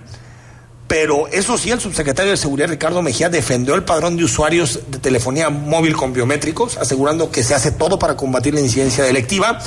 pero 0.89 1.29
eso 1.29 1.59
sí, 1.59 1.71
el 1.71 1.81
subsecretario 1.81 2.31
de 2.31 2.39
Seguridad, 2.39 2.69
Ricardo 2.69 3.03
Mejía, 3.03 3.29
defendió 3.29 3.75
el 3.75 3.85
padrón 3.85 4.17
de 4.17 4.25
usuarios 4.25 4.81
de 4.89 4.99
telefonía 4.99 5.51
móvil 5.51 5.95
con 5.95 6.15
biométricos, 6.15 6.79
asegurando 6.79 7.31
que 7.31 7.45
se 7.45 7.55
hace 7.55 7.71
todo 7.73 7.99
para 7.99 8.17
combatir 8.17 8.55
la 8.55 8.61
incidencia 8.61 9.05
delictiva, 9.05 9.59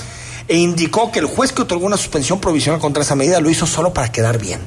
e 0.47 0.57
indicó 0.57 1.11
que 1.11 1.19
el 1.19 1.27
juez 1.27 1.53
que 1.53 1.61
otorgó 1.61 1.85
una 1.85 1.97
suspensión 1.97 2.41
provisional 2.41 2.81
contra 2.81 3.03
esa 3.03 3.15
medida 3.15 3.39
lo 3.39 3.51
hizo 3.51 3.67
solo 3.67 3.93
para 3.93 4.11
quedar 4.11 4.39
bien. 4.39 4.59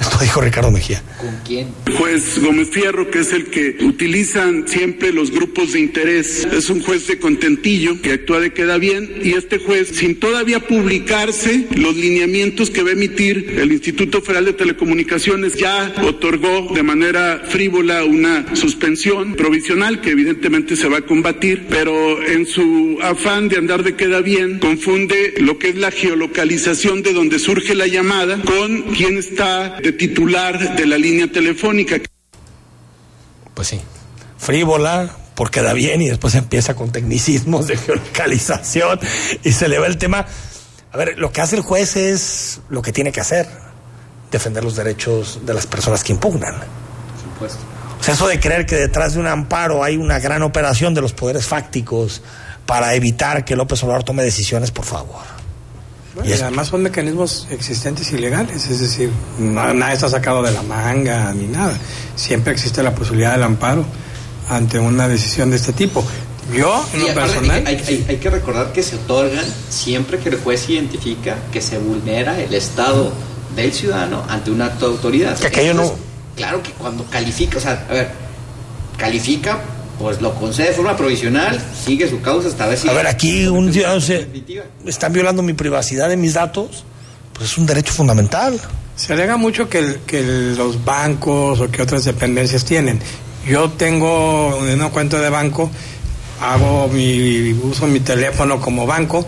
Esto 0.00 0.18
dijo 0.20 0.40
Ricardo 0.40 0.70
Mejía. 0.70 1.02
¿Con 1.18 1.36
quién? 1.44 1.68
El 1.86 1.92
juez 1.94 2.38
Gómez 2.40 2.68
Fierro, 2.70 3.10
que 3.10 3.20
es 3.20 3.32
el 3.32 3.46
que 3.46 3.76
utilizan 3.84 4.66
siempre 4.68 5.12
los 5.12 5.30
grupos 5.30 5.72
de 5.72 5.80
interés, 5.80 6.46
es 6.52 6.70
un 6.70 6.80
juez 6.82 7.06
de 7.06 7.18
contentillo 7.18 8.00
que 8.00 8.12
actúa 8.12 8.40
de 8.40 8.52
queda 8.52 8.78
bien 8.78 9.10
y 9.22 9.32
este 9.32 9.58
juez, 9.58 9.88
sin 9.88 10.18
todavía 10.18 10.60
publicarse 10.60 11.66
los 11.76 11.96
lineamientos 11.96 12.70
que 12.70 12.82
va 12.82 12.90
a 12.90 12.92
emitir 12.92 13.56
el 13.58 13.72
Instituto 13.72 14.20
Federal 14.20 14.46
de 14.46 14.52
Telecomunicaciones, 14.52 15.54
ya 15.54 15.94
otorgó 16.06 16.72
de 16.74 16.82
manera 16.82 17.42
frívola 17.48 18.04
una 18.04 18.54
suspensión 18.56 19.34
provisional 19.34 20.00
que 20.00 20.10
evidentemente 20.10 20.76
se 20.76 20.88
va 20.88 20.98
a 20.98 21.02
combatir, 21.02 21.66
pero 21.68 22.22
en 22.22 22.46
su 22.46 22.98
afán 23.02 23.48
de 23.48 23.58
andar 23.58 23.82
de 23.82 23.96
queda 23.96 24.20
bien, 24.20 24.58
confunde 24.58 25.34
lo 25.38 25.58
que 25.58 25.68
es 25.70 25.76
la 25.76 25.90
geolocalización 25.90 27.02
de 27.02 27.12
donde 27.12 27.38
surge 27.38 27.74
la 27.74 27.86
llamada 27.86 28.40
con 28.42 28.82
quién 28.94 29.18
está 29.18 29.78
de 29.84 29.92
titular 29.92 30.76
de 30.76 30.86
la 30.86 30.96
línea 30.96 31.30
telefónica. 31.30 31.96
Pues 33.52 33.68
sí, 33.68 33.80
frívola, 34.38 35.14
porque 35.34 35.60
da 35.60 35.74
bien 35.74 36.00
y 36.00 36.08
después 36.08 36.34
empieza 36.34 36.74
con 36.74 36.90
tecnicismos 36.90 37.66
de 37.66 37.76
geolocalización 37.76 38.98
y 39.42 39.52
se 39.52 39.68
le 39.68 39.78
va 39.78 39.86
el 39.86 39.98
tema. 39.98 40.26
A 40.90 40.96
ver, 40.96 41.18
lo 41.18 41.30
que 41.32 41.42
hace 41.42 41.56
el 41.56 41.62
juez 41.62 41.96
es 41.96 42.60
lo 42.70 42.80
que 42.80 42.92
tiene 42.92 43.12
que 43.12 43.20
hacer, 43.20 43.46
defender 44.30 44.64
los 44.64 44.74
derechos 44.74 45.40
de 45.44 45.52
las 45.52 45.66
personas 45.66 46.02
que 46.02 46.12
impugnan. 46.12 46.54
Por 46.54 47.32
supuesto. 47.32 47.58
O 48.00 48.02
sea, 48.02 48.14
eso 48.14 48.26
de 48.26 48.40
creer 48.40 48.64
que 48.64 48.76
detrás 48.76 49.14
de 49.14 49.20
un 49.20 49.26
amparo 49.26 49.84
hay 49.84 49.98
una 49.98 50.18
gran 50.18 50.42
operación 50.42 50.94
de 50.94 51.02
los 51.02 51.12
poderes 51.12 51.46
fácticos 51.46 52.22
para 52.64 52.94
evitar 52.94 53.44
que 53.44 53.54
López 53.54 53.82
Obrador 53.82 54.04
tome 54.04 54.22
decisiones, 54.22 54.70
por 54.70 54.86
favor. 54.86 55.33
Y 56.24 56.32
además 56.32 56.68
son 56.68 56.82
mecanismos 56.82 57.46
existentes 57.50 58.12
y 58.12 58.18
legales, 58.18 58.68
es 58.68 58.80
decir, 58.80 59.10
na- 59.38 59.72
nada 59.74 59.92
está 59.92 60.08
sacado 60.08 60.42
de 60.42 60.52
la 60.52 60.62
manga 60.62 61.32
ni 61.34 61.46
nada. 61.46 61.76
Siempre 62.14 62.52
existe 62.52 62.82
la 62.82 62.94
posibilidad 62.94 63.32
del 63.32 63.42
amparo 63.42 63.84
ante 64.48 64.78
una 64.78 65.08
decisión 65.08 65.50
de 65.50 65.56
este 65.56 65.72
tipo. 65.72 66.04
Yo, 66.54 66.86
en 66.92 67.00
Y 67.00 67.08
lo 67.08 67.14
personal, 67.14 67.64
hay, 67.66 67.76
hay- 67.76 68.06
hay 68.08 68.16
que 68.18 68.30
recordar 68.30 68.72
que 68.72 68.82
se 68.82 68.96
otorgan 68.96 69.44
siempre 69.70 70.18
que 70.18 70.28
el 70.28 70.36
juez 70.38 70.68
identifica 70.68 71.36
que 71.52 71.60
se 71.60 71.78
vulnera 71.78 72.38
el 72.38 72.52
estado 72.54 73.12
del 73.56 73.72
ciudadano 73.72 74.22
ante 74.28 74.50
un 74.50 74.60
acto 74.62 74.86
de 74.88 74.92
autoridad. 74.96 75.38
Que 75.38 75.46
aquello 75.48 75.74
no- 75.74 75.94
Claro 76.36 76.62
que 76.62 76.70
cuando 76.72 77.04
califica, 77.04 77.58
o 77.58 77.60
sea, 77.60 77.86
a 77.88 77.92
ver, 77.92 78.10
califica 78.98 79.58
pues 79.98 80.20
lo 80.20 80.34
concede 80.34 80.68
de 80.68 80.72
forma 80.74 80.96
provisional, 80.96 81.60
sigue 81.84 82.08
su 82.08 82.20
causa 82.20 82.48
hasta 82.48 82.66
ver 82.66 82.78
si... 82.78 82.88
A 82.88 82.92
ver, 82.92 83.06
aquí 83.06 83.46
un 83.46 83.72
ciudadano 83.72 84.00
se... 84.00 84.26
Están 84.86 85.12
violando 85.12 85.42
mi 85.42 85.52
privacidad 85.52 86.08
de 86.08 86.16
mis 86.16 86.34
datos, 86.34 86.84
pues 87.32 87.50
es 87.52 87.58
un 87.58 87.66
derecho 87.66 87.92
fundamental. 87.92 88.60
Se 88.96 89.12
alega 89.12 89.36
mucho 89.36 89.68
que, 89.68 89.78
el- 89.78 90.00
que 90.06 90.18
el- 90.20 90.56
los 90.56 90.84
bancos 90.84 91.60
o 91.60 91.70
que 91.70 91.82
otras 91.82 92.04
dependencias 92.04 92.64
tienen. 92.64 93.00
Yo 93.46 93.70
tengo 93.70 94.56
una 94.58 94.88
cuenta 94.90 95.20
de 95.20 95.30
banco, 95.30 95.70
hago 96.40 96.88
mi 96.88 97.52
uso 97.52 97.86
mi 97.86 98.00
teléfono 98.00 98.60
como 98.60 98.86
banco 98.86 99.26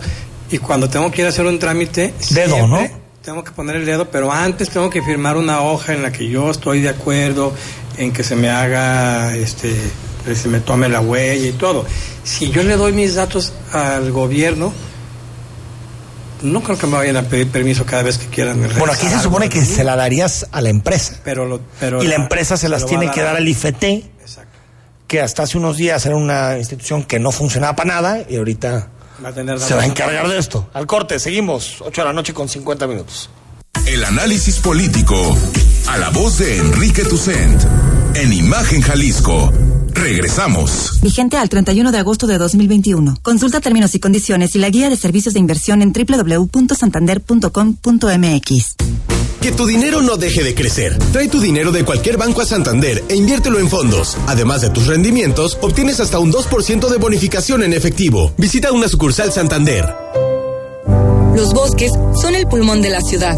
y 0.49 0.57
cuando 0.57 0.89
tengo 0.89 1.11
que 1.11 1.21
ir 1.21 1.25
a 1.27 1.29
hacer 1.29 1.45
un 1.45 1.59
trámite, 1.59 2.13
Dedo, 2.31 2.67
¿no? 2.67 2.79
Tengo 3.21 3.43
que 3.43 3.51
poner 3.51 3.75
el 3.75 3.85
dedo, 3.85 4.09
pero 4.09 4.31
antes 4.31 4.69
tengo 4.69 4.89
que 4.89 5.01
firmar 5.01 5.35
una 5.35 5.61
hoja 5.61 5.93
en 5.93 6.01
la 6.01 6.11
que 6.13 6.29
yo 6.29 6.49
estoy 6.49 6.79
de 6.81 6.89
acuerdo 6.89 7.53
en 7.97 8.13
que 8.13 8.23
se 8.23 8.35
me 8.37 8.49
haga, 8.49 9.35
este, 9.35 9.75
se 10.35 10.47
me 10.49 10.59
tome 10.59 10.89
la 10.89 10.99
huella 11.01 11.47
y 11.47 11.51
todo. 11.53 11.85
Si 12.23 12.49
yo 12.51 12.63
le 12.63 12.75
doy 12.77 12.91
mis 12.93 13.15
datos 13.15 13.53
al 13.73 14.11
gobierno, 14.11 14.73
no 16.41 16.61
creo 16.61 16.77
que 16.77 16.85
me 16.87 16.93
vayan 16.97 17.17
a 17.17 17.23
pedir 17.23 17.47
permiso 17.49 17.85
cada 17.85 18.03
vez 18.03 18.17
que 18.17 18.27
quieran. 18.27 18.61
Bueno, 18.77 18.93
aquí 18.93 19.07
se 19.07 19.19
supone 19.19 19.49
que 19.49 19.63
se 19.65 19.83
la 19.83 19.95
darías 19.95 20.47
a 20.51 20.61
la 20.61 20.69
empresa. 20.69 21.15
Pero 21.23 21.45
lo- 21.45 21.61
pero 21.79 22.01
y 22.03 22.07
la 22.07 22.17
la- 22.17 22.23
empresa 22.23 22.57
se 22.57 22.69
las 22.69 22.85
tiene 22.85 23.09
que 23.11 23.21
dar 23.21 23.35
al 23.35 23.47
IFT, 23.47 24.05
que 25.07 25.21
hasta 25.21 25.43
hace 25.43 25.57
unos 25.57 25.77
días 25.77 26.05
era 26.05 26.15
una 26.15 26.57
institución 26.57 27.03
que 27.03 27.17
no 27.17 27.31
funcionaba 27.31 27.75
para 27.75 27.87
nada 27.95 28.19
y 28.29 28.35
ahorita 28.35 28.89
Va 29.23 29.29
a 29.29 29.33
tener 29.33 29.59
se 29.59 29.73
va 29.73 29.81
a 29.81 29.85
encargar 29.85 30.27
de 30.27 30.37
esto. 30.37 30.69
Al 30.73 30.85
corte, 30.85 31.17
seguimos, 31.17 31.77
8 31.81 32.01
de 32.01 32.05
la 32.05 32.13
noche 32.13 32.33
con 32.35 32.47
50 32.47 32.85
minutos. 32.85 33.29
El 33.87 34.03
análisis 34.03 34.57
político. 34.57 35.15
A 35.87 35.97
la 35.97 36.09
voz 36.09 36.37
de 36.39 36.57
Enrique 36.57 37.03
Tucent. 37.05 37.63
En 38.15 38.31
Imagen 38.33 38.81
Jalisco. 38.81 39.51
Regresamos. 39.97 40.99
Vigente 41.01 41.37
al 41.37 41.49
31 41.49 41.91
de 41.91 41.97
agosto 41.97 42.27
de 42.27 42.37
2021. 42.37 43.17
Consulta 43.21 43.59
términos 43.59 43.95
y 43.95 43.99
condiciones 43.99 44.55
y 44.55 44.59
la 44.59 44.69
guía 44.69 44.89
de 44.89 44.95
servicios 44.95 45.33
de 45.33 45.39
inversión 45.39 45.81
en 45.81 45.91
www.santander.com.mx. 45.91 48.75
Que 49.41 49.51
tu 49.51 49.65
dinero 49.65 50.01
no 50.01 50.17
deje 50.17 50.43
de 50.43 50.55
crecer. 50.55 50.97
Trae 51.11 51.27
tu 51.27 51.39
dinero 51.39 51.71
de 51.71 51.83
cualquier 51.83 52.17
banco 52.17 52.41
a 52.41 52.45
Santander 52.45 53.03
e 53.07 53.15
inviértelo 53.15 53.59
en 53.59 53.69
fondos. 53.69 54.17
Además 54.27 54.61
de 54.61 54.69
tus 54.69 54.87
rendimientos, 54.87 55.57
obtienes 55.61 55.99
hasta 55.99 56.19
un 56.19 56.31
2% 56.31 56.89
de 56.89 56.97
bonificación 56.97 57.63
en 57.63 57.73
efectivo. 57.73 58.33
Visita 58.37 58.71
una 58.71 58.87
sucursal 58.87 59.31
Santander. 59.31 59.85
Los 61.35 61.53
bosques 61.53 61.91
son 62.21 62.35
el 62.35 62.47
pulmón 62.47 62.81
de 62.81 62.89
la 62.89 63.01
ciudad. 63.01 63.37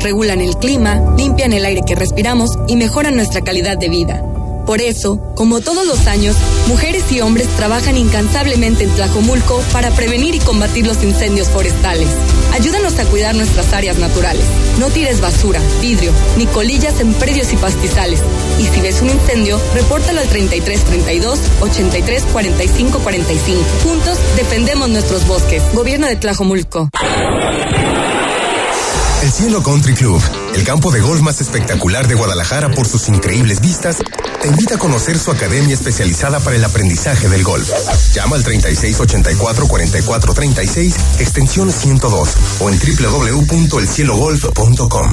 Regulan 0.00 0.40
el 0.40 0.56
clima, 0.56 1.16
limpian 1.16 1.52
el 1.52 1.64
aire 1.64 1.82
que 1.86 1.94
respiramos 1.94 2.50
y 2.68 2.76
mejoran 2.76 3.16
nuestra 3.16 3.40
calidad 3.40 3.78
de 3.78 3.88
vida. 3.88 4.22
Por 4.68 4.82
eso, 4.82 5.18
como 5.34 5.62
todos 5.62 5.86
los 5.86 6.06
años, 6.06 6.36
mujeres 6.66 7.10
y 7.10 7.22
hombres 7.22 7.48
trabajan 7.56 7.96
incansablemente 7.96 8.84
en 8.84 8.90
Tlajomulco 8.90 9.62
para 9.72 9.90
prevenir 9.92 10.34
y 10.34 10.40
combatir 10.40 10.86
los 10.86 11.02
incendios 11.02 11.48
forestales. 11.48 12.10
Ayúdanos 12.52 12.98
a 12.98 13.06
cuidar 13.06 13.34
nuestras 13.34 13.72
áreas 13.72 13.96
naturales. 13.96 14.44
No 14.78 14.88
tires 14.88 15.22
basura, 15.22 15.58
vidrio, 15.80 16.12
ni 16.36 16.44
colillas 16.44 17.00
en 17.00 17.14
predios 17.14 17.50
y 17.54 17.56
pastizales. 17.56 18.20
Y 18.60 18.66
si 18.66 18.82
ves 18.82 19.00
un 19.00 19.08
incendio, 19.08 19.58
repórtalo 19.72 20.20
al 20.20 20.28
3332 20.28 21.38
83 21.62 22.22
45 22.24 22.98
45. 22.98 23.64
Juntos 23.84 24.18
defendemos 24.36 24.90
nuestros 24.90 25.26
bosques. 25.26 25.62
Gobierno 25.72 26.06
de 26.08 26.16
Tlajomulco. 26.16 26.90
El 29.22 29.32
Cielo 29.32 29.62
Country 29.62 29.94
Club, 29.94 30.22
el 30.58 30.64
campo 30.64 30.90
de 30.90 31.00
golf 31.00 31.20
más 31.20 31.40
espectacular 31.40 32.08
de 32.08 32.16
Guadalajara 32.16 32.70
por 32.70 32.88
sus 32.88 33.08
increíbles 33.08 33.60
vistas, 33.60 33.98
te 34.42 34.48
invita 34.48 34.74
a 34.74 34.78
conocer 34.78 35.16
su 35.18 35.30
academia 35.30 35.74
especializada 35.74 36.40
para 36.40 36.56
el 36.56 36.64
aprendizaje 36.64 37.28
del 37.28 37.44
golf. 37.44 37.70
Llama 38.12 38.34
al 38.36 38.44
3684-4436, 38.44 40.94
extensión 41.20 41.72
102 41.72 42.28
o 42.60 42.70
en 42.70 42.78
www.elcielogolf.com. 42.78 45.12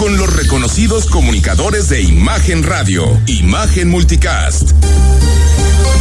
Con 0.00 0.16
los 0.16 0.34
reconocidos 0.34 1.04
comunicadores 1.04 1.90
de 1.90 2.00
Imagen 2.00 2.62
Radio. 2.62 3.20
Imagen 3.26 3.90
Multicast. 3.90 4.70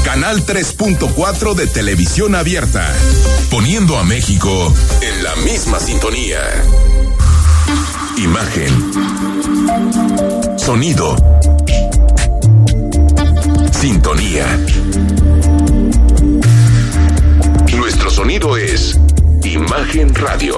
Canal 0.06 0.46
3.4 0.46 1.54
de 1.54 1.68
televisión 1.68 2.34
abierta. 2.34 2.96
Poniendo 3.52 3.98
a 3.98 4.06
México 4.06 4.74
en 5.02 5.22
la 5.22 5.36
misma 5.36 5.82
sintonía. 5.82 6.40
Imagen. 8.16 8.92
Sonido. 10.58 11.18
Sintonía. 13.78 14.46
Nuestro 17.76 18.10
sonido 18.10 18.56
es 18.56 18.98
Imagen 19.44 20.16
Radio. 20.16 20.58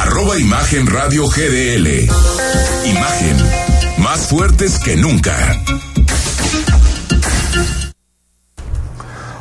arroba 0.00 0.38
Imagen 0.38 0.86
Radio 0.86 1.26
GDL. 1.26 2.08
Imagen 2.84 3.36
más 3.98 4.28
fuertes 4.28 4.78
que 4.78 4.96
nunca. 4.96 5.34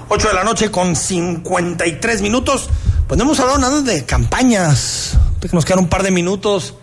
8 0.10 0.28
de 0.28 0.34
la 0.34 0.43
noche 0.43 0.72
con 0.72 0.95
53 0.95 2.22
minutos. 2.22 2.70
Pues 3.08 3.18
no 3.20 3.26
hemos 3.26 3.39
hablado 3.39 3.60
nada 3.60 3.82
de 3.82 4.05
campañas. 4.05 5.18
Nos 5.51 5.64
quedan 5.64 5.80
un 5.80 5.89
par 5.89 6.01
de 6.01 6.10
minutos. 6.10 6.74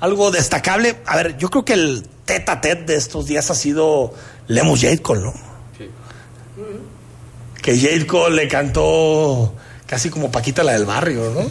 Algo 0.00 0.32
destacable. 0.32 1.00
A 1.06 1.16
ver, 1.16 1.36
yo 1.36 1.50
creo 1.50 1.64
que 1.64 1.74
el 1.74 2.08
tete 2.24 2.50
a 2.50 2.60
tete 2.60 2.92
de 2.92 2.98
estos 2.98 3.26
días 3.26 3.50
ha 3.50 3.54
sido 3.54 4.12
Lemus 4.48 4.80
Jade 4.80 5.02
Cole, 5.02 5.22
¿no? 5.22 5.34
Que 7.62 7.78
Jade 7.78 8.06
Cole 8.06 8.36
le 8.36 8.48
cantó 8.48 9.54
casi 9.90 10.08
como 10.08 10.30
Paquita 10.30 10.62
la 10.62 10.74
del 10.74 10.86
barrio, 10.86 11.32
¿no? 11.34 11.50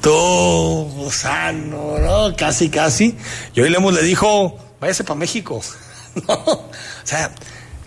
Todo 0.00 0.86
gusano, 0.86 1.96
¿no? 2.00 2.34
Casi, 2.36 2.68
casi. 2.68 3.16
Y 3.54 3.60
hoy 3.60 3.70
Lemus 3.70 3.94
le 3.94 4.02
dijo, 4.02 4.58
váyase 4.80 5.04
para 5.04 5.20
México. 5.20 5.60
no, 6.28 6.34
o 6.34 6.68
sea, 7.04 7.30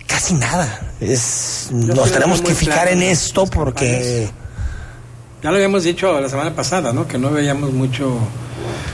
casi 0.06 0.32
nada. 0.32 0.94
Es, 1.00 1.68
Yo 1.70 1.94
nos 1.94 2.10
tenemos 2.10 2.40
que 2.40 2.54
fijar 2.54 2.84
claro, 2.84 2.90
en 2.92 3.02
esto 3.02 3.44
porque... 3.44 4.30
Ya 5.42 5.50
lo 5.50 5.56
habíamos 5.56 5.84
dicho 5.84 6.18
la 6.18 6.30
semana 6.30 6.54
pasada, 6.54 6.94
¿no? 6.94 7.06
Que 7.06 7.18
no 7.18 7.30
veíamos 7.30 7.72
mucho, 7.72 8.16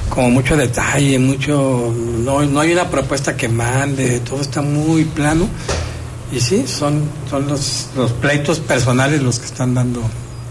como 0.08 0.30
mucho 0.30 0.56
detalle, 0.56 1.20
mucho, 1.20 1.94
no, 1.94 2.42
no 2.42 2.60
hay 2.60 2.72
una 2.72 2.90
propuesta 2.90 3.36
que 3.36 3.48
mande, 3.48 4.18
todo 4.20 4.40
está 4.40 4.60
muy 4.60 5.04
plano. 5.04 5.46
Y 6.32 6.40
sí, 6.40 6.64
son, 6.66 7.08
son 7.30 7.46
los, 7.46 7.90
los 7.94 8.10
pleitos 8.12 8.58
personales 8.58 9.22
los 9.22 9.38
que 9.38 9.46
están 9.46 9.74
dando. 9.74 10.02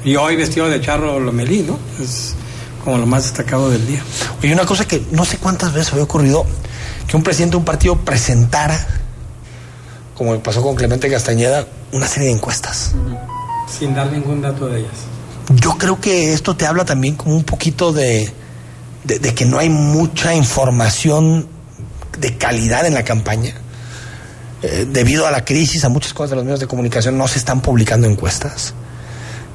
Y 0.08 0.16
hoy 0.16 0.38
vestido 0.38 0.70
de 0.70 0.80
charro 0.80 1.20
Lomelí, 1.20 1.64
¿no? 1.64 1.78
Es 2.02 2.34
como 2.82 2.98
lo 2.98 3.06
más 3.06 3.24
destacado 3.24 3.70
del 3.70 3.86
día. 3.86 4.02
Oye, 4.42 4.54
una 4.54 4.66
cosa 4.66 4.88
que 4.88 5.06
no 5.12 5.26
sé 5.26 5.38
cuántas 5.38 5.74
veces 5.74 5.92
había 5.92 6.06
ocurrido, 6.06 6.46
que 7.10 7.18
un 7.18 7.24
presidente 7.24 7.56
de 7.56 7.58
un 7.58 7.66
partido 7.66 7.98
presentara, 7.98 8.88
como 10.16 10.40
pasó 10.40 10.62
con 10.62 10.78
Clemente 10.78 11.10
Castañeda, 11.10 11.68
una 11.92 12.08
serie 12.08 12.30
de 12.30 12.36
encuestas. 12.36 12.94
Sin 13.68 13.94
dar 13.94 14.10
ningún 14.10 14.42
dato 14.42 14.68
de 14.68 14.80
ellas. 14.80 14.94
Yo 15.50 15.78
creo 15.78 16.00
que 16.00 16.32
esto 16.32 16.56
te 16.56 16.66
habla 16.66 16.86
también 16.86 17.16
como 17.16 17.36
un 17.36 17.44
poquito 17.44 17.92
de, 17.92 18.32
de, 19.04 19.20
de 19.20 19.36
que 19.36 19.44
no 19.44 19.60
hay 19.60 19.70
mucha 19.70 20.34
información 20.34 21.50
de 22.18 22.38
calidad 22.38 22.86
en 22.86 22.94
la 22.94 23.04
campaña. 23.04 23.56
Eh, 24.62 24.88
debido 24.90 25.28
a 25.28 25.32
la 25.32 25.44
crisis, 25.44 25.84
a 25.84 25.90
muchas 25.90 26.14
cosas 26.14 26.30
de 26.30 26.36
los 26.38 26.46
medios 26.46 26.62
de 26.62 26.68
comunicación 26.68 27.18
no 27.18 27.28
se 27.28 27.40
están 27.40 27.60
publicando 27.60 28.08
encuestas. 28.08 28.74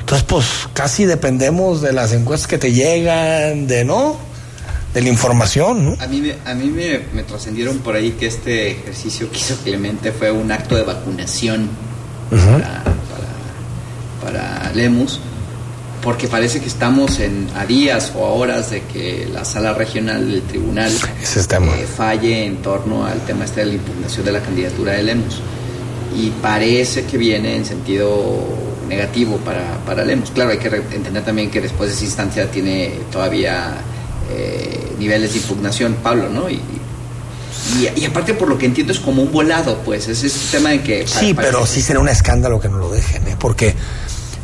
Entonces, 0.02 0.26
pues 0.28 0.46
casi 0.74 1.04
dependemos 1.04 1.80
de 1.80 1.92
las 1.92 2.12
encuestas 2.12 2.48
que 2.48 2.58
te 2.58 2.72
llegan, 2.72 3.68
de 3.68 3.84
no, 3.84 4.16
de 4.92 5.00
la 5.00 5.08
información, 5.08 5.84
¿no? 5.84 5.96
A 6.00 6.08
mí, 6.08 6.20
me, 6.20 6.34
a 6.44 6.54
mí 6.54 6.70
me, 6.70 7.02
me 7.14 7.22
trascendieron 7.22 7.78
por 7.78 7.94
ahí 7.94 8.10
que 8.10 8.26
este 8.26 8.72
ejercicio 8.72 9.30
que 9.30 9.38
hizo 9.38 9.56
Clemente 9.62 10.10
fue 10.10 10.32
un 10.32 10.50
acto 10.50 10.74
de 10.74 10.82
vacunación 10.82 11.70
para, 12.30 12.82
para, 14.20 14.58
para 14.60 14.72
Lemus, 14.72 15.20
porque 16.02 16.26
parece 16.26 16.58
que 16.60 16.66
estamos 16.66 17.20
en, 17.20 17.46
a 17.54 17.64
días 17.64 18.12
o 18.16 18.26
a 18.26 18.30
horas 18.32 18.70
de 18.70 18.82
que 18.82 19.28
la 19.32 19.44
sala 19.44 19.72
regional 19.72 20.32
del 20.32 20.42
tribunal 20.42 20.90
eh, 20.90 21.86
falle 21.86 22.44
en 22.44 22.56
torno 22.56 23.06
al 23.06 23.20
tema 23.20 23.44
este 23.44 23.60
de 23.60 23.66
la 23.66 23.74
impugnación 23.74 24.24
de 24.26 24.32
la 24.32 24.40
candidatura 24.40 24.94
de 24.94 25.04
Lemus. 25.04 25.40
Y 26.16 26.30
parece 26.42 27.04
que 27.04 27.16
viene 27.16 27.54
en 27.54 27.64
sentido 27.64 28.71
negativo 28.96 29.36
para, 29.38 29.78
para 29.86 30.04
Lemus. 30.04 30.30
Claro, 30.30 30.50
hay 30.50 30.58
que 30.58 30.68
re- 30.68 30.84
entender 30.92 31.24
también 31.24 31.50
que 31.50 31.60
después 31.60 31.90
de 31.90 31.96
esa 31.96 32.04
instancia 32.04 32.50
tiene 32.50 32.92
todavía 33.10 33.74
eh, 34.30 34.92
niveles 34.98 35.32
de 35.32 35.38
impugnación, 35.40 35.94
Pablo, 36.02 36.28
¿no? 36.28 36.48
Y, 36.50 36.60
y, 37.78 37.88
y 38.00 38.04
aparte 38.04 38.34
por 38.34 38.48
lo 38.48 38.58
que 38.58 38.66
entiendo 38.66 38.92
es 38.92 39.00
como 39.00 39.22
un 39.22 39.32
volado, 39.32 39.78
pues, 39.84 40.08
es 40.08 40.22
ese 40.24 40.56
tema 40.56 40.70
de 40.70 40.82
que... 40.82 41.06
Sí, 41.06 41.32
pero 41.34 41.66
sí 41.66 41.80
será 41.82 42.00
un 42.00 42.08
escándalo 42.08 42.60
que 42.60 42.68
no 42.68 42.78
lo 42.78 42.90
dejen, 42.90 43.26
¿eh? 43.28 43.36
porque 43.38 43.74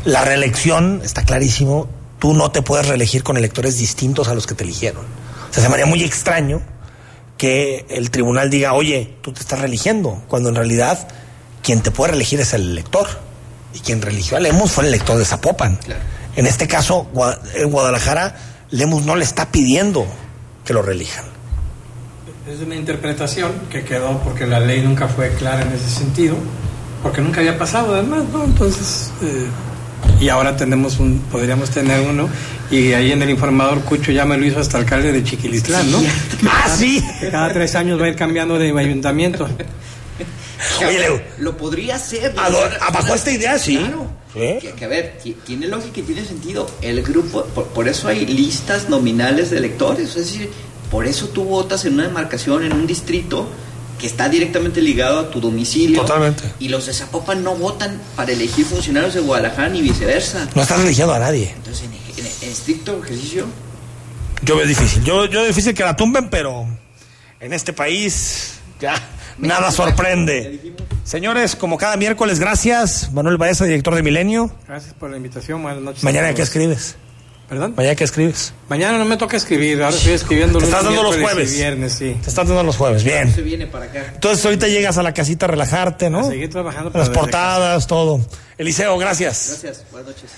la 0.05 0.25
reelección 0.25 1.01
está 1.05 1.25
clarísimo, 1.25 1.89
tú 2.19 2.35
no 2.35 2.51
te 2.51 2.63
puedes 2.63 2.87
reelegir 2.87 3.23
con 3.23 3.37
electores 3.37 3.79
distintos 3.79 4.29
a 4.29 4.35
los 4.35 4.47
que 4.47 4.55
te 4.55 4.65
eligieron. 4.65 5.05
O 5.51 5.53
sea, 5.55 5.63
se 5.63 5.69
me 5.69 5.75
haría 5.75 5.87
muy 5.87 6.03
extraño 6.05 6.61
que 7.37 7.87
el 7.89 8.11
tribunal 8.11 8.51
diga, 8.51 8.73
oye, 8.73 9.15
tú 9.23 9.33
te 9.33 9.41
estás 9.41 9.61
reeligiendo, 9.61 10.23
cuando 10.29 10.49
en 10.49 10.55
realidad 10.57 11.09
quien 11.63 11.81
te 11.83 11.91
puede 11.91 12.11
reelegir 12.13 12.41
es 12.41 12.53
el 12.55 12.71
elector. 12.71 13.07
Y 13.75 13.81
quien 13.81 14.01
reeligió 14.01 14.37
a 14.37 14.41
Lemus 14.41 14.71
fue 14.71 14.85
el 14.85 14.89
elector 14.89 15.19
de 15.19 15.25
Zapopan. 15.25 15.79
En 16.37 16.47
este 16.47 16.67
caso, 16.67 17.09
en 17.55 17.71
Guadalajara, 17.71 18.37
Lemus 18.71 19.05
no 19.05 19.17
le 19.17 19.25
está 19.25 19.51
pidiendo 19.51 20.07
que 20.65 20.73
lo 20.73 20.83
reelijan. 20.83 21.25
Es 22.47 22.61
una 22.61 22.77
interpretación 22.77 23.53
que 23.71 23.85
quedó 23.85 24.19
porque 24.23 24.47
la 24.47 24.59
ley 24.61 24.81
nunca 24.81 25.09
fue 25.09 25.31
clara 25.35 25.63
en 25.63 25.73
ese 25.73 25.91
sentido, 25.91 26.37
porque 27.03 27.21
nunca 27.21 27.41
había 27.41 27.59
pasado 27.59 27.95
además, 27.95 28.25
¿no? 28.33 28.45
Entonces, 28.45 29.11
eh, 29.23 29.47
y 30.21 30.29
ahora 30.31 30.57
tenemos 30.57 30.99
un, 30.99 31.21
podríamos 31.31 31.71
tener 31.71 32.01
uno, 32.09 32.29
y 32.71 32.93
ahí 32.93 33.13
en 33.13 33.23
el 33.23 33.31
informador 33.31 33.81
Cucho 33.83 34.13
ya 34.13 34.25
me 34.25 34.37
lo 34.37 34.47
hizo 34.47 34.61
hasta 34.61 34.79
alcalde 34.79 35.13
de 35.13 35.23
Chiquilitlán, 35.23 35.91
¿no? 35.91 35.99
Ah, 36.51 36.69
sí. 36.75 37.05
Cada 37.31 37.53
tres 37.53 37.75
años 37.75 38.01
va 38.01 38.07
a 38.07 38.09
ir 38.09 38.17
cambiando 38.17 38.59
de 38.59 38.71
ayuntamiento. 38.79 39.49
Oye, 40.87 40.99
Leo. 40.99 41.23
Lo 41.39 41.57
podría 41.57 41.97
hacer. 41.97 42.35
¿A 42.37 42.51
do- 42.51 42.59
a- 42.81 42.91
bajo 42.91 43.15
esta 43.15 43.31
idea, 43.31 43.59
sí. 43.59 43.77
Claro. 43.79 44.11
Que, 44.33 44.75
que, 44.79 44.85
a 44.85 44.89
ver, 44.89 45.19
ti- 45.23 45.37
tiene 45.47 45.67
lógica 45.67 46.01
y 46.01 46.03
tiene 46.03 46.25
sentido. 46.25 46.71
El 46.83 47.03
grupo, 47.03 47.45
por, 47.47 47.67
por 47.69 47.89
eso 47.89 48.09
hay 48.09 48.27
listas 48.27 48.89
nominales 48.89 49.51
de 49.51 49.59
electores. 49.59 50.11
Es 50.11 50.33
decir, 50.33 50.51
por 50.91 51.07
eso 51.07 51.29
tú 51.29 51.45
votas 51.45 51.85
en 51.85 51.95
una 51.95 52.05
demarcación, 52.05 52.65
en 52.65 52.73
un 52.73 52.87
distrito 52.87 53.49
que 53.99 54.07
está 54.07 54.29
directamente 54.29 54.81
ligado 54.81 55.19
a 55.19 55.31
tu 55.31 55.41
domicilio. 55.41 56.03
Totalmente. 56.03 56.45
Y 56.61 56.69
los 56.69 56.87
de 56.87 56.93
Zapopan 56.95 57.43
no 57.43 57.57
votan 57.57 58.01
para 58.15 58.31
elegir 58.33 58.65
funcionarios 58.65 59.15
de 59.15 59.21
Guadalajara 59.21 59.71
ni 59.71 59.83
viceversa. 59.83 60.47
No 60.55 60.63
estás 60.63 60.81
eligiendo 60.81 61.15
a 61.15 61.19
nadie. 61.19 61.53
Entonces, 61.57 61.85
en, 61.87 62.25
en- 62.25 62.33
en 62.43 62.49
estricto 62.51 63.03
ejercicio, 63.03 63.47
Yo 64.43 64.57
veo 64.57 64.67
difícil. 64.67 65.03
Yo, 65.03 65.25
yo 65.25 65.41
veo 65.41 65.49
difícil 65.49 65.75
que 65.75 65.83
la 65.83 65.97
tumben, 65.97 66.31
pero 66.31 66.65
en 67.41 67.53
este 67.53 67.73
país 67.73 68.53
ya 68.81 68.95
nada 69.39 69.71
sorprende. 69.71 70.75
Señores, 71.05 71.57
como 71.57 71.79
cada 71.79 71.97
miércoles, 71.97 72.39
gracias. 72.39 73.11
Manuel 73.13 73.39
Baeza, 73.39 73.65
director 73.65 73.95
de 73.95 74.03
Milenio. 74.03 74.51
Gracias 74.67 74.95
por 74.95 75.11
la 75.11 75.17
invitación, 75.17 75.63
buenas 75.63 75.81
noches. 75.81 76.05
Mañana, 76.05 76.35
¿qué 76.35 76.43
escribes? 76.43 76.97
¿Perdón? 77.49 77.73
Mañana, 77.77 77.95
¿qué 77.95 78.05
escribes? 78.05 78.53
Mañana 78.69 78.99
no 78.99 79.07
me 79.07 79.17
toca 79.17 79.39
escribir, 79.39 79.83
ahora 79.83 79.97
estoy 79.97 80.13
escribiendo 80.13 80.59
Te 80.59 80.67
estás 80.67 80.85
dando 80.85 81.03
los 81.03 81.17
jueves. 81.17 81.55
viernes, 81.55 81.95
sí. 81.95 82.15
Te 82.23 82.29
estás 82.29 82.47
dando 82.47 82.63
los 82.63 82.77
jueves, 82.77 83.05
bien. 83.05 83.35
se 83.35 83.41
viene 83.41 83.67
para 83.67 83.87
acá. 83.87 84.05
Entonces 84.13 84.45
ahorita 84.45 84.69
llegas 84.69 84.99
a 84.99 85.03
la 85.03 85.15
casita 85.15 85.47
a 85.47 85.49
relajarte, 85.49 86.11
¿no? 86.11 86.21
A 86.21 86.25
seguir 86.25 86.51
trabajando, 86.51 86.93
pero 86.93 87.03
Las 87.03 87.09
portadas, 87.11 87.87
todo. 87.87 88.21
Eliseo, 88.59 88.99
gracias. 88.99 89.61
Gracias, 89.63 89.87
buenas 89.91 90.09
noches. 90.11 90.31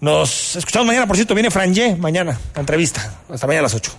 Nos 0.00 0.56
escuchamos 0.56 0.86
mañana, 0.86 1.06
por 1.06 1.16
cierto, 1.16 1.34
viene 1.34 1.50
Franje 1.50 1.96
mañana, 1.96 2.38
la 2.54 2.60
entrevista. 2.60 3.14
Hasta 3.32 3.46
mañana 3.46 3.60
a 3.60 3.62
las 3.62 3.74
8. 3.74 3.90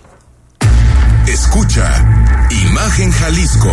Escucha 1.26 2.46
Imagen 2.50 3.10
Jalisco 3.10 3.72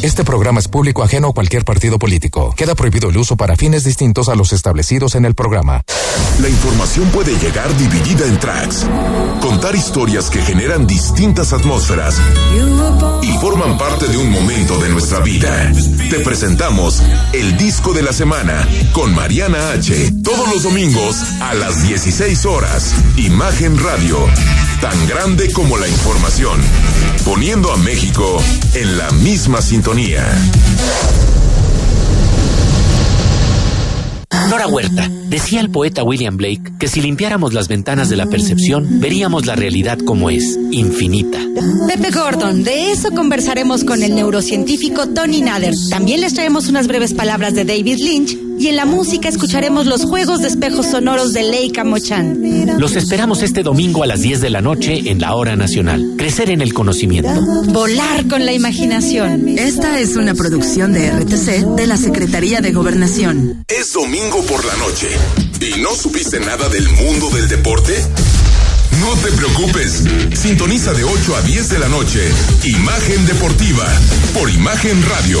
Este 0.00 0.24
programa 0.24 0.60
es 0.60 0.68
público 0.68 1.02
ajeno 1.02 1.28
a 1.28 1.32
cualquier 1.32 1.64
partido 1.64 1.98
político. 1.98 2.54
Queda 2.56 2.76
prohibido 2.76 3.10
el 3.10 3.16
uso 3.16 3.36
para 3.36 3.56
fines 3.56 3.82
distintos 3.82 4.28
a 4.28 4.36
los 4.36 4.52
establecidos 4.52 5.16
en 5.16 5.24
el 5.24 5.34
programa. 5.34 5.82
La 6.40 6.48
información 6.48 7.08
puede 7.08 7.36
llegar 7.36 7.76
dividida 7.76 8.24
en 8.24 8.38
tracks. 8.38 8.86
Contar 9.40 9.74
historias 9.74 10.30
que 10.30 10.40
generan 10.40 10.86
distintas 10.86 11.52
atmósferas 11.52 12.14
y 13.22 13.32
forman 13.38 13.76
parte 13.76 14.06
de 14.06 14.16
un 14.18 14.30
momento 14.30 14.78
de 14.78 14.88
nuestra 14.88 15.18
vida. 15.18 15.72
Te 16.08 16.20
presentamos 16.20 17.02
el 17.32 17.56
disco 17.56 17.92
de 17.92 18.02
la 18.02 18.12
semana 18.12 18.68
con 18.92 19.12
Mariana 19.12 19.72
H. 19.72 20.12
Todos 20.22 20.48
los 20.48 20.62
domingos 20.62 21.16
a 21.40 21.54
las 21.54 21.82
16 21.82 22.46
horas. 22.46 22.94
Imagen 23.16 23.76
Radio. 23.76 24.16
Tan 24.80 25.08
grande 25.08 25.52
como 25.52 25.76
la 25.76 25.88
información. 25.88 26.60
Poniendo 27.24 27.72
a 27.72 27.76
México 27.78 28.40
en 28.74 28.96
la 28.96 29.10
misma 29.10 29.60
sintonía. 29.60 30.24
Nora 34.48 34.68
Huerta, 34.68 35.10
decía 35.28 35.60
el 35.60 35.68
poeta 35.68 36.04
William 36.04 36.36
Blake 36.36 36.72
que 36.78 36.86
si 36.86 37.00
limpiáramos 37.02 37.54
las 37.54 37.66
ventanas 37.66 38.08
de 38.08 38.16
la 38.16 38.26
percepción, 38.26 39.00
veríamos 39.00 39.46
la 39.46 39.56
realidad 39.56 39.98
como 39.98 40.30
es, 40.30 40.56
infinita. 40.70 41.38
Pepe 41.88 42.10
Gordon, 42.10 42.62
de 42.62 42.92
eso 42.92 43.10
conversaremos 43.10 43.82
con 43.82 44.02
el 44.02 44.14
neurocientífico 44.14 45.08
Tony 45.08 45.42
Nader. 45.42 45.74
También 45.90 46.20
les 46.20 46.34
traemos 46.34 46.68
unas 46.68 46.86
breves 46.86 47.14
palabras 47.14 47.54
de 47.54 47.64
David 47.64 47.98
Lynch 47.98 48.47
y 48.58 48.68
en 48.68 48.76
la 48.76 48.84
música 48.84 49.28
escucharemos 49.28 49.86
los 49.86 50.04
juegos 50.04 50.42
de 50.42 50.48
espejos 50.48 50.86
sonoros 50.86 51.32
de 51.32 51.42
Leica 51.44 51.84
Mochan. 51.84 52.78
Los 52.78 52.96
esperamos 52.96 53.42
este 53.42 53.62
domingo 53.62 54.02
a 54.02 54.06
las 54.06 54.20
10 54.20 54.40
de 54.40 54.50
la 54.50 54.60
noche 54.60 55.10
en 55.10 55.20
la 55.20 55.34
Hora 55.34 55.56
Nacional. 55.56 56.14
Crecer 56.16 56.50
en 56.50 56.60
el 56.60 56.74
conocimiento. 56.74 57.30
Volar 57.66 58.26
con 58.26 58.44
la 58.44 58.52
imaginación. 58.52 59.48
Esta 59.58 60.00
es 60.00 60.16
una 60.16 60.34
producción 60.34 60.92
de 60.92 61.10
RTC 61.10 61.76
de 61.76 61.86
la 61.86 61.96
Secretaría 61.96 62.60
de 62.60 62.72
Gobernación. 62.72 63.64
Es 63.68 63.92
domingo 63.92 64.42
por 64.42 64.64
la 64.64 64.76
noche 64.76 65.08
y 65.60 65.80
no 65.80 65.94
supiste 65.94 66.40
nada 66.40 66.68
del 66.68 66.88
mundo 66.88 67.30
del 67.30 67.48
deporte. 67.48 67.94
No 69.00 69.14
te 69.16 69.30
preocupes, 69.32 70.04
sintoniza 70.34 70.92
de 70.92 71.04
8 71.04 71.36
a 71.36 71.42
10 71.42 71.68
de 71.68 71.78
la 71.78 71.88
noche 71.88 72.28
Imagen 72.64 73.26
Deportiva 73.26 73.86
por 74.34 74.50
Imagen 74.50 75.02
Radio. 75.08 75.40